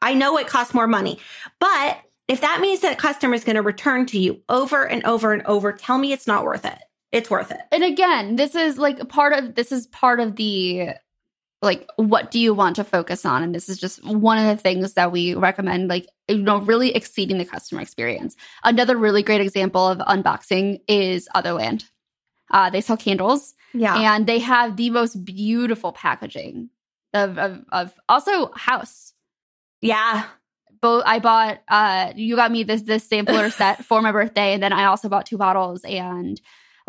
I 0.01 0.13
know 0.13 0.37
it 0.37 0.47
costs 0.47 0.73
more 0.73 0.87
money. 0.87 1.19
But 1.59 1.99
if 2.27 2.41
that 2.41 2.61
means 2.61 2.81
that 2.81 2.93
a 2.93 2.95
customer 2.95 3.33
is 3.33 3.43
going 3.43 3.57
to 3.57 3.61
return 3.61 4.05
to 4.07 4.19
you 4.19 4.41
over 4.47 4.87
and 4.87 5.03
over 5.03 5.33
and 5.33 5.45
over, 5.45 5.73
tell 5.73 5.97
me 5.97 6.13
it's 6.13 6.27
not 6.27 6.45
worth 6.45 6.63
it. 6.63 6.77
It's 7.11 7.29
worth 7.29 7.51
it. 7.51 7.59
And 7.71 7.83
again, 7.83 8.35
this 8.35 8.55
is 8.55 8.77
like 8.77 9.09
part 9.09 9.33
of 9.33 9.55
this 9.55 9.71
is 9.71 9.87
part 9.87 10.19
of 10.19 10.35
the 10.35 10.91
like 11.61 11.87
what 11.97 12.31
do 12.31 12.39
you 12.39 12.53
want 12.53 12.77
to 12.77 12.83
focus 12.83 13.25
on? 13.25 13.43
And 13.43 13.53
this 13.53 13.67
is 13.67 13.77
just 13.77 14.03
one 14.05 14.37
of 14.37 14.45
the 14.45 14.61
things 14.61 14.93
that 14.93 15.11
we 15.11 15.35
recommend 15.35 15.89
like 15.89 16.07
you 16.27 16.37
know 16.37 16.59
really 16.59 16.95
exceeding 16.95 17.37
the 17.37 17.45
customer 17.45 17.81
experience. 17.81 18.35
Another 18.63 18.97
really 18.97 19.23
great 19.23 19.41
example 19.41 19.85
of 19.85 19.97
unboxing 19.99 20.79
is 20.87 21.27
otherland. 21.35 21.83
Uh, 22.51 22.69
they 22.69 22.81
sell 22.81 22.97
candles. 22.97 23.53
Yeah. 23.73 24.15
And 24.15 24.25
they 24.25 24.39
have 24.39 24.77
the 24.77 24.89
most 24.89 25.23
beautiful 25.23 25.91
packaging 25.91 26.69
of 27.13 27.37
of, 27.37 27.63
of 27.71 27.93
also 28.07 28.47
Haus. 28.55 29.13
Yeah. 29.81 30.25
Both 30.81 31.03
i 31.05 31.19
bought 31.19 31.61
uh 31.67 32.13
you 32.15 32.37
got 32.37 32.53
me 32.53 32.63
this 32.63 32.83
this 32.83 33.03
sampler 33.05 33.49
set 33.49 33.83
for 33.83 34.01
my 34.01 34.13
birthday 34.13 34.53
and 34.53 34.63
then 34.63 34.71
i 34.71 34.85
also 34.85 35.09
bought 35.09 35.25
two 35.25 35.37
bottles 35.37 35.83
and 35.83 36.39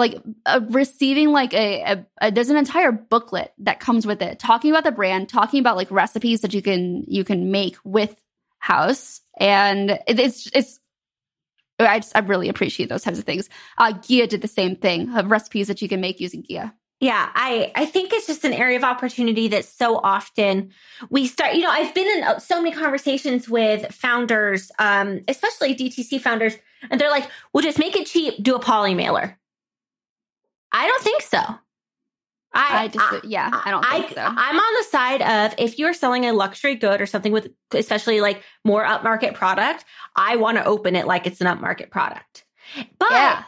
like 0.01 0.21
uh, 0.47 0.61
receiving 0.71 1.31
like 1.31 1.55
a, 1.55 1.83
a, 1.83 2.07
a, 2.21 2.31
there's 2.33 2.51
an 2.51 2.57
entire 2.57 2.91
booklet 2.91 3.53
that 3.59 3.79
comes 3.79 4.07
with 4.07 4.21
it 4.23 4.39
talking 4.39 4.71
about 4.71 4.83
the 4.83 4.91
brand 4.91 5.29
talking 5.29 5.61
about 5.61 5.77
like 5.77 5.91
recipes 5.91 6.41
that 6.41 6.53
you 6.53 6.63
can 6.63 7.05
you 7.07 7.23
can 7.23 7.53
make 7.53 7.77
with 7.85 8.21
Haus 8.59 9.21
and 9.39 9.91
it, 9.91 10.19
it's 10.19 10.51
it's 10.53 10.81
I 11.79 12.01
just 12.01 12.17
I 12.17 12.21
really 12.21 12.49
appreciate 12.49 12.89
those 12.89 13.03
types 13.03 13.19
of 13.19 13.25
things. 13.25 13.49
Uh, 13.79 13.93
Ghia 13.93 14.29
did 14.29 14.43
the 14.43 14.49
same 14.49 14.77
thing 14.77 15.17
of 15.17 15.31
recipes 15.31 15.69
that 15.69 15.81
you 15.81 15.89
can 15.89 16.01
make 16.01 16.21
using 16.21 16.43
Ghia. 16.43 16.73
Yeah, 17.01 17.31
I 17.35 17.73
I 17.75 17.87
think 17.87 18.13
it's 18.13 18.27
just 18.27 18.45
an 18.45 18.53
area 18.53 18.77
of 18.77 18.85
opportunity 18.85 19.49
that 19.49 19.65
so 19.65 19.97
often 19.97 20.73
we 21.09 21.27
start. 21.27 21.55
You 21.55 21.63
know, 21.63 21.71
I've 21.71 21.95
been 21.95 22.07
in 22.19 22.25
uh, 22.25 22.39
so 22.39 22.61
many 22.61 22.77
conversations 22.77 23.49
with 23.49 23.93
founders, 23.95 24.71
um, 24.79 25.21
especially 25.27 25.75
DTC 25.75 26.21
founders, 26.21 26.57
and 26.91 27.01
they're 27.01 27.11
like, 27.11 27.29
"We'll 27.53 27.65
just 27.65 27.79
make 27.79 27.97
it 27.97 28.07
cheap, 28.07 28.43
do 28.43 28.55
a 28.55 28.59
poly 28.59 28.95
mailer." 28.95 29.40
I 30.73 30.87
don't 30.87 31.03
think 31.03 31.23
so. 31.23 31.39
I, 32.53 32.85
I 32.85 32.89
just, 32.89 33.25
yeah, 33.25 33.49
I 33.65 33.71
don't 33.71 33.85
think 33.87 34.07
I, 34.07 34.15
so. 34.15 34.23
I'm 34.23 34.57
on 34.57 34.83
the 34.83 34.89
side 34.91 35.23
of 35.23 35.55
if 35.57 35.79
you're 35.79 35.95
selling 35.95 36.27
a 36.27 36.33
luxury 36.33 36.75
good 36.75 37.01
or 37.01 37.07
something 37.07 37.31
with, 37.31 37.49
especially 37.73 38.21
like 38.21 38.43
more 38.65 38.85
upmarket 38.85 39.35
product, 39.35 39.85
I 40.17 40.37
want 40.37 40.59
to 40.59 40.65
open 40.65 40.97
it 40.97 41.07
like 41.07 41.27
it's 41.27 41.41
an 41.41 41.47
upmarket 41.47 41.91
product. 41.91 42.45
But 42.99 43.11
yeah. 43.13 43.45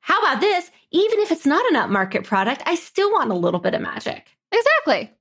how 0.00 0.20
about 0.20 0.40
this? 0.40 0.70
Even 0.90 1.20
if 1.20 1.30
it's 1.30 1.46
not 1.46 1.64
an 1.72 1.76
upmarket 1.76 2.24
product, 2.24 2.62
I 2.66 2.74
still 2.74 3.12
want 3.12 3.30
a 3.30 3.34
little 3.34 3.60
bit 3.60 3.74
of 3.74 3.82
magic. 3.82 4.26
Exactly. 4.50 5.12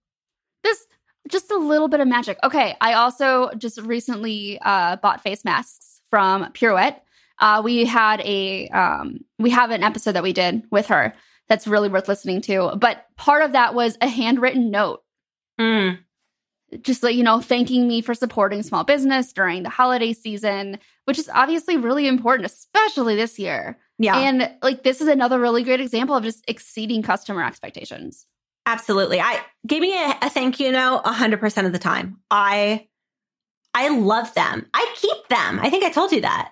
This 0.63 0.88
just 1.29 1.51
a 1.51 1.57
little 1.57 1.88
bit 1.88 1.99
of 1.99 2.07
magic. 2.07 2.39
Okay. 2.43 2.75
I 2.81 2.93
also 2.93 3.51
just 3.57 3.79
recently 3.81 4.57
uh, 4.63 4.95
bought 4.95 5.21
face 5.21 5.45
masks 5.45 6.01
from 6.09 6.51
Pirouette. 6.53 7.01
Uh, 7.38 7.62
we 7.63 7.85
had 7.85 8.21
a 8.21 8.67
um, 8.69 9.19
we 9.38 9.51
have 9.51 9.69
an 9.69 9.83
episode 9.83 10.13
that 10.13 10.23
we 10.23 10.33
did 10.33 10.63
with 10.71 10.88
her 10.88 11.13
that's 11.49 11.67
really 11.67 11.89
worth 11.89 12.07
listening 12.07 12.41
to. 12.41 12.73
But 12.77 13.05
part 13.17 13.43
of 13.43 13.53
that 13.53 13.73
was 13.73 13.97
a 14.01 14.07
handwritten 14.07 14.69
note. 14.69 15.03
Mm. 15.59 15.99
Just 16.81 17.01
like, 17.01 17.15
you 17.15 17.23
know, 17.23 17.41
thanking 17.41 17.88
me 17.88 18.01
for 18.01 18.13
supporting 18.13 18.62
small 18.62 18.83
business 18.83 19.33
during 19.33 19.63
the 19.63 19.69
holiday 19.69 20.13
season, 20.13 20.77
which 21.05 21.17
is 21.17 21.29
obviously 21.33 21.77
really 21.77 22.07
important, 22.07 22.45
especially 22.45 23.15
this 23.15 23.39
year. 23.39 23.79
Yeah. 23.97 24.17
And 24.17 24.51
like, 24.62 24.83
this 24.83 25.01
is 25.01 25.07
another 25.07 25.39
really 25.39 25.63
great 25.63 25.81
example 25.81 26.15
of 26.15 26.23
just 26.23 26.45
exceeding 26.47 27.01
customer 27.01 27.43
expectations. 27.43 28.27
Absolutely. 28.67 29.19
I 29.19 29.41
give 29.65 29.81
me 29.81 29.93
a, 29.93 30.15
a 30.21 30.29
thank 30.29 30.59
you 30.59 30.71
note 30.71 31.03
100% 31.03 31.65
of 31.65 31.71
the 31.71 31.79
time. 31.79 32.19
I, 32.29 32.88
I 33.73 33.89
love 33.89 34.31
them. 34.35 34.67
I 34.73 34.95
keep 34.95 35.27
them. 35.29 35.59
I 35.59 35.71
think 35.71 35.83
I 35.83 35.89
told 35.89 36.12
you 36.12 36.21
that. 36.21 36.51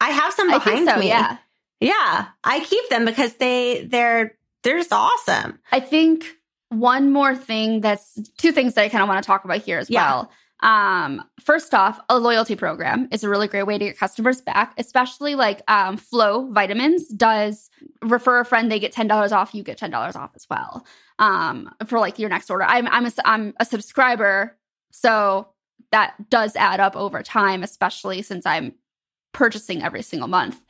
I 0.00 0.10
have 0.10 0.34
some 0.34 0.50
behind 0.50 0.88
so, 0.88 0.98
me. 0.98 1.08
Yeah. 1.08 1.36
Yeah, 1.82 2.26
I 2.44 2.60
keep 2.60 2.88
them 2.88 3.04
because 3.04 3.34
they 3.34 3.84
they're 3.84 4.36
they're 4.62 4.78
just 4.78 4.92
awesome. 4.92 5.58
I 5.70 5.80
think 5.80 6.24
one 6.68 7.12
more 7.12 7.36
thing 7.36 7.80
that's 7.80 8.18
two 8.38 8.52
things 8.52 8.74
that 8.74 8.82
I 8.82 8.88
kind 8.88 9.02
of 9.02 9.08
want 9.08 9.22
to 9.22 9.26
talk 9.26 9.44
about 9.44 9.62
here 9.62 9.78
as 9.78 9.90
yeah. 9.90 10.10
well. 10.10 10.30
Um, 10.62 11.24
first 11.40 11.74
off, 11.74 12.00
a 12.08 12.18
loyalty 12.18 12.54
program 12.54 13.08
is 13.10 13.24
a 13.24 13.28
really 13.28 13.48
great 13.48 13.66
way 13.66 13.78
to 13.78 13.84
get 13.84 13.98
customers 13.98 14.40
back, 14.40 14.74
especially 14.78 15.34
like 15.34 15.60
um, 15.66 15.96
Flow 15.96 16.50
Vitamins 16.52 17.08
does 17.08 17.68
refer 18.00 18.40
a 18.40 18.44
friend, 18.44 18.70
they 18.70 18.78
get 18.78 18.94
$10 18.94 19.32
off, 19.32 19.54
you 19.54 19.64
get 19.64 19.78
$10 19.78 20.14
off 20.14 20.30
as 20.36 20.46
well. 20.48 20.86
Um, 21.18 21.74
for 21.86 21.98
like 21.98 22.18
your 22.20 22.30
next 22.30 22.48
order. 22.48 22.64
I'm 22.64 22.86
I'm 22.88 23.06
a, 23.06 23.12
I'm 23.24 23.54
a 23.60 23.64
subscriber, 23.64 24.56
so 24.92 25.48
that 25.90 26.14
does 26.30 26.56
add 26.56 26.80
up 26.80 26.96
over 26.96 27.22
time, 27.22 27.62
especially 27.62 28.22
since 28.22 28.46
I'm 28.46 28.74
purchasing 29.32 29.82
every 29.82 30.02
single 30.02 30.28
month. 30.28 30.60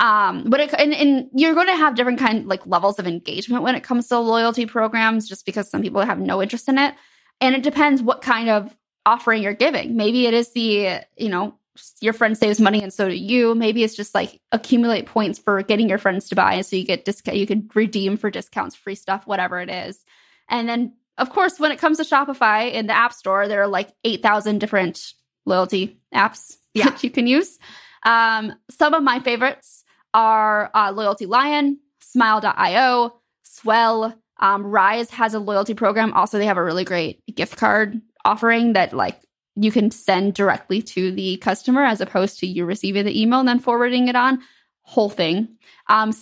Um, 0.00 0.44
but 0.48 0.60
it, 0.60 0.74
and, 0.74 0.94
and 0.94 1.28
you're 1.34 1.54
going 1.54 1.68
to 1.68 1.76
have 1.76 1.94
different 1.94 2.18
kind 2.18 2.46
like 2.46 2.66
levels 2.66 2.98
of 2.98 3.06
engagement 3.06 3.62
when 3.62 3.74
it 3.74 3.82
comes 3.82 4.08
to 4.08 4.18
loyalty 4.18 4.66
programs, 4.66 5.28
just 5.28 5.46
because 5.46 5.70
some 5.70 5.82
people 5.82 6.00
have 6.02 6.18
no 6.18 6.42
interest 6.42 6.68
in 6.68 6.78
it, 6.78 6.94
and 7.40 7.54
it 7.54 7.62
depends 7.62 8.02
what 8.02 8.22
kind 8.22 8.48
of 8.48 8.76
offering 9.04 9.42
you're 9.42 9.54
giving. 9.54 9.96
Maybe 9.96 10.26
it 10.26 10.34
is 10.34 10.52
the 10.52 11.00
you 11.16 11.28
know 11.28 11.54
your 12.00 12.12
friend 12.12 12.36
saves 12.36 12.60
money 12.60 12.82
and 12.82 12.92
so 12.92 13.08
do 13.08 13.14
you. 13.14 13.54
Maybe 13.54 13.82
it's 13.82 13.94
just 13.94 14.14
like 14.14 14.40
accumulate 14.50 15.06
points 15.06 15.38
for 15.38 15.62
getting 15.62 15.88
your 15.88 15.98
friends 15.98 16.28
to 16.28 16.34
buy, 16.34 16.54
and 16.54 16.66
so 16.66 16.76
you 16.76 16.84
get 16.84 17.04
discount. 17.04 17.36
You 17.36 17.46
can 17.46 17.70
redeem 17.74 18.16
for 18.16 18.30
discounts, 18.30 18.74
free 18.74 18.94
stuff, 18.94 19.26
whatever 19.26 19.60
it 19.60 19.70
is, 19.70 20.04
and 20.48 20.68
then 20.68 20.94
of 21.18 21.30
course, 21.30 21.60
when 21.60 21.72
it 21.72 21.78
comes 21.78 21.98
to 21.98 22.04
Shopify 22.04 22.72
in 22.72 22.86
the 22.86 22.96
App 22.96 23.12
Store, 23.12 23.46
there 23.46 23.62
are 23.62 23.68
like 23.68 23.90
8,000 24.04 24.58
different 24.58 25.12
loyalty 25.44 26.00
apps 26.14 26.56
yeah. 26.74 26.84
that 26.90 27.04
you 27.04 27.10
can 27.10 27.26
use. 27.26 27.58
Um, 28.04 28.54
some 28.70 28.94
of 28.94 29.02
my 29.02 29.20
favorites 29.20 29.84
are 30.14 30.70
uh, 30.74 30.92
Loyalty 30.92 31.26
Lion, 31.26 31.78
Smile.io, 32.00 33.20
Swell. 33.42 34.14
Um, 34.38 34.66
Rise 34.66 35.10
has 35.10 35.34
a 35.34 35.38
loyalty 35.38 35.74
program. 35.74 36.12
Also, 36.14 36.38
they 36.38 36.46
have 36.46 36.56
a 36.56 36.64
really 36.64 36.84
great 36.84 37.22
gift 37.34 37.56
card 37.56 38.00
offering 38.24 38.72
that 38.72 38.92
like 38.92 39.20
you 39.54 39.70
can 39.70 39.90
send 39.90 40.34
directly 40.34 40.80
to 40.82 41.12
the 41.12 41.36
customer 41.38 41.84
as 41.84 42.00
opposed 42.00 42.38
to 42.40 42.46
you 42.46 42.64
receiving 42.64 43.04
the 43.04 43.20
email 43.20 43.40
and 43.40 43.48
then 43.48 43.60
forwarding 43.60 44.08
it 44.08 44.16
on. 44.16 44.40
Whole 44.82 45.10
thing. 45.10 45.56
Um, 45.88 46.12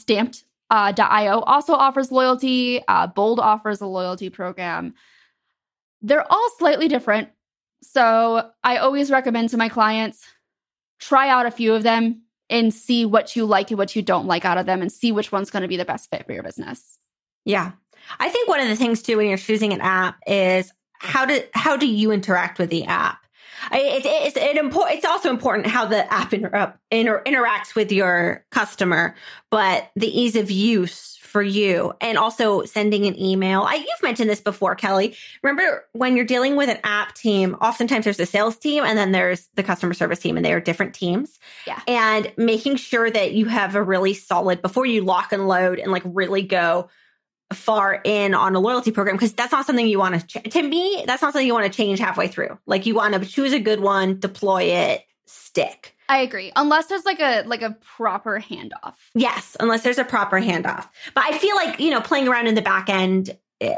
uh, 0.71 0.93
also 1.47 1.73
offers 1.75 2.13
loyalty. 2.13 2.83
Uh, 2.87 3.07
Bold 3.07 3.41
offers 3.41 3.81
a 3.81 3.87
loyalty 3.87 4.31
program. 4.31 4.95
They're 6.03 6.31
all 6.31 6.51
slightly 6.59 6.89
different. 6.89 7.29
So 7.83 8.51
I 8.63 8.77
always 8.77 9.11
recommend 9.11 9.51
to 9.51 9.57
my 9.57 9.69
clients 9.69 10.25
try 11.01 11.29
out 11.29 11.47
a 11.47 11.51
few 11.51 11.75
of 11.75 11.83
them 11.83 12.23
and 12.49 12.75
see 12.75 13.05
what 13.05 13.35
you 13.37 13.47
like 13.47 13.71
and 13.71 13.79
what 13.79 13.97
you 13.97 14.03
don't 14.03 14.27
like 14.27 14.45
out 14.45 14.59
of 14.59 14.67
them 14.67 14.83
and 14.83 14.93
see 14.93 15.13
which 15.13 15.33
one's 15.33 15.51
going 15.51 15.63
to 15.63 15.69
be 15.69 15.77
the 15.77 15.85
best 15.85 16.11
fit 16.11 16.27
for 16.27 16.33
your 16.33 16.43
business. 16.43 16.99
Yeah. 17.45 17.73
I 18.19 18.29
think 18.29 18.49
one 18.49 18.61
of 18.61 18.69
the 18.69 18.77
things 18.77 19.03
too 19.03 19.17
when 19.17 19.29
you're 19.29 19.39
choosing 19.39 19.73
an 19.73 19.81
app 19.81 20.19
is 20.27 20.73
how 20.99 21.25
do 21.25 21.43
how 21.55 21.77
do 21.77 21.87
you 21.87 22.13
interact 22.13 22.59
with 22.59 22.71
the 22.71 22.85
app? 22.85 23.19
It's 23.73 24.07
it's 24.07 24.37
it 24.37 24.57
important. 24.57 24.99
It's 24.99 25.07
also 25.07 25.31
important 25.31 25.67
how 25.67 25.87
the 25.87 26.13
app 26.13 26.33
inter- 26.33 26.75
inter- 26.91 27.23
interacts 27.25 27.75
with 27.75 27.93
your 27.93 28.45
customer, 28.51 29.15
but 29.51 29.91
the 29.97 30.09
ease 30.09 30.37
of 30.37 30.51
use 30.51 31.19
for 31.31 31.43
you, 31.43 31.93
and 32.01 32.19
also 32.19 32.65
sending 32.65 33.07
an 33.07 33.19
email. 33.19 33.63
I, 33.63 33.75
you've 33.77 34.03
mentioned 34.03 34.29
this 34.29 34.41
before, 34.41 34.75
Kelly. 34.75 35.17
Remember 35.43 35.87
when 35.93 36.17
you're 36.17 36.27
dealing 36.27 36.57
with 36.57 36.69
an 36.69 36.79
app 36.83 37.15
team? 37.15 37.55
Oftentimes 37.61 38.05
there's 38.05 38.21
a 38.21 38.27
sales 38.27 38.57
team, 38.57 38.85
and 38.85 38.99
then 38.99 39.13
there's 39.13 39.49
the 39.55 39.63
customer 39.63 39.95
service 39.95 40.19
team, 40.19 40.37
and 40.37 40.45
they 40.45 40.53
are 40.53 40.61
different 40.61 40.95
teams. 40.95 41.39
Yeah, 41.67 41.81
and 41.87 42.33
making 42.37 42.77
sure 42.77 43.11
that 43.11 43.33
you 43.33 43.47
have 43.47 43.77
a 43.77 43.83
really 43.83 44.15
solid 44.15 44.61
before 44.61 44.87
you 44.87 45.03
lock 45.03 45.33
and 45.33 45.47
load 45.47 45.79
and 45.79 45.93
like 45.93 46.03
really 46.05 46.43
go 46.43 46.91
far 47.53 48.01
in 48.05 48.35
on 48.35 48.55
a 48.55 48.61
loyalty 48.61 48.93
program 48.93 49.17
because 49.17 49.33
that's 49.33 49.53
not 49.53 49.67
something 49.67 49.87
you 49.87 49.99
want 49.99 50.21
to 50.21 50.41
ch- 50.41 50.53
to 50.53 50.63
me 50.63 51.03
that's 51.07 51.21
not 51.21 51.33
something 51.33 51.47
you 51.47 51.53
want 51.53 51.71
to 51.71 51.77
change 51.77 51.99
halfway 51.99 52.29
through 52.29 52.57
like 52.67 52.87
you 52.87 52.95
want 52.95 53.13
to 53.13 53.29
choose 53.29 53.53
a 53.53 53.59
good 53.59 53.81
one 53.81 54.21
deploy 54.21 54.63
it 54.63 55.03
stick 55.27 55.97
i 56.11 56.19
agree 56.19 56.53
unless 56.57 56.87
there's 56.87 57.05
like 57.05 57.21
a 57.21 57.43
like 57.47 57.63
a 57.63 57.77
proper 57.97 58.39
handoff 58.39 58.95
yes 59.15 59.57
unless 59.61 59.83
there's 59.83 59.99
a 59.99 60.05
proper 60.05 60.41
handoff 60.41 60.89
but 61.15 61.25
i 61.25 61.39
feel 61.39 61.57
like 61.57 61.81
you 61.81 61.91
know 61.91 62.01
playing 62.01 62.29
around 62.29 62.47
in 62.47 62.55
the 62.55 62.63
back 62.63 62.91
end 62.91 63.37
eh, 63.61 63.75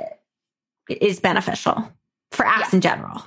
is 0.88 1.20
beneficial 1.20 1.92
for 2.32 2.44
apps 2.44 2.60
yeah. 2.60 2.70
in 2.72 2.80
general 2.80 3.24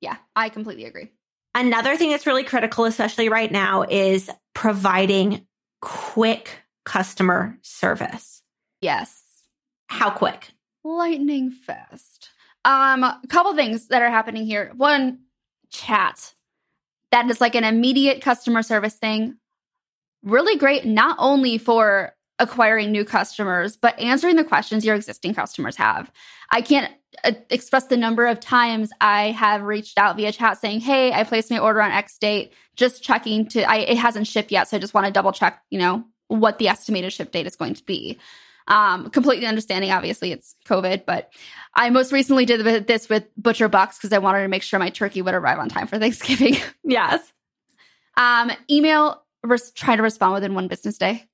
yeah 0.00 0.16
i 0.34 0.48
completely 0.48 0.84
agree 0.84 1.10
another 1.54 1.96
thing 1.96 2.10
that's 2.10 2.26
really 2.26 2.44
critical 2.44 2.84
especially 2.86 3.28
right 3.28 3.52
now 3.52 3.82
is 3.82 4.30
providing 4.54 5.46
quick 5.82 6.62
customer 6.84 7.58
service 7.62 8.42
yes 8.80 9.28
how 9.88 10.10
quick? 10.10 10.52
Lightning 10.84 11.50
fast. 11.50 12.30
Um, 12.64 13.02
a 13.02 13.20
couple 13.28 13.54
things 13.54 13.88
that 13.88 14.02
are 14.02 14.10
happening 14.10 14.44
here. 14.44 14.72
One, 14.76 15.20
chat. 15.70 16.34
That 17.10 17.30
is 17.30 17.40
like 17.40 17.54
an 17.54 17.64
immediate 17.64 18.22
customer 18.22 18.62
service 18.62 18.94
thing. 18.94 19.36
Really 20.22 20.56
great, 20.56 20.84
not 20.84 21.16
only 21.18 21.58
for 21.58 22.14
acquiring 22.38 22.92
new 22.92 23.04
customers, 23.04 23.76
but 23.76 23.98
answering 23.98 24.36
the 24.36 24.44
questions 24.44 24.84
your 24.84 24.94
existing 24.94 25.34
customers 25.34 25.76
have. 25.76 26.10
I 26.50 26.60
can't 26.60 26.92
uh, 27.24 27.32
express 27.50 27.86
the 27.86 27.96
number 27.96 28.26
of 28.26 28.38
times 28.40 28.90
I 29.00 29.30
have 29.32 29.62
reached 29.62 29.98
out 29.98 30.16
via 30.16 30.32
chat 30.32 30.58
saying, 30.58 30.80
"Hey, 30.80 31.12
I 31.12 31.24
placed 31.24 31.50
my 31.50 31.58
order 31.58 31.82
on 31.82 31.90
X 31.90 32.18
date, 32.18 32.52
just 32.76 33.02
checking 33.02 33.48
to 33.48 33.62
I 33.62 33.76
it 33.76 33.96
hasn't 33.96 34.26
shipped 34.26 34.52
yet, 34.52 34.68
so 34.68 34.76
I 34.76 34.80
just 34.80 34.94
want 34.94 35.06
to 35.06 35.12
double 35.12 35.32
check, 35.32 35.62
you 35.70 35.78
know, 35.78 36.04
what 36.28 36.58
the 36.58 36.68
estimated 36.68 37.12
ship 37.12 37.32
date 37.32 37.46
is 37.46 37.56
going 37.56 37.74
to 37.74 37.84
be." 37.84 38.18
Um, 38.68 39.08
completely 39.10 39.46
understanding, 39.46 39.90
obviously, 39.90 40.30
it's 40.30 40.54
COVID, 40.66 41.06
but 41.06 41.32
I 41.74 41.88
most 41.90 42.12
recently 42.12 42.44
did 42.44 42.86
this 42.86 43.08
with 43.08 43.24
ButcherBox 43.40 43.96
because 43.96 44.12
I 44.12 44.18
wanted 44.18 44.42
to 44.42 44.48
make 44.48 44.62
sure 44.62 44.78
my 44.78 44.90
turkey 44.90 45.22
would 45.22 45.34
arrive 45.34 45.58
on 45.58 45.68
time 45.68 45.86
for 45.86 45.98
Thanksgiving. 45.98 46.56
yes. 46.84 47.32
Um, 48.16 48.52
email, 48.70 49.22
res- 49.42 49.72
try 49.72 49.96
to 49.96 50.02
respond 50.02 50.34
within 50.34 50.54
one 50.54 50.68
business 50.68 50.98
day. 50.98 51.24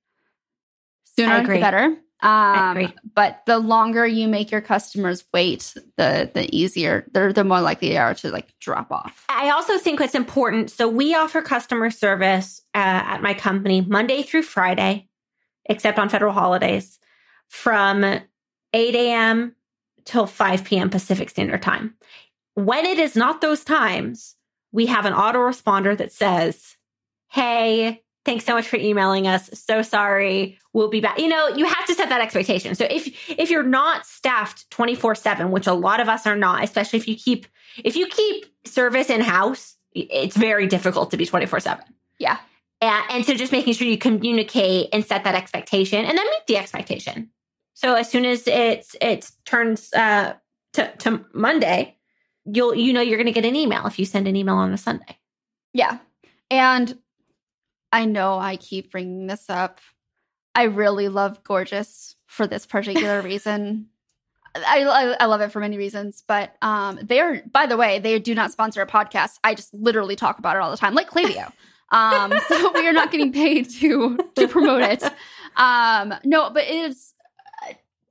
Sooner, 1.16 1.43
the 1.47 1.61
better. 1.61 1.97
Um, 2.22 2.93
but 3.14 3.43
the 3.47 3.59
longer 3.59 4.07
you 4.07 4.28
make 4.28 4.51
your 4.51 4.61
customers 4.61 5.24
wait, 5.35 5.74
the 5.97 6.30
the 6.32 6.49
easier 6.57 7.07
they're 7.12 7.32
the 7.32 7.45
more 7.45 7.61
likely 7.61 7.91
they 7.91 7.97
are 7.99 8.14
to 8.14 8.30
like 8.30 8.49
drop 8.61 8.91
off. 8.91 9.24
I 9.28 9.51
also 9.51 9.76
think 9.76 10.01
what's 10.01 10.14
important. 10.14 10.70
So 10.70 10.89
we 10.89 11.14
offer 11.14 11.43
customer 11.43 11.91
service 11.91 12.62
uh, 12.74 12.78
at 12.78 13.22
my 13.22 13.35
company 13.35 13.82
Monday 13.82 14.22
through 14.22 14.43
Friday, 14.43 15.09
except 15.66 15.99
on 15.99 16.09
federal 16.09 16.32
holidays 16.32 16.99
from 17.55 18.05
8 18.05 18.24
a.m. 18.74 19.55
till 20.05 20.26
5 20.26 20.64
p.m. 20.64 20.90
Pacific 20.90 21.30
Standard 21.30 21.62
Time. 21.62 21.94
When 22.55 22.84
it 22.84 22.98
is 22.98 23.14
not 23.14 23.40
those 23.40 23.62
times, 23.62 24.34
we 24.72 24.86
have 24.86 25.07
an 25.07 25.14
autoresponder 25.14 25.96
that 25.96 26.12
says, 26.12 26.76
Hey, 27.30 28.02
thanks 28.24 28.44
so 28.44 28.55
much 28.55 28.66
for 28.66 28.76
emailing 28.76 29.28
us. 29.28 29.48
So 29.55 29.82
sorry. 29.82 30.59
We'll 30.72 30.88
be 30.88 31.00
back. 31.00 31.20
You 31.20 31.28
know, 31.28 31.48
you 31.48 31.64
have 31.64 31.86
to 31.86 31.94
set 31.94 32.09
that 32.09 32.20
expectation. 32.20 32.74
So 32.74 32.86
if 32.90 33.30
if 33.30 33.50
you're 33.50 33.62
not 33.62 34.05
staffed 34.05 34.68
24/7, 34.70 35.50
which 35.50 35.68
a 35.68 35.74
lot 35.74 36.00
of 36.00 36.09
us 36.09 36.26
are 36.26 36.36
not, 36.36 36.64
especially 36.64 36.98
if 36.98 37.09
you 37.09 37.14
keep 37.14 37.46
if 37.84 37.94
you 37.94 38.07
keep 38.09 38.46
service 38.66 39.11
in 39.11 39.20
house, 39.20 39.76
it's 39.92 40.36
very 40.36 40.66
difficult 40.66 41.12
to 41.12 41.16
be 41.16 41.24
24/7. 41.24 41.80
Yeah. 42.18 42.38
And, 42.80 43.05
and 43.11 43.24
so 43.24 43.34
just 43.34 43.52
making 43.52 43.74
sure 43.74 43.86
you 43.86 43.96
communicate 43.96 44.88
and 44.92 45.05
set 45.05 45.24
that 45.24 45.34
expectation 45.34 46.05
and 46.05 46.18
then 46.18 46.26
meet 46.26 46.46
the 46.46 46.57
expectation. 46.57 47.30
So 47.74 47.94
as 47.94 48.08
soon 48.08 48.24
as 48.24 48.46
it 48.46 48.86
it 49.00 49.30
turns 49.44 49.92
uh, 49.92 50.34
to, 50.74 50.92
to 50.98 51.24
Monday, 51.34 51.96
you'll 52.44 52.74
you 52.74 52.92
know 52.92 53.00
you're 53.00 53.18
going 53.18 53.26
to 53.26 53.32
get 53.32 53.44
an 53.44 53.56
email 53.56 53.86
if 53.86 53.98
you 53.98 54.04
send 54.04 54.26
an 54.28 54.36
email 54.36 54.56
on 54.56 54.72
a 54.72 54.78
Sunday. 54.78 55.18
Yeah, 55.72 55.98
and 56.50 56.96
I 57.92 58.06
know 58.06 58.38
I 58.38 58.56
keep 58.56 58.92
bringing 58.92 59.26
this 59.26 59.50
up. 59.50 59.80
I 60.54 60.64
really 60.64 61.08
love 61.08 61.42
Gorgias 61.42 62.16
for 62.26 62.46
this 62.46 62.64
particular 62.64 63.20
reason. 63.22 63.88
I, 64.56 64.84
I, 64.84 65.16
I 65.20 65.24
love 65.26 65.40
it 65.40 65.50
for 65.50 65.58
many 65.58 65.76
reasons, 65.76 66.22
but 66.26 66.54
um, 66.62 67.00
they 67.02 67.18
are. 67.18 67.42
By 67.52 67.66
the 67.66 67.76
way, 67.76 67.98
they 67.98 68.18
do 68.20 68.36
not 68.36 68.52
sponsor 68.52 68.82
a 68.82 68.86
podcast. 68.86 69.40
I 69.42 69.54
just 69.54 69.74
literally 69.74 70.14
talk 70.14 70.38
about 70.38 70.54
it 70.54 70.62
all 70.62 70.70
the 70.70 70.76
time, 70.76 70.94
like 70.94 71.10
Klaviyo. 71.10 71.52
um, 71.90 72.32
so 72.48 72.72
we 72.72 72.86
are 72.86 72.92
not 72.92 73.10
getting 73.10 73.32
paid 73.32 73.68
to 73.80 74.16
to 74.36 74.48
promote 74.48 74.82
it. 74.82 75.02
Um, 75.56 76.12
no, 76.24 76.50
but 76.50 76.64
it 76.64 76.90
is 76.90 77.13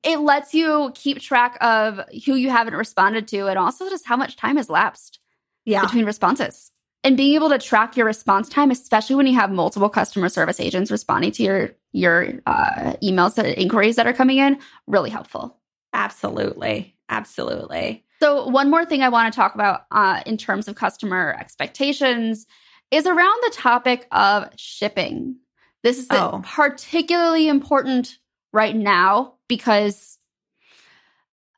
it 0.03 0.19
lets 0.19 0.53
you 0.53 0.91
keep 0.95 1.19
track 1.19 1.57
of 1.61 1.99
who 2.25 2.35
you 2.35 2.49
haven't 2.49 2.75
responded 2.75 3.27
to 3.29 3.47
and 3.47 3.57
also 3.57 3.89
just 3.89 4.05
how 4.05 4.17
much 4.17 4.35
time 4.35 4.57
has 4.57 4.69
lapsed 4.69 5.19
yeah. 5.65 5.81
between 5.81 6.05
responses. 6.05 6.71
And 7.05 7.17
being 7.17 7.35
able 7.35 7.49
to 7.49 7.57
track 7.57 7.97
your 7.97 8.05
response 8.05 8.47
time, 8.47 8.71
especially 8.71 9.17
when 9.17 9.27
you 9.27 9.35
have 9.35 9.51
multiple 9.51 9.89
customer 9.89 10.29
service 10.29 10.59
agents 10.59 10.89
responding 10.89 11.31
to 11.33 11.43
your 11.43 11.71
your 11.91 12.41
uh, 12.45 12.93
emails 13.03 13.35
that 13.35 13.59
inquiries 13.61 13.97
that 13.97 14.07
are 14.07 14.13
coming 14.13 14.37
in, 14.37 14.57
really 14.87 15.09
helpful. 15.09 15.59
Absolutely, 15.91 16.95
absolutely. 17.09 18.05
So 18.21 18.47
one 18.47 18.69
more 18.69 18.85
thing 18.85 19.03
I 19.03 19.09
want 19.09 19.31
to 19.31 19.35
talk 19.35 19.53
about 19.53 19.81
uh, 19.91 20.21
in 20.25 20.37
terms 20.37 20.69
of 20.69 20.75
customer 20.75 21.35
expectations 21.37 22.47
is 22.89 23.05
around 23.05 23.39
the 23.43 23.51
topic 23.53 24.07
of 24.11 24.49
shipping. 24.55 25.35
This 25.83 25.97
is 25.97 26.07
oh. 26.09 26.41
particularly 26.45 27.49
important 27.49 28.17
right 28.53 28.75
now 28.75 29.33
because 29.49 30.17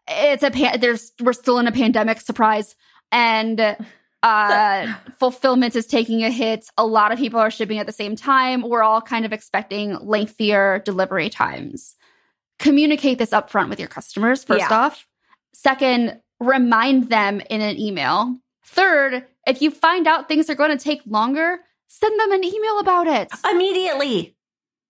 it's 0.07 0.43
a 0.43 0.51
pan- 0.51 0.79
there's 0.79 1.11
we're 1.21 1.33
still 1.33 1.59
in 1.59 1.67
a 1.67 1.71
pandemic 1.71 2.21
surprise. 2.21 2.75
And 3.11 3.77
uh 4.23 4.95
fulfillment 5.19 5.75
is 5.75 5.85
taking 5.85 6.23
a 6.23 6.31
hit. 6.31 6.65
A 6.77 6.85
lot 6.85 7.11
of 7.11 7.19
people 7.19 7.39
are 7.39 7.51
shipping 7.51 7.77
at 7.77 7.85
the 7.85 7.91
same 7.91 8.15
time. 8.15 8.61
We're 8.63 8.81
all 8.81 9.01
kind 9.01 9.25
of 9.25 9.33
expecting 9.33 9.93
lengthier 9.99 10.79
delivery 10.79 11.29
times. 11.29 11.95
Communicate 12.57 13.19
this 13.19 13.31
upfront 13.31 13.69
with 13.69 13.79
your 13.79 13.89
customers 13.89 14.43
first 14.43 14.65
yeah. 14.69 14.73
off. 14.73 15.05
Second 15.53 16.21
remind 16.39 17.09
them 17.09 17.41
in 17.49 17.61
an 17.61 17.77
email. 17.77 18.35
Third 18.63 19.25
if 19.45 19.61
you 19.61 19.69
find 19.69 20.07
out 20.07 20.27
things 20.27 20.49
are 20.49 20.55
going 20.55 20.75
to 20.75 20.83
take 20.83 21.01
longer 21.05 21.59
send 21.87 22.19
them 22.19 22.31
an 22.31 22.43
email 22.43 22.79
about 22.79 23.07
it. 23.07 23.29
Immediately 23.49 24.34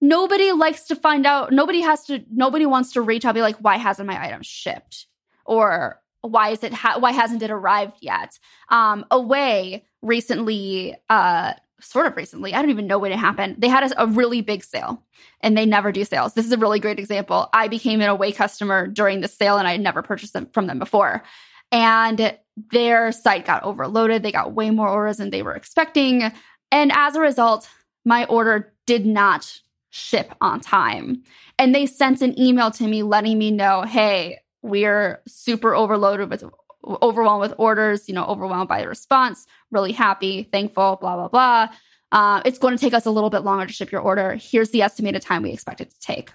nobody 0.01 0.51
likes 0.51 0.83
to 0.87 0.95
find 0.95 1.25
out. 1.25 1.51
Nobody 1.51 1.81
has 1.81 2.05
to. 2.05 2.23
Nobody 2.31 2.65
wants 2.65 2.93
to 2.93 3.01
reach 3.01 3.25
out, 3.25 3.29
and 3.29 3.35
be 3.35 3.41
like, 3.41 3.57
"Why 3.57 3.77
hasn't 3.77 4.07
my 4.07 4.23
item 4.23 4.41
shipped?" 4.43 5.07
or 5.45 6.01
"Why 6.21 6.49
is 6.49 6.63
it? 6.63 6.73
Ha- 6.73 6.99
why 6.99 7.11
hasn't 7.11 7.43
it 7.43 7.51
arrived 7.51 7.97
yet?" 8.01 8.39
Um, 8.69 9.05
away 9.11 9.85
recently, 10.01 10.95
uh, 11.09 11.53
sort 11.79 12.07
of 12.07 12.15
recently. 12.15 12.53
I 12.53 12.61
don't 12.61 12.71
even 12.71 12.87
know 12.87 12.99
when 12.99 13.11
it 13.11 13.19
happened. 13.19 13.55
They 13.59 13.67
had 13.67 13.91
a, 13.91 14.03
a, 14.03 14.07
really 14.07 14.41
big 14.41 14.63
sale, 14.63 15.03
and 15.41 15.57
they 15.57 15.65
never 15.65 15.91
do 15.91 16.05
sales. 16.05 16.33
This 16.33 16.45
is 16.45 16.51
a 16.51 16.57
really 16.57 16.79
great 16.79 16.99
example. 16.99 17.49
I 17.53 17.67
became 17.67 18.01
an 18.01 18.09
away 18.09 18.31
customer 18.31 18.87
during 18.87 19.21
the 19.21 19.27
sale, 19.27 19.57
and 19.57 19.67
I 19.67 19.73
had 19.73 19.81
never 19.81 20.01
purchased 20.01 20.33
them 20.33 20.47
from 20.53 20.67
them 20.67 20.79
before, 20.79 21.23
and 21.71 22.37
their 22.71 23.11
site 23.11 23.45
got 23.45 23.63
overloaded. 23.63 24.23
They 24.23 24.31
got 24.31 24.53
way 24.53 24.69
more 24.69 24.89
orders 24.89 25.17
than 25.17 25.29
they 25.29 25.41
were 25.41 25.55
expecting, 25.55 26.31
and 26.71 26.91
as 26.93 27.15
a 27.15 27.21
result, 27.21 27.69
my 28.05 28.25
order 28.25 28.73
did 28.85 29.05
not 29.05 29.59
ship 29.95 30.33
on 30.41 30.59
time. 30.59 31.23
And 31.57 31.73
they 31.73 31.85
sent 31.85 32.21
an 32.21 32.37
email 32.39 32.69
to 32.71 32.87
me 32.87 33.01
letting 33.01 33.37
me 33.37 33.49
know, 33.49 33.83
hey, 33.83 34.39
we're 34.61 35.21
super 35.27 35.73
overloaded 35.73 36.29
with 36.29 36.43
overwhelmed 36.85 37.41
with 37.41 37.53
orders, 37.57 38.07
you 38.07 38.13
know, 38.13 38.25
overwhelmed 38.25 38.67
by 38.67 38.81
the 38.81 38.87
response, 38.87 39.47
really 39.71 39.91
happy, 39.91 40.43
thankful, 40.43 40.97
blah, 41.01 41.15
blah, 41.15 41.27
blah. 41.29 41.67
Uh, 42.11 42.41
it's 42.45 42.59
going 42.59 42.77
to 42.77 42.81
take 42.81 42.93
us 42.93 43.05
a 43.05 43.11
little 43.11 43.29
bit 43.29 43.39
longer 43.39 43.65
to 43.65 43.73
ship 43.73 43.91
your 43.91 44.01
order. 44.01 44.35
Here's 44.35 44.69
the 44.69 44.81
estimated 44.81 45.21
time 45.21 45.41
we 45.41 45.51
expect 45.51 45.81
it 45.81 45.89
to 45.89 45.99
take. 45.99 46.31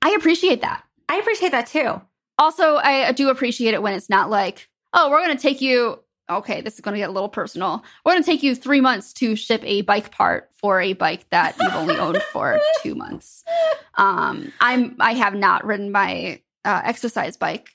I 0.00 0.10
appreciate 0.12 0.62
that. 0.62 0.84
I 1.08 1.16
appreciate 1.16 1.52
that 1.52 1.66
too. 1.66 2.00
Also, 2.38 2.76
I 2.76 3.12
do 3.12 3.28
appreciate 3.28 3.74
it 3.74 3.82
when 3.82 3.94
it's 3.94 4.08
not 4.08 4.30
like, 4.30 4.68
oh, 4.92 5.10
we're 5.10 5.24
going 5.24 5.36
to 5.36 5.42
take 5.42 5.60
you 5.60 6.00
okay, 6.30 6.60
this 6.60 6.74
is 6.74 6.80
going 6.80 6.94
to 6.94 6.98
get 6.98 7.10
a 7.10 7.12
little 7.12 7.28
personal. 7.28 7.84
We're 8.04 8.12
going 8.12 8.22
to 8.22 8.30
take 8.30 8.42
you 8.42 8.54
three 8.54 8.80
months 8.80 9.12
to 9.14 9.36
ship 9.36 9.62
a 9.64 9.82
bike 9.82 10.10
part 10.10 10.50
for 10.54 10.80
a 10.80 10.92
bike 10.94 11.28
that 11.30 11.56
you've 11.60 11.74
only 11.74 11.96
owned 11.96 12.22
for 12.32 12.58
two 12.82 12.94
months. 12.94 13.44
Um, 13.96 14.52
I'm 14.60 14.96
I 15.00 15.14
have 15.14 15.34
not 15.34 15.64
ridden 15.64 15.92
my 15.92 16.40
uh, 16.64 16.80
exercise 16.84 17.36
bike 17.36 17.70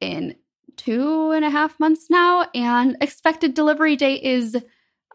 in 0.00 0.36
two 0.76 1.30
and 1.30 1.44
a 1.44 1.50
half 1.50 1.78
months 1.80 2.10
now, 2.10 2.46
and 2.54 2.96
expected 3.00 3.54
delivery 3.54 3.96
date 3.96 4.22
is 4.22 4.56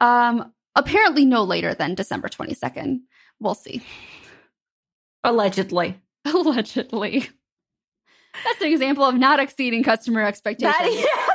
um, 0.01 0.51
apparently 0.75 1.25
no 1.25 1.43
later 1.43 1.73
than 1.73 1.95
December 1.95 2.29
twenty 2.29 2.53
second. 2.53 3.01
We'll 3.39 3.55
see. 3.55 3.83
Allegedly. 5.23 5.99
Allegedly. 6.25 7.29
That's 8.43 8.61
an 8.61 8.71
example 8.71 9.03
of 9.03 9.15
not 9.15 9.39
exceeding 9.39 9.83
customer 9.83 10.21
expectations. 10.25 10.75
That, 10.77 10.93
yeah. 10.93 11.28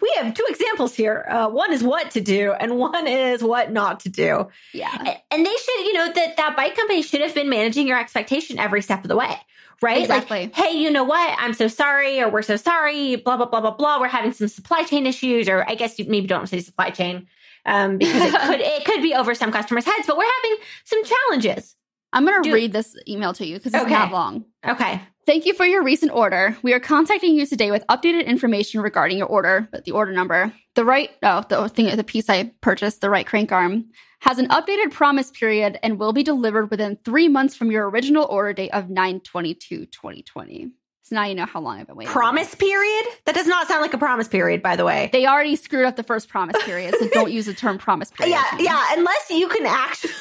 We 0.00 0.12
have 0.16 0.34
two 0.34 0.44
examples 0.48 0.94
here. 0.94 1.26
Uh, 1.28 1.48
one 1.48 1.72
is 1.72 1.82
what 1.82 2.10
to 2.12 2.20
do, 2.20 2.52
and 2.52 2.78
one 2.78 3.06
is 3.06 3.42
what 3.42 3.72
not 3.72 4.00
to 4.00 4.08
do. 4.08 4.48
Yeah, 4.72 5.18
and 5.30 5.46
they 5.46 5.56
should, 5.56 5.80
you 5.80 5.92
know, 5.92 6.12
that 6.12 6.36
that 6.36 6.56
bike 6.56 6.76
company 6.76 7.02
should 7.02 7.20
have 7.20 7.34
been 7.34 7.48
managing 7.48 7.86
your 7.86 7.98
expectation 7.98 8.58
every 8.58 8.82
step 8.82 9.02
of 9.04 9.08
the 9.08 9.16
way, 9.16 9.36
right? 9.82 10.02
Exactly. 10.02 10.42
Like, 10.42 10.54
hey, 10.54 10.72
you 10.72 10.90
know 10.90 11.04
what? 11.04 11.36
I'm 11.38 11.54
so 11.54 11.68
sorry, 11.68 12.20
or 12.20 12.28
we're 12.28 12.42
so 12.42 12.56
sorry. 12.56 13.16
Blah 13.16 13.36
blah 13.36 13.46
blah 13.46 13.60
blah 13.60 13.74
blah. 13.74 14.00
We're 14.00 14.08
having 14.08 14.32
some 14.32 14.48
supply 14.48 14.84
chain 14.84 15.06
issues, 15.06 15.48
or 15.48 15.68
I 15.68 15.74
guess 15.74 15.98
you 15.98 16.04
maybe 16.08 16.26
don't 16.26 16.48
say 16.48 16.60
supply 16.60 16.90
chain 16.90 17.26
um, 17.66 17.98
because 17.98 18.34
it 18.34 18.40
could 18.46 18.60
it 18.60 18.84
could 18.84 19.02
be 19.02 19.14
over 19.14 19.34
some 19.34 19.52
customers' 19.52 19.84
heads, 19.84 20.06
but 20.06 20.16
we're 20.16 20.30
having 20.42 20.58
some 20.84 21.02
challenges. 21.04 21.76
I'm 22.12 22.24
going 22.24 22.42
to 22.42 22.52
read 22.52 22.72
this 22.72 22.96
email 23.06 23.34
to 23.34 23.46
you 23.46 23.56
because 23.56 23.74
it's 23.74 23.84
okay. 23.84 23.92
not 23.92 24.12
long. 24.12 24.44
Okay. 24.66 25.02
Thank 25.28 25.44
you 25.44 25.52
for 25.52 25.66
your 25.66 25.82
recent 25.82 26.10
order. 26.12 26.56
We 26.62 26.72
are 26.72 26.80
contacting 26.80 27.34
you 27.34 27.44
today 27.44 27.70
with 27.70 27.86
updated 27.88 28.24
information 28.24 28.80
regarding 28.80 29.18
your 29.18 29.26
order, 29.26 29.68
but 29.70 29.84
the 29.84 29.90
order 29.90 30.10
number, 30.10 30.54
the 30.74 30.86
right, 30.86 31.10
oh, 31.22 31.44
the 31.46 31.68
thing, 31.68 31.94
the 31.94 32.02
piece 32.02 32.30
I 32.30 32.50
purchased, 32.62 33.02
the 33.02 33.10
right 33.10 33.26
crank 33.26 33.52
arm, 33.52 33.90
has 34.20 34.38
an 34.38 34.48
updated 34.48 34.90
promise 34.90 35.30
period 35.30 35.78
and 35.82 35.98
will 35.98 36.14
be 36.14 36.22
delivered 36.22 36.70
within 36.70 36.96
three 37.04 37.28
months 37.28 37.54
from 37.54 37.70
your 37.70 37.90
original 37.90 38.24
order 38.24 38.54
date 38.54 38.70
of 38.70 38.88
922 38.88 39.84
2020. 39.84 40.70
So 41.02 41.14
now 41.14 41.24
you 41.24 41.34
know 41.34 41.44
how 41.44 41.60
long 41.60 41.78
I've 41.78 41.86
been 41.86 41.96
waiting. 41.96 42.10
Promise 42.10 42.54
period? 42.54 43.04
That 43.26 43.34
does 43.34 43.46
not 43.46 43.68
sound 43.68 43.82
like 43.82 43.92
a 43.92 43.98
promise 43.98 44.28
period, 44.28 44.62
by 44.62 44.76
the 44.76 44.86
way. 44.86 45.10
They 45.12 45.26
already 45.26 45.56
screwed 45.56 45.84
up 45.84 45.96
the 45.96 46.04
first 46.04 46.30
promise 46.30 46.56
period, 46.64 46.94
so 46.98 47.06
don't 47.10 47.30
use 47.34 47.44
the 47.44 47.52
term 47.52 47.76
promise 47.76 48.10
period. 48.10 48.32
Yeah, 48.32 48.58
yeah, 48.58 48.82
unless 48.96 49.28
you 49.28 49.48
can 49.48 49.66
actually 49.66 50.12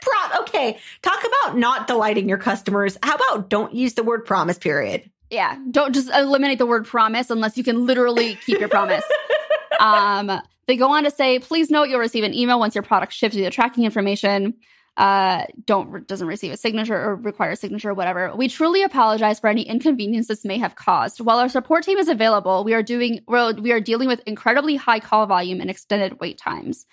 Pro- 0.00 0.40
okay, 0.42 0.78
talk 1.02 1.18
about 1.20 1.58
not 1.58 1.86
delighting 1.86 2.28
your 2.28 2.38
customers. 2.38 2.96
How 3.02 3.16
about 3.16 3.50
don't 3.50 3.74
use 3.74 3.94
the 3.94 4.02
word 4.02 4.24
promise 4.24 4.58
period? 4.58 5.10
Yeah, 5.30 5.58
don't 5.70 5.94
just 5.94 6.10
eliminate 6.10 6.58
the 6.58 6.66
word 6.66 6.86
promise 6.86 7.30
unless 7.30 7.56
you 7.56 7.64
can 7.64 7.86
literally 7.86 8.36
keep 8.36 8.58
your 8.60 8.68
promise. 8.68 9.04
um, 9.80 10.40
they 10.66 10.76
go 10.76 10.90
on 10.90 11.04
to 11.04 11.10
say, 11.10 11.38
please 11.38 11.70
note 11.70 11.88
you'll 11.88 12.00
receive 12.00 12.24
an 12.24 12.34
email 12.34 12.58
once 12.58 12.74
your 12.74 12.82
product 12.82 13.12
ships 13.12 13.34
with 13.34 13.44
the 13.44 13.50
tracking 13.50 13.84
information. 13.84 14.54
Uh, 14.98 15.44
don't 15.64 16.08
doesn't 16.08 16.26
receive 16.26 16.50
a 16.50 16.56
signature 16.56 16.96
or 16.96 17.14
require 17.14 17.52
a 17.52 17.56
signature 17.56 17.94
whatever. 17.94 18.34
We 18.34 18.48
truly 18.48 18.82
apologize 18.82 19.38
for 19.38 19.46
any 19.46 19.62
inconvenience 19.62 20.26
this 20.26 20.44
may 20.44 20.58
have 20.58 20.74
caused. 20.74 21.20
While 21.20 21.38
our 21.38 21.48
support 21.48 21.84
team 21.84 21.98
is 21.98 22.08
available, 22.08 22.64
we 22.64 22.74
are 22.74 22.82
doing 22.82 23.20
well, 23.28 23.54
we 23.54 23.70
are 23.70 23.80
dealing 23.80 24.08
with 24.08 24.20
incredibly 24.26 24.74
high 24.74 24.98
call 24.98 25.26
volume 25.26 25.60
and 25.60 25.70
extended 25.70 26.18
wait 26.18 26.36
times. 26.36 26.84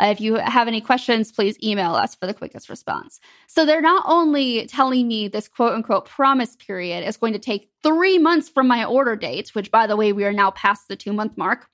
Uh, 0.00 0.06
if 0.06 0.20
you 0.20 0.34
have 0.36 0.68
any 0.68 0.80
questions, 0.80 1.30
please 1.32 1.56
email 1.62 1.94
us 1.94 2.14
for 2.14 2.26
the 2.26 2.34
quickest 2.34 2.68
response. 2.68 3.20
So 3.46 3.64
they're 3.64 3.80
not 3.80 4.04
only 4.06 4.66
telling 4.66 5.08
me 5.08 5.28
this 5.28 5.48
quote 5.48 5.74
unquote 5.74 6.06
promise 6.06 6.56
period 6.56 7.06
is 7.06 7.16
going 7.16 7.32
to 7.32 7.38
take 7.38 7.70
three 7.82 8.18
months 8.18 8.48
from 8.48 8.66
my 8.68 8.84
order 8.84 9.16
date, 9.16 9.54
which 9.54 9.70
by 9.70 9.86
the 9.86 9.96
way, 9.96 10.12
we 10.12 10.24
are 10.24 10.32
now 10.32 10.50
past 10.52 10.88
the 10.88 10.96
two 10.96 11.12
month 11.12 11.36
mark. 11.36 11.68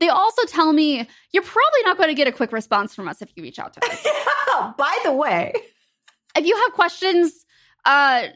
They 0.00 0.08
also 0.08 0.44
tell 0.46 0.72
me 0.72 1.08
you're 1.32 1.42
probably 1.42 1.82
not 1.84 1.96
going 1.96 2.08
to 2.08 2.14
get 2.14 2.26
a 2.26 2.32
quick 2.32 2.52
response 2.52 2.94
from 2.94 3.08
us 3.08 3.22
if 3.22 3.30
you 3.36 3.42
reach 3.42 3.58
out 3.58 3.72
to 3.74 3.84
us. 3.86 4.04
yeah, 4.48 4.72
by 4.76 4.98
the 5.04 5.12
way, 5.12 5.52
if 6.36 6.44
you 6.44 6.56
have 6.56 6.72
questions, 6.72 7.44
uh, 7.84 8.28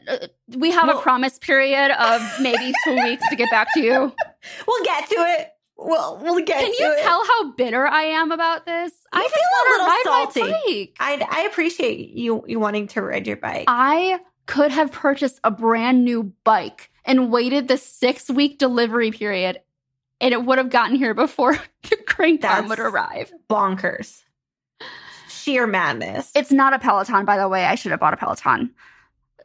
we 0.55 0.71
have 0.71 0.87
well, 0.87 0.99
a 0.99 1.01
promise 1.01 1.37
period 1.39 1.91
of 1.91 2.21
maybe 2.41 2.71
two 2.85 2.95
weeks 2.95 3.23
to 3.29 3.35
get 3.35 3.49
back 3.51 3.67
to 3.73 3.81
you. 3.81 4.13
We'll 4.65 4.83
get 4.85 5.09
to 5.09 5.15
it. 5.15 5.49
Well, 5.77 6.19
we'll 6.21 6.43
get. 6.43 6.59
Can 6.59 6.73
you 6.73 6.93
it. 6.97 7.03
tell 7.03 7.23
how 7.25 7.51
bitter 7.51 7.85
I 7.85 8.03
am 8.03 8.31
about 8.31 8.65
this? 8.65 8.91
I 9.11 9.27
feel 9.27 9.47
a 9.59 9.63
little 9.71 10.33
salty. 10.33 10.93
I 10.99 11.25
I 11.29 11.41
appreciate 11.43 12.09
you 12.09 12.43
you 12.47 12.59
wanting 12.59 12.87
to 12.89 13.01
ride 13.01 13.27
your 13.27 13.37
bike. 13.37 13.65
I 13.67 14.19
could 14.47 14.71
have 14.71 14.91
purchased 14.91 15.39
a 15.43 15.51
brand 15.51 16.03
new 16.03 16.33
bike 16.43 16.89
and 17.05 17.31
waited 17.31 17.67
the 17.67 17.77
six 17.77 18.29
week 18.29 18.57
delivery 18.57 19.11
period, 19.11 19.61
and 20.19 20.33
it 20.33 20.43
would 20.43 20.57
have 20.57 20.71
gotten 20.71 20.95
here 20.95 21.13
before 21.13 21.59
the 21.89 21.97
crank 22.07 22.43
arm 22.43 22.69
would 22.69 22.79
arrive. 22.79 23.31
Bonkers. 23.49 24.23
Sheer 25.29 25.67
madness. 25.67 26.31
It's 26.35 26.51
not 26.51 26.73
a 26.73 26.79
Peloton, 26.79 27.23
by 27.23 27.37
the 27.37 27.47
way. 27.47 27.65
I 27.65 27.75
should 27.75 27.91
have 27.91 27.99
bought 27.99 28.13
a 28.13 28.17
Peloton. 28.17 28.71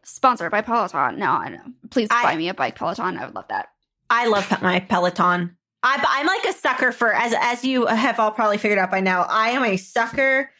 Sponsored 0.02 0.50
by 0.50 0.62
Peloton. 0.62 1.18
No, 1.18 1.30
I 1.30 1.48
know. 1.50 1.62
Please 1.90 2.08
I, 2.10 2.24
buy 2.24 2.36
me 2.36 2.48
a 2.48 2.54
bike, 2.54 2.74
Peloton. 2.74 3.18
I 3.18 3.26
would 3.26 3.34
love 3.34 3.46
that. 3.48 3.68
I 4.10 4.26
love 4.26 4.50
my 4.62 4.80
Peloton. 4.80 5.56
I, 5.82 6.20
am 6.20 6.26
like 6.26 6.44
a 6.44 6.52
sucker 6.52 6.92
for 6.92 7.12
as 7.12 7.34
as 7.40 7.64
you 7.64 7.86
have 7.86 8.20
all 8.20 8.30
probably 8.30 8.58
figured 8.58 8.78
out 8.78 8.90
by 8.90 9.00
now. 9.00 9.26
I 9.28 9.50
am 9.50 9.64
a 9.64 9.76
sucker 9.76 10.50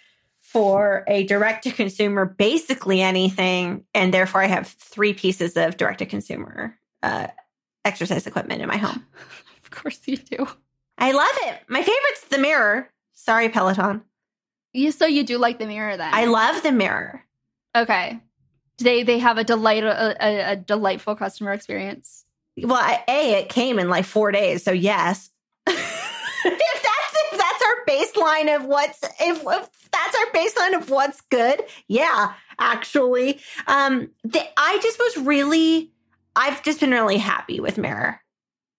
for 0.41 1.05
a 1.07 1.25
direct 1.25 1.65
to 1.65 1.71
consumer, 1.71 2.25
basically 2.25 3.01
anything, 3.01 3.85
and 3.95 4.13
therefore 4.13 4.43
I 4.43 4.47
have 4.47 4.67
three 4.67 5.15
pieces 5.15 5.57
of 5.57 5.77
direct 5.77 6.01
to 6.01 6.07
consumer 6.07 6.77
uh, 7.03 7.29
exercise 7.85 8.27
equipment 8.27 8.61
in 8.61 8.69
my 8.69 8.77
home. 8.77 9.07
of 9.65 9.71
course 9.71 10.01
you 10.07 10.17
do. 10.17 10.47
I 10.99 11.13
love 11.13 11.35
it. 11.43 11.61
My 11.69 11.83
favorite's 11.83 12.29
the 12.29 12.39
mirror. 12.39 12.91
Sorry, 13.13 13.49
Peloton. 13.49 14.03
You 14.73 14.91
so 14.91 15.07
you 15.07 15.23
do 15.23 15.39
like 15.39 15.59
the 15.59 15.67
mirror 15.67 15.97
then? 15.97 16.13
I 16.13 16.25
love 16.25 16.63
the 16.63 16.73
mirror. 16.73 17.25
Okay. 17.77 18.21
They 18.79 19.03
they 19.03 19.19
have 19.19 19.39
a 19.39 19.45
delight 19.45 19.85
a, 19.85 20.17
a, 20.25 20.53
a 20.53 20.57
delightful 20.57 21.15
customer 21.15 21.53
experience. 21.53 22.22
Well, 22.57 23.01
a 23.09 23.33
it 23.35 23.49
came 23.49 23.79
in 23.79 23.89
like 23.89 24.05
four 24.05 24.31
days, 24.31 24.63
so 24.63 24.73
yes. 24.73 25.31
if 25.67 25.75
that's 25.75 27.33
if 27.33 27.39
that's 27.39 27.63
our 27.63 27.85
baseline 27.89 28.57
of 28.57 28.67
what's 28.67 29.03
if, 29.21 29.43
if 29.43 29.91
that's 29.91 30.17
our 30.17 30.27
baseline 30.35 30.77
of 30.77 30.91
what's 30.91 31.21
good, 31.23 31.63
yeah, 31.89 32.35
actually, 32.59 33.41
um, 33.67 34.11
the, 34.25 34.43
I 34.57 34.79
just 34.83 34.99
was 34.99 35.19
really, 35.19 35.93
I've 36.37 36.63
just 36.63 36.81
been 36.81 36.91
really 36.91 37.19
happy 37.19 37.61
with 37.61 37.79
Mirror. 37.79 38.21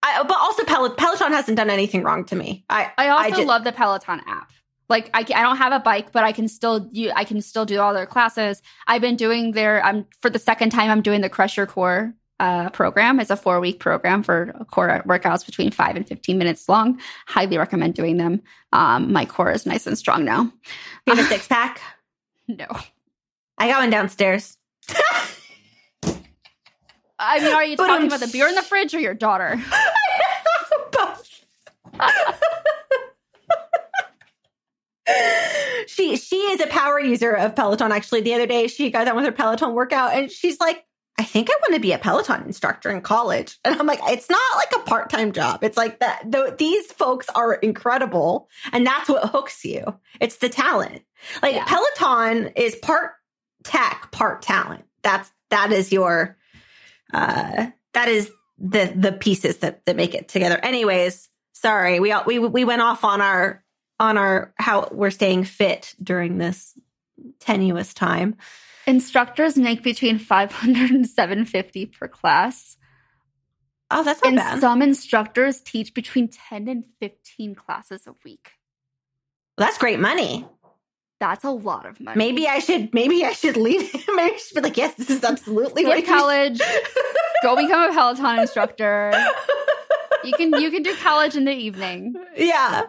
I, 0.04 0.22
but 0.24 0.38
also 0.38 0.64
Pel- 0.64 0.94
Peloton 0.96 1.32
hasn't 1.32 1.58
done 1.58 1.70
anything 1.70 2.04
wrong 2.04 2.26
to 2.26 2.36
me. 2.36 2.66
I 2.70 2.92
I 2.98 3.08
also 3.10 3.26
I 3.26 3.30
just, 3.32 3.48
love 3.48 3.64
the 3.64 3.72
Peloton 3.72 4.22
app. 4.28 4.52
Like 4.90 5.10
I, 5.14 5.20
I 5.22 5.42
don't 5.42 5.58
have 5.58 5.74
a 5.74 5.80
bike, 5.80 6.12
but 6.12 6.24
I 6.24 6.34
can 6.34 6.48
still 6.48 6.90
you 6.92 7.12
I 7.16 7.24
can 7.24 7.42
still 7.42 7.66
do 7.66 7.80
all 7.80 7.94
their 7.94 8.06
classes. 8.06 8.62
I've 8.86 9.02
been 9.02 9.16
doing 9.16 9.54
their 9.54 9.84
I'm 9.84 10.06
for 10.22 10.30
the 10.30 10.40
second 10.40 10.72
time 10.72 10.92
I'm 10.92 11.02
doing 11.02 11.22
the 11.22 11.30
Crusher 11.30 11.66
Core 11.66 12.14
uh, 12.44 12.70
program. 12.72 13.22
It's 13.22 13.30
a 13.30 13.38
four 13.38 13.62
week 13.62 13.80
program 13.80 14.22
for 14.22 14.52
core 14.70 15.02
workouts 15.08 15.46
between 15.46 15.72
five 15.72 15.96
and 15.96 16.06
15 16.06 16.38
minutes 16.38 16.68
long. 16.68 17.00
Highly 17.26 17.58
recommend 17.58 17.94
doing 17.94 18.18
them. 18.18 18.42
Um, 18.74 19.14
my 19.14 19.24
core 19.24 19.52
is 19.52 19.66
nice 19.66 19.88
and 19.88 19.98
strong 19.98 20.26
now. 20.26 20.52
You 21.06 21.16
have 21.16 21.20
a 21.20 21.24
six 21.30 21.48
pack? 21.48 21.82
No. 22.50 22.68
I 23.58 23.70
got 23.70 23.80
one 23.80 23.90
downstairs. 23.90 24.58
I 27.18 27.40
mean, 27.40 27.54
are 27.54 27.64
you 27.64 27.78
but 27.78 27.88
talking 27.88 28.02
I'm... 28.02 28.08
about 28.08 28.20
the 28.20 28.28
beer 28.28 28.50
in 28.50 28.56
the 28.56 28.62
fridge 28.62 28.94
or 28.94 29.00
your 29.00 29.14
daughter? 29.14 29.58
Both. 30.92 31.46
she 35.88 36.18
she 36.18 36.36
is 36.36 36.60
a 36.60 36.68
power 36.68 37.00
user 37.00 37.32
of 37.32 37.56
Peloton. 37.56 37.94
Actually, 37.94 38.22
the 38.22 38.34
other 38.34 38.48
day 38.48 38.68
she 38.68 38.90
got 38.90 39.06
done 39.06 39.16
with 39.16 39.24
her 39.24 39.32
Peloton 39.32 39.74
workout, 39.74 40.14
and 40.14 40.30
she's 40.30 40.60
like, 40.60 40.78
"I 40.78 40.84
think 41.34 41.50
I 41.50 41.56
want 41.62 41.74
to 41.74 41.82
be 41.82 41.92
a 41.92 41.98
Peloton 41.98 42.44
instructor 42.46 42.90
in 42.90 43.02
college." 43.02 43.58
And 43.66 43.76
I'm 43.76 43.88
like, 43.88 44.00
"It's 44.08 44.30
not 44.30 44.56
like 44.56 44.74
a 44.76 44.84
part 44.90 45.10
time 45.10 45.34
job. 45.34 45.64
It's 45.64 45.76
like 45.76 46.00
that. 46.00 46.24
Though 46.26 46.52
these 46.52 46.86
folks 46.92 47.28
are 47.30 47.56
incredible, 47.56 48.48
and 48.72 48.86
that's 48.86 49.10
what 49.10 49.30
hooks 49.30 49.66
you. 49.66 49.84
It's 50.22 50.38
the 50.38 50.50
talent. 50.50 51.02
Like 51.42 51.56
Yeah. 51.56 51.66
Peloton 51.66 52.54
is 52.56 52.76
part 52.76 53.12
tech, 53.64 54.10
part 54.12 54.42
talent. 54.42 54.86
That's 55.02 55.30
that 55.50 55.72
is 55.72 55.92
your 55.92 56.38
uh 57.14 57.68
that 57.94 58.08
is 58.08 58.32
the 58.58 58.94
the 58.96 59.12
pieces 59.12 59.58
that 59.58 59.86
that 59.86 59.96
make 59.96 60.14
it 60.16 60.28
together. 60.30 60.58
Anyways, 60.64 61.30
sorry, 61.54 62.00
we 62.00 62.12
all, 62.12 62.24
we 62.26 62.40
we 62.40 62.64
went 62.64 62.82
off 62.82 63.04
on 63.04 63.22
our 63.22 63.64
on 64.00 64.18
our 64.18 64.54
how 64.58 64.90
we're 64.92 65.12
staying 65.12 65.44
fit 65.44 65.96
during 66.02 66.38
this 66.38 66.78
tenuous 67.40 67.94
time. 67.94 68.36
Instructors 68.86 69.58
make 69.58 69.82
between 69.84 70.20
500 70.20 70.92
and 70.92 71.08
750 71.08 71.86
per 71.88 72.08
class. 72.08 72.78
Oh, 73.92 74.04
that's 74.04 74.22
not 74.24 74.28
and 74.30 74.38
bad. 74.38 74.60
some 74.60 74.82
instructors 74.82 75.62
teach 75.62 75.94
between 75.94 76.28
10 76.28 76.68
and 76.68 76.86
15 77.00 77.56
classes 77.56 78.08
a 78.08 78.14
week. 78.26 78.52
that's 79.58 79.78
great 79.78 80.00
money. 80.00 80.46
That's 81.20 81.44
a 81.46 81.52
lot 81.52 81.86
of 81.86 82.02
money. 82.02 82.18
Maybe 82.18 82.48
I 82.48 82.60
should 82.60 82.94
maybe 82.94 83.24
I 83.24 83.32
should 83.34 83.56
leave. 83.56 83.94
maybe 84.16 84.34
I 84.34 84.38
should 84.38 84.56
be 84.56 84.62
like, 84.62 84.76
yes, 84.78 84.96
this 84.96 85.10
is 85.10 85.24
absolutely 85.24 85.86
what 85.86 85.98
skip 86.00 86.08
college, 86.08 86.60
go 87.44 87.56
become 87.56 87.90
a 87.90 87.94
Peloton 87.94 88.40
instructor. 88.40 89.14
You 90.26 90.32
can 90.32 90.54
you 90.54 90.72
can 90.72 90.84
do 90.84 90.96
college 90.96 91.36
in 91.36 91.44
the 91.44 91.52
evening. 91.52 92.16
yeah. 92.38 92.84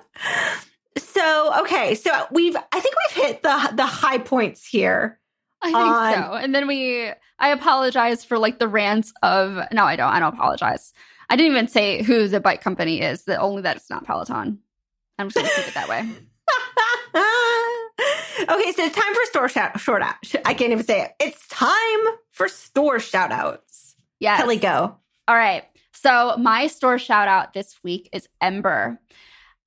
So 0.97 1.53
okay, 1.63 1.97
so 1.97 2.27
we've 2.31 2.55
I 2.55 2.79
think 2.79 2.95
we've 3.09 3.25
hit 3.25 3.43
the 3.43 3.73
the 3.75 3.85
high 3.87 4.19
points 4.19 4.65
here. 4.65 5.19
I 5.65 5.67
think 5.67 5.77
On- 5.77 6.15
so. 6.15 6.33
And 6.35 6.55
then 6.55 6.67
we 6.67 7.11
I 7.39 7.49
apologize 7.49 8.25
for 8.25 8.39
like 8.39 8.59
the 8.59 8.69
rants 8.69 9.13
of 9.23 9.59
no, 9.73 9.85
I 9.85 9.97
don't. 9.97 10.11
I 10.11 10.21
don't 10.21 10.35
apologize. 10.35 10.93
I 11.31 11.37
didn't 11.37 11.53
even 11.53 11.69
say 11.69 12.03
who 12.03 12.29
the 12.29 12.41
bike 12.41 12.61
company 12.61 13.01
is, 13.01 13.25
that 13.25 13.41
only 13.41 13.63
that 13.63 13.77
it's 13.77 13.91
not 13.91 14.05
Peloton. 14.05 14.59
I'm 15.19 15.29
just 15.29 15.37
gonna 15.37 15.49
keep 15.49 15.69
it 15.69 15.75
that 15.75 15.89
way. 15.89 16.01
okay, 17.17 18.73
so 18.73 18.85
it's 18.85 18.97
time 18.97 19.15
for 19.15 19.25
store 19.25 19.49
shout 19.49 19.81
short 19.81 20.03
out. 20.03 20.17
I 20.45 20.55
can't 20.55 20.73
even 20.73 20.85
say 20.85 21.03
it. 21.03 21.13
It's 21.21 21.47
time 21.49 22.15
for 22.31 22.49
store 22.49 22.99
shout 22.99 23.33
outs. 23.33 23.95
Yes. 24.21 24.41
Kelly, 24.41 24.57
go. 24.57 24.97
All 25.27 25.37
right. 25.37 25.65
So 25.93 26.37
my 26.39 26.67
store 26.67 26.99
shout 26.99 27.29
out 27.29 27.55
this 27.55 27.79
week 27.83 28.11
is 28.13 28.29
Ember. 28.41 28.99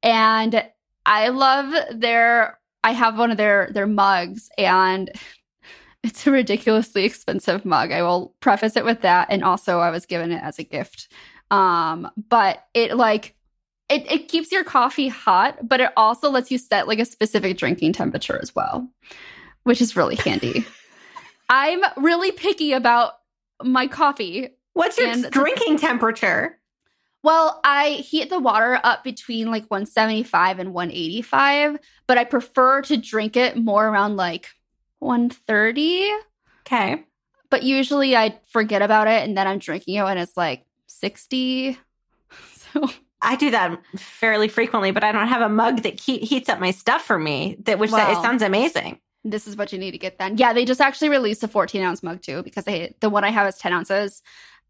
And 0.03 0.63
I 1.05 1.29
love 1.29 1.73
their 1.91 2.59
I 2.83 2.91
have 2.91 3.17
one 3.17 3.31
of 3.31 3.37
their 3.37 3.69
their 3.73 3.87
mugs 3.87 4.49
and 4.57 5.09
it's 6.03 6.25
a 6.27 6.31
ridiculously 6.31 7.03
expensive 7.03 7.65
mug. 7.65 7.91
I 7.91 8.01
will 8.01 8.35
preface 8.39 8.75
it 8.75 8.85
with 8.85 9.01
that 9.01 9.27
and 9.29 9.43
also 9.43 9.79
I 9.79 9.89
was 9.89 10.05
given 10.05 10.31
it 10.31 10.41
as 10.43 10.59
a 10.59 10.63
gift. 10.63 11.11
Um 11.51 12.09
but 12.29 12.65
it 12.73 12.95
like 12.95 13.35
it, 13.89 14.11
it 14.11 14.27
keeps 14.27 14.51
your 14.51 14.65
coffee 14.65 15.07
hot, 15.07 15.59
but 15.65 15.79
it 15.79 15.91
also 15.95 16.29
lets 16.29 16.51
you 16.51 16.57
set 16.57 16.87
like 16.87 16.99
a 16.99 17.05
specific 17.05 17.57
drinking 17.57 17.93
temperature 17.93 18.37
as 18.41 18.53
well, 18.53 18.89
which 19.63 19.79
is 19.81 19.95
really 19.95 20.15
handy. 20.15 20.65
I'm 21.49 21.81
really 21.95 22.31
picky 22.31 22.73
about 22.73 23.13
my 23.63 23.87
coffee 23.87 24.49
What's 24.73 24.97
your 24.97 25.15
drinking 25.29 25.77
temperature? 25.77 26.59
well, 27.23 27.59
I 27.63 27.89
heat 27.89 28.29
the 28.29 28.39
water 28.39 28.79
up 28.83 29.03
between 29.03 29.51
like 29.51 29.69
175 29.69 30.59
and 30.59 30.73
185, 30.73 31.77
but 32.07 32.17
I 32.17 32.23
prefer 32.23 32.81
to 32.83 32.95
drink 32.95 33.35
it 33.35 33.57
more 33.57 33.87
around 33.87 34.15
like 34.15 34.47
130. 34.99 36.09
Okay. 36.65 37.03
But 37.49 37.63
usually 37.63 38.15
I 38.15 38.39
forget 38.47 38.81
about 38.81 39.07
it 39.07 39.23
and 39.23 39.37
then 39.37 39.47
I'm 39.47 39.59
drinking 39.59 39.95
it 39.95 40.03
when 40.03 40.17
it's 40.17 40.35
like 40.37 40.65
60. 40.87 41.77
So 42.73 42.89
I 43.21 43.37
do 43.37 43.49
that 43.51 43.79
fairly 43.95 44.49
frequently, 44.49 44.91
but 44.91 45.01
I 45.03 45.13
don't 45.13 45.29
have 45.29 45.41
a 45.41 45.47
mug 45.47 45.83
that 45.83 45.99
he- 46.01 46.17
heats 46.19 46.49
up 46.49 46.59
my 46.59 46.71
stuff 46.71 47.01
for 47.01 47.17
me. 47.17 47.55
That 47.63 47.79
which 47.79 47.91
that, 47.91 48.11
it 48.11 48.21
sounds 48.21 48.41
amazing. 48.43 48.99
this 49.23 49.47
is 49.47 49.55
what 49.55 49.71
you 49.71 49.79
need 49.79 49.91
to 49.91 49.97
get 49.97 50.19
then. 50.19 50.37
Yeah, 50.37 50.51
they 50.51 50.65
just 50.65 50.81
actually 50.81 51.07
released 51.09 51.41
a 51.43 51.47
14 51.47 51.81
ounce 51.81 52.03
mug 52.03 52.21
too 52.21 52.43
because 52.43 52.65
they, 52.65 52.93
the 52.99 53.09
one 53.09 53.23
I 53.23 53.29
have 53.29 53.47
is 53.47 53.55
10 53.57 53.71
ounces. 53.71 54.21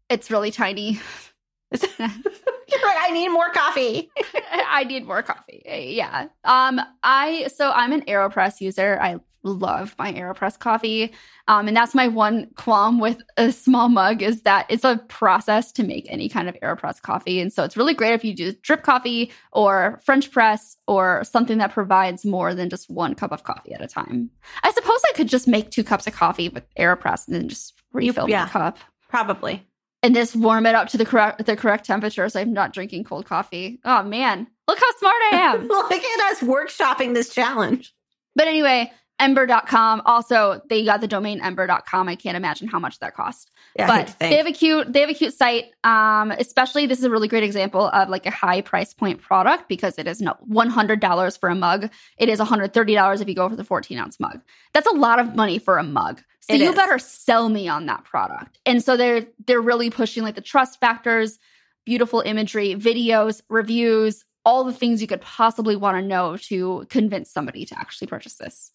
It's 0.08 0.30
really 0.30 0.52
tiny. 0.52 1.00
You're 1.72 1.98
right. 1.98 2.98
I 3.00 3.10
need 3.12 3.28
more 3.28 3.50
coffee. 3.50 4.10
I 4.52 4.84
need 4.84 5.06
more 5.06 5.22
coffee. 5.22 5.62
Yeah. 5.66 6.28
Um 6.44 6.80
I 7.02 7.48
so 7.54 7.72
I'm 7.72 7.92
an 7.92 8.02
AeroPress 8.02 8.60
user. 8.60 8.98
I 9.00 9.18
love 9.48 9.94
my 9.98 10.12
AeroPress 10.12 10.58
coffee. 10.58 11.12
Um 11.46 11.68
and 11.68 11.76
that's 11.76 11.94
my 11.94 12.08
one 12.08 12.48
qualm 12.56 13.00
with 13.00 13.20
a 13.36 13.52
small 13.52 13.88
mug 13.88 14.22
is 14.22 14.42
that 14.42 14.66
it's 14.68 14.84
a 14.84 14.98
process 15.08 15.72
to 15.72 15.82
make 15.82 16.06
any 16.08 16.28
kind 16.28 16.48
of 16.48 16.56
AeroPress 16.62 17.02
coffee. 17.02 17.40
And 17.40 17.52
so 17.52 17.64
it's 17.64 17.76
really 17.76 17.94
great 17.94 18.14
if 18.14 18.24
you 18.24 18.34
do 18.34 18.52
drip 18.62 18.82
coffee 18.82 19.30
or 19.52 20.00
French 20.04 20.30
press 20.30 20.76
or 20.86 21.24
something 21.24 21.58
that 21.58 21.72
provides 21.72 22.24
more 22.24 22.54
than 22.54 22.70
just 22.70 22.90
one 22.90 23.14
cup 23.14 23.32
of 23.32 23.44
coffee 23.44 23.72
at 23.72 23.82
a 23.82 23.86
time. 23.86 24.30
I 24.62 24.72
suppose 24.72 25.00
I 25.08 25.12
could 25.14 25.28
just 25.28 25.48
make 25.48 25.70
two 25.70 25.84
cups 25.84 26.06
of 26.06 26.14
coffee 26.14 26.48
with 26.48 26.64
AeroPress 26.76 27.26
and 27.26 27.36
then 27.36 27.48
just 27.48 27.74
refill 27.92 28.28
yeah. 28.28 28.44
my 28.44 28.50
cup 28.50 28.78
Probably. 29.08 29.66
and 30.02 30.14
just 30.14 30.36
warm 30.36 30.66
it 30.66 30.74
up 30.74 30.88
to 30.88 30.98
the 30.98 31.04
correct 31.04 31.44
the 31.46 31.56
correct 31.56 31.86
temperature 31.86 32.28
so 32.28 32.40
I'm 32.40 32.52
not 32.52 32.72
drinking 32.72 33.04
cold 33.04 33.26
coffee. 33.26 33.80
Oh 33.84 34.02
man, 34.02 34.46
look 34.66 34.78
how 34.78 34.92
smart 34.98 35.14
I 35.32 35.36
am. 35.36 35.68
Look 35.68 35.92
at 35.92 36.32
us 36.32 36.40
workshopping 36.40 37.14
this 37.14 37.34
challenge. 37.34 37.94
but 38.34 38.46
anyway, 38.46 38.92
ember.com. 39.20 40.02
Also, 40.04 40.60
they 40.68 40.84
got 40.84 41.00
the 41.00 41.08
domain 41.08 41.40
ember.com. 41.40 42.08
I 42.08 42.16
can't 42.16 42.36
imagine 42.36 42.68
how 42.68 42.78
much 42.78 42.98
that 43.00 43.14
cost. 43.14 43.50
Yeah, 43.76 43.86
but 43.86 44.14
they 44.18 44.36
have 44.36 44.46
a 44.46 44.52
cute 44.52 44.92
they 44.92 45.00
have 45.00 45.10
a 45.10 45.14
cute 45.14 45.34
site. 45.34 45.66
Um, 45.84 46.30
especially 46.30 46.86
this 46.86 46.98
is 46.98 47.04
a 47.04 47.10
really 47.10 47.28
great 47.28 47.44
example 47.44 47.86
of 47.86 48.08
like 48.08 48.26
a 48.26 48.30
high 48.30 48.60
price 48.60 48.94
point 48.94 49.20
product 49.20 49.68
because 49.68 49.98
it 49.98 50.06
is 50.06 50.20
no 50.20 50.36
$100 50.50 51.38
for 51.40 51.48
a 51.48 51.54
mug. 51.54 51.90
It 52.18 52.28
is 52.28 52.38
$130 52.40 53.20
if 53.20 53.28
you 53.28 53.34
go 53.34 53.48
for 53.48 53.56
the 53.56 53.64
14 53.64 53.98
ounce 53.98 54.20
mug. 54.20 54.40
That's 54.72 54.86
a 54.86 54.94
lot 54.94 55.18
of 55.18 55.34
money 55.34 55.58
for 55.58 55.78
a 55.78 55.84
mug. 55.84 56.22
So 56.40 56.54
It 56.54 56.60
you 56.60 56.70
is. 56.70 56.74
better 56.74 56.98
sell 56.98 57.48
me 57.48 57.68
on 57.68 57.86
that 57.86 58.04
product. 58.04 58.58
And 58.64 58.82
so 58.82 58.96
they're 58.96 59.26
they're 59.46 59.60
really 59.60 59.90
pushing 59.90 60.22
like 60.22 60.34
the 60.34 60.40
trust 60.40 60.80
factors, 60.80 61.38
beautiful 61.84 62.20
imagery, 62.20 62.74
videos, 62.74 63.42
reviews, 63.48 64.24
all 64.44 64.64
the 64.64 64.72
things 64.72 65.02
you 65.02 65.06
could 65.06 65.20
possibly 65.20 65.76
want 65.76 65.96
to 65.98 66.02
know 66.02 66.36
to 66.36 66.86
convince 66.88 67.30
somebody 67.30 67.66
to 67.66 67.78
actually 67.78 68.06
purchase 68.06 68.34
this. 68.36 68.70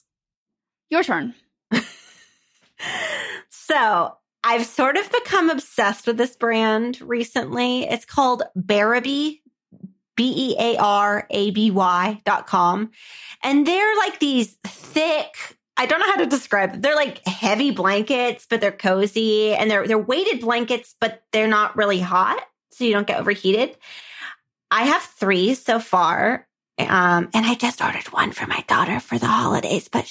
Your 0.89 1.03
turn. 1.03 1.34
So 3.49 4.17
I've 4.43 4.65
sort 4.65 4.97
of 4.97 5.09
become 5.11 5.49
obsessed 5.49 6.05
with 6.05 6.17
this 6.17 6.36
brand 6.36 6.99
recently. 7.01 7.84
It's 7.84 8.05
called 8.05 8.43
Bearaby, 8.57 9.39
B 10.15 10.34
E 10.36 10.55
A 10.59 10.77
R 10.77 11.25
A 11.29 11.51
B 11.51 11.71
Y 11.71 12.21
dot 12.25 12.45
com. 12.45 12.91
And 13.41 13.65
they're 13.65 13.95
like 13.97 14.19
these 14.19 14.57
thick, 14.65 15.57
I 15.77 15.86
don't 15.86 15.99
know 15.99 16.11
how 16.11 16.17
to 16.17 16.25
describe 16.25 16.73
them. 16.73 16.81
They're 16.81 16.95
like 16.95 17.25
heavy 17.25 17.71
blankets, 17.71 18.45
but 18.49 18.59
they're 18.59 18.71
cozy 18.71 19.55
and 19.55 19.71
they're 19.71 19.88
they're 19.88 19.97
weighted 19.97 20.41
blankets, 20.41 20.93
but 20.99 21.23
they're 21.31 21.47
not 21.47 21.77
really 21.77 21.99
hot. 21.99 22.43
So 22.73 22.84
you 22.84 22.91
don't 22.91 23.07
get 23.07 23.19
overheated. 23.19 23.77
I 24.69 24.84
have 24.84 25.01
three 25.01 25.53
so 25.55 25.79
far. 25.79 26.47
Um, 26.79 27.29
and 27.34 27.45
I 27.45 27.55
just 27.55 27.81
ordered 27.81 28.11
one 28.11 28.31
for 28.34 28.45
my 28.47 28.63
daughter 28.67 28.99
for 28.99 29.17
the 29.17 29.27
holidays, 29.27 29.88
but 29.88 30.05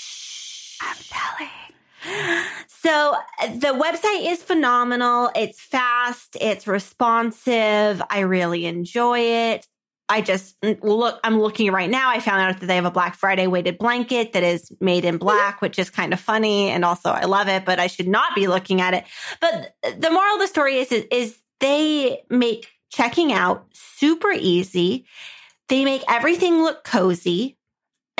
I'm 0.82 0.96
telling. 1.08 2.44
So 2.66 3.14
the 3.58 3.68
website 3.68 4.32
is 4.32 4.42
phenomenal. 4.42 5.30
It's 5.36 5.60
fast. 5.60 6.36
It's 6.40 6.66
responsive. 6.66 8.02
I 8.10 8.20
really 8.20 8.66
enjoy 8.66 9.20
it. 9.20 9.66
I 10.08 10.20
just 10.20 10.60
mm, 10.60 10.82
look, 10.82 11.20
I'm 11.24 11.40
looking 11.40 11.70
right 11.70 11.88
now. 11.88 12.10
I 12.10 12.20
found 12.20 12.42
out 12.42 12.60
that 12.60 12.66
they 12.66 12.74
have 12.74 12.84
a 12.84 12.90
Black 12.90 13.14
Friday 13.14 13.46
weighted 13.46 13.78
blanket 13.78 14.32
that 14.32 14.42
is 14.42 14.70
made 14.80 15.04
in 15.04 15.16
black, 15.16 15.62
which 15.62 15.78
is 15.78 15.90
kind 15.90 16.12
of 16.12 16.20
funny. 16.20 16.68
And 16.68 16.84
also 16.84 17.10
I 17.10 17.24
love 17.24 17.48
it, 17.48 17.64
but 17.64 17.78
I 17.78 17.86
should 17.86 18.08
not 18.08 18.34
be 18.34 18.46
looking 18.46 18.80
at 18.80 18.94
it. 18.94 19.04
But 19.40 19.74
the 19.82 20.10
moral 20.10 20.34
of 20.34 20.40
the 20.40 20.48
story 20.48 20.78
is, 20.78 20.92
is, 20.92 21.06
is 21.10 21.38
they 21.60 22.24
make 22.28 22.68
checking 22.90 23.32
out 23.32 23.66
super 23.72 24.32
easy. 24.32 25.06
They 25.68 25.84
make 25.84 26.02
everything 26.08 26.62
look 26.62 26.84
cozy. 26.84 27.56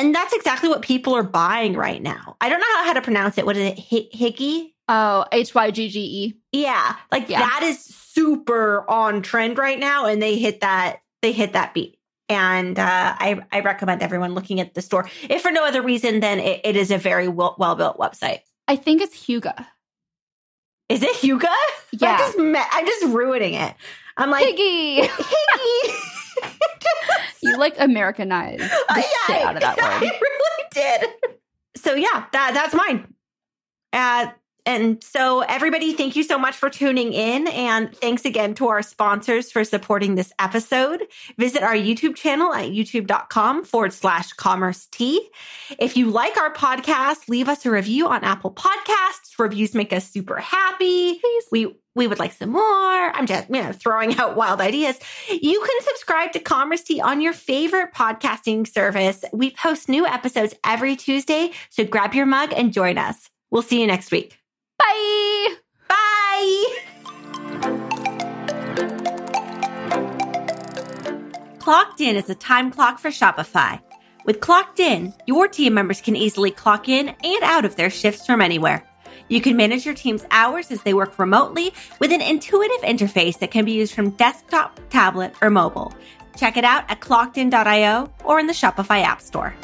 And 0.03 0.12
that's 0.12 0.32
exactly 0.34 0.68
what 0.68 0.82
people 0.82 1.14
are 1.14 1.22
buying 1.22 1.74
right 1.74 2.03
now. 2.03 2.36
I 2.40 2.48
don't 2.48 2.59
know 2.59 2.84
how, 2.84 2.92
to 2.92 3.00
pronounce 3.03 3.38
it. 3.38 3.46
What 3.46 3.57
is 3.57 3.72
it? 3.72 3.78
Hi- 3.78 4.09
Higgy? 4.12 4.72
Oh, 4.88 5.24
H 5.30 5.55
Y 5.55 5.70
G 5.70 5.88
G 5.88 6.00
E. 6.00 6.40
Yeah. 6.50 6.96
Like 7.12 7.28
Yeah. 7.28 7.38
that 7.38 7.62
is 7.62 7.78
super 7.84 8.84
on 8.90 9.22
trend 9.22 9.59
right 9.59 9.78
now. 9.78 10.07
And 10.07 10.20
they 10.20 10.38
hit 10.38 10.61
that, 10.62 11.03
they 11.22 11.30
hit 11.30 11.53
that 11.53 11.72
beat. 11.72 11.98
And 12.28 12.78
uh, 12.78 13.14
I, 13.16 13.40
I 13.53 13.61
recommend 13.61 14.03
everyone 14.03 14.34
looking 14.34 14.59
at 14.59 14.74
the 14.74 14.82
store. 14.82 15.09
If 15.30 15.42
for 15.42 15.53
no 15.53 15.64
other 15.64 15.82
reason, 15.82 16.18
then 16.18 16.40
it, 16.40 16.62
it 16.64 16.76
is 16.76 16.90
a 16.90 16.98
very 16.98 17.28
well, 17.28 17.55
built 17.57 17.96
website. 17.96 18.40
I 18.66 18.74
think 18.74 19.03
it's 19.03 19.16
Huga. 19.16 19.66
Is 20.88 21.03
it 21.03 21.14
Huga? 21.16 21.46
Yeah. 21.94 22.12
I'm 22.12 22.18
just, 22.18 22.38
I'm 22.72 22.86
just 22.86 23.05
ruining 23.14 23.53
it. 23.53 23.74
I'm 24.16 24.30
like, 24.30 24.44
Piggy. 24.44 25.02
Higgy. 25.08 25.94
you 27.42 27.56
like 27.58 27.74
Americanized 27.78 28.62
the 28.62 28.84
Uh, 28.88 29.02
shit 29.26 29.42
out 29.42 29.54
of 29.56 29.60
that 29.62 29.78
I 29.82 30.00
word. 30.00 30.10
really 30.20 30.64
did. 30.72 31.08
so 31.76 31.94
yeah, 31.94 32.24
that 32.32 32.52
that's 32.54 32.74
mine. 32.74 33.12
Uh, 33.92 34.28
and 34.64 35.02
so, 35.02 35.40
everybody, 35.40 35.92
thank 35.92 36.14
you 36.14 36.22
so 36.22 36.38
much 36.38 36.54
for 36.54 36.70
tuning 36.70 37.12
in. 37.12 37.48
And 37.48 37.92
thanks 37.96 38.24
again 38.24 38.54
to 38.54 38.68
our 38.68 38.80
sponsors 38.80 39.50
for 39.50 39.64
supporting 39.64 40.14
this 40.14 40.32
episode. 40.38 41.02
Visit 41.36 41.64
our 41.64 41.74
YouTube 41.74 42.14
channel 42.14 42.54
at 42.54 42.68
youtube.com 42.70 43.64
forward 43.64 43.92
slash 43.92 44.32
commerce 44.34 44.86
tea. 44.92 45.28
If 45.80 45.96
you 45.96 46.10
like 46.10 46.36
our 46.36 46.52
podcast, 46.54 47.28
leave 47.28 47.48
us 47.48 47.66
a 47.66 47.72
review 47.72 48.06
on 48.06 48.22
Apple 48.22 48.52
Podcasts. 48.52 49.36
Reviews 49.36 49.74
make 49.74 49.92
us 49.92 50.08
super 50.08 50.36
happy. 50.36 51.18
Please. 51.18 51.44
We 51.50 51.76
we 51.95 52.07
would 52.07 52.18
like 52.18 52.32
some 52.32 52.51
more. 52.51 52.62
I'm 52.62 53.26
just 53.26 53.49
you 53.49 53.62
know, 53.62 53.72
throwing 53.72 54.16
out 54.18 54.36
wild 54.36 54.61
ideas. 54.61 54.99
You 55.30 55.61
can 55.61 55.86
subscribe 55.86 56.32
to 56.32 56.40
Commerce 56.40 56.82
Tea 56.82 57.01
on 57.01 57.20
your 57.20 57.32
favorite 57.32 57.93
podcasting 57.95 58.66
service. 58.66 59.24
We 59.32 59.51
post 59.51 59.88
new 59.88 60.07
episodes 60.07 60.55
every 60.64 60.97
Tuesday, 60.97 61.53
so 61.70 61.84
grab 61.84 62.14
your 62.14 62.26
mug 62.26 62.53
and 62.57 62.72
join 62.72 62.99
us. 62.99 63.28
We'll 63.51 63.62
see 63.62 63.80
you 63.80 63.86
next 63.86 64.11
week. 64.11 64.38
Bye. 64.78 65.55
Bye. 65.88 66.64
Clocked 71.59 72.01
In 72.01 72.16
is 72.16 72.28
a 72.28 72.34
time 72.34 72.72
clock 72.72 72.99
for 72.99 73.11
Shopify. 73.11 73.80
With 74.24 74.40
Clocked 74.40 74.80
In, 74.80 75.14
your 75.26 75.47
team 75.47 75.74
members 75.74 76.01
can 76.01 76.16
easily 76.16 76.51
clock 76.51 76.88
in 76.88 77.09
and 77.09 77.43
out 77.43 77.64
of 77.64 77.76
their 77.76 77.90
shifts 77.90 78.26
from 78.26 78.40
anywhere. 78.40 78.84
You 79.29 79.41
can 79.41 79.57
manage 79.57 79.85
your 79.87 79.95
team's 79.95 80.25
hours 80.31 80.70
as 80.70 80.83
they 80.83 80.95
work 80.95 81.18
remotely 81.18 81.73
with 82.01 82.12
an 82.12 82.20
intuitive 82.20 82.81
interface 82.83 83.39
that 83.39 83.51
can 83.51 83.64
be 83.64 83.73
used 83.73 83.95
from 83.95 84.11
desktop, 84.11 84.81
tablet, 84.91 85.35
or 85.41 85.51
mobile. 85.51 85.93
Check 86.37 86.57
it 86.57 86.64
out 86.64 86.85
at 86.91 87.01
clockedin.io 87.01 88.12
or 88.25 88.41
in 88.41 88.47
the 88.47 88.53
Shopify 88.53 89.03
App 89.03 89.20
Store. 89.20 89.55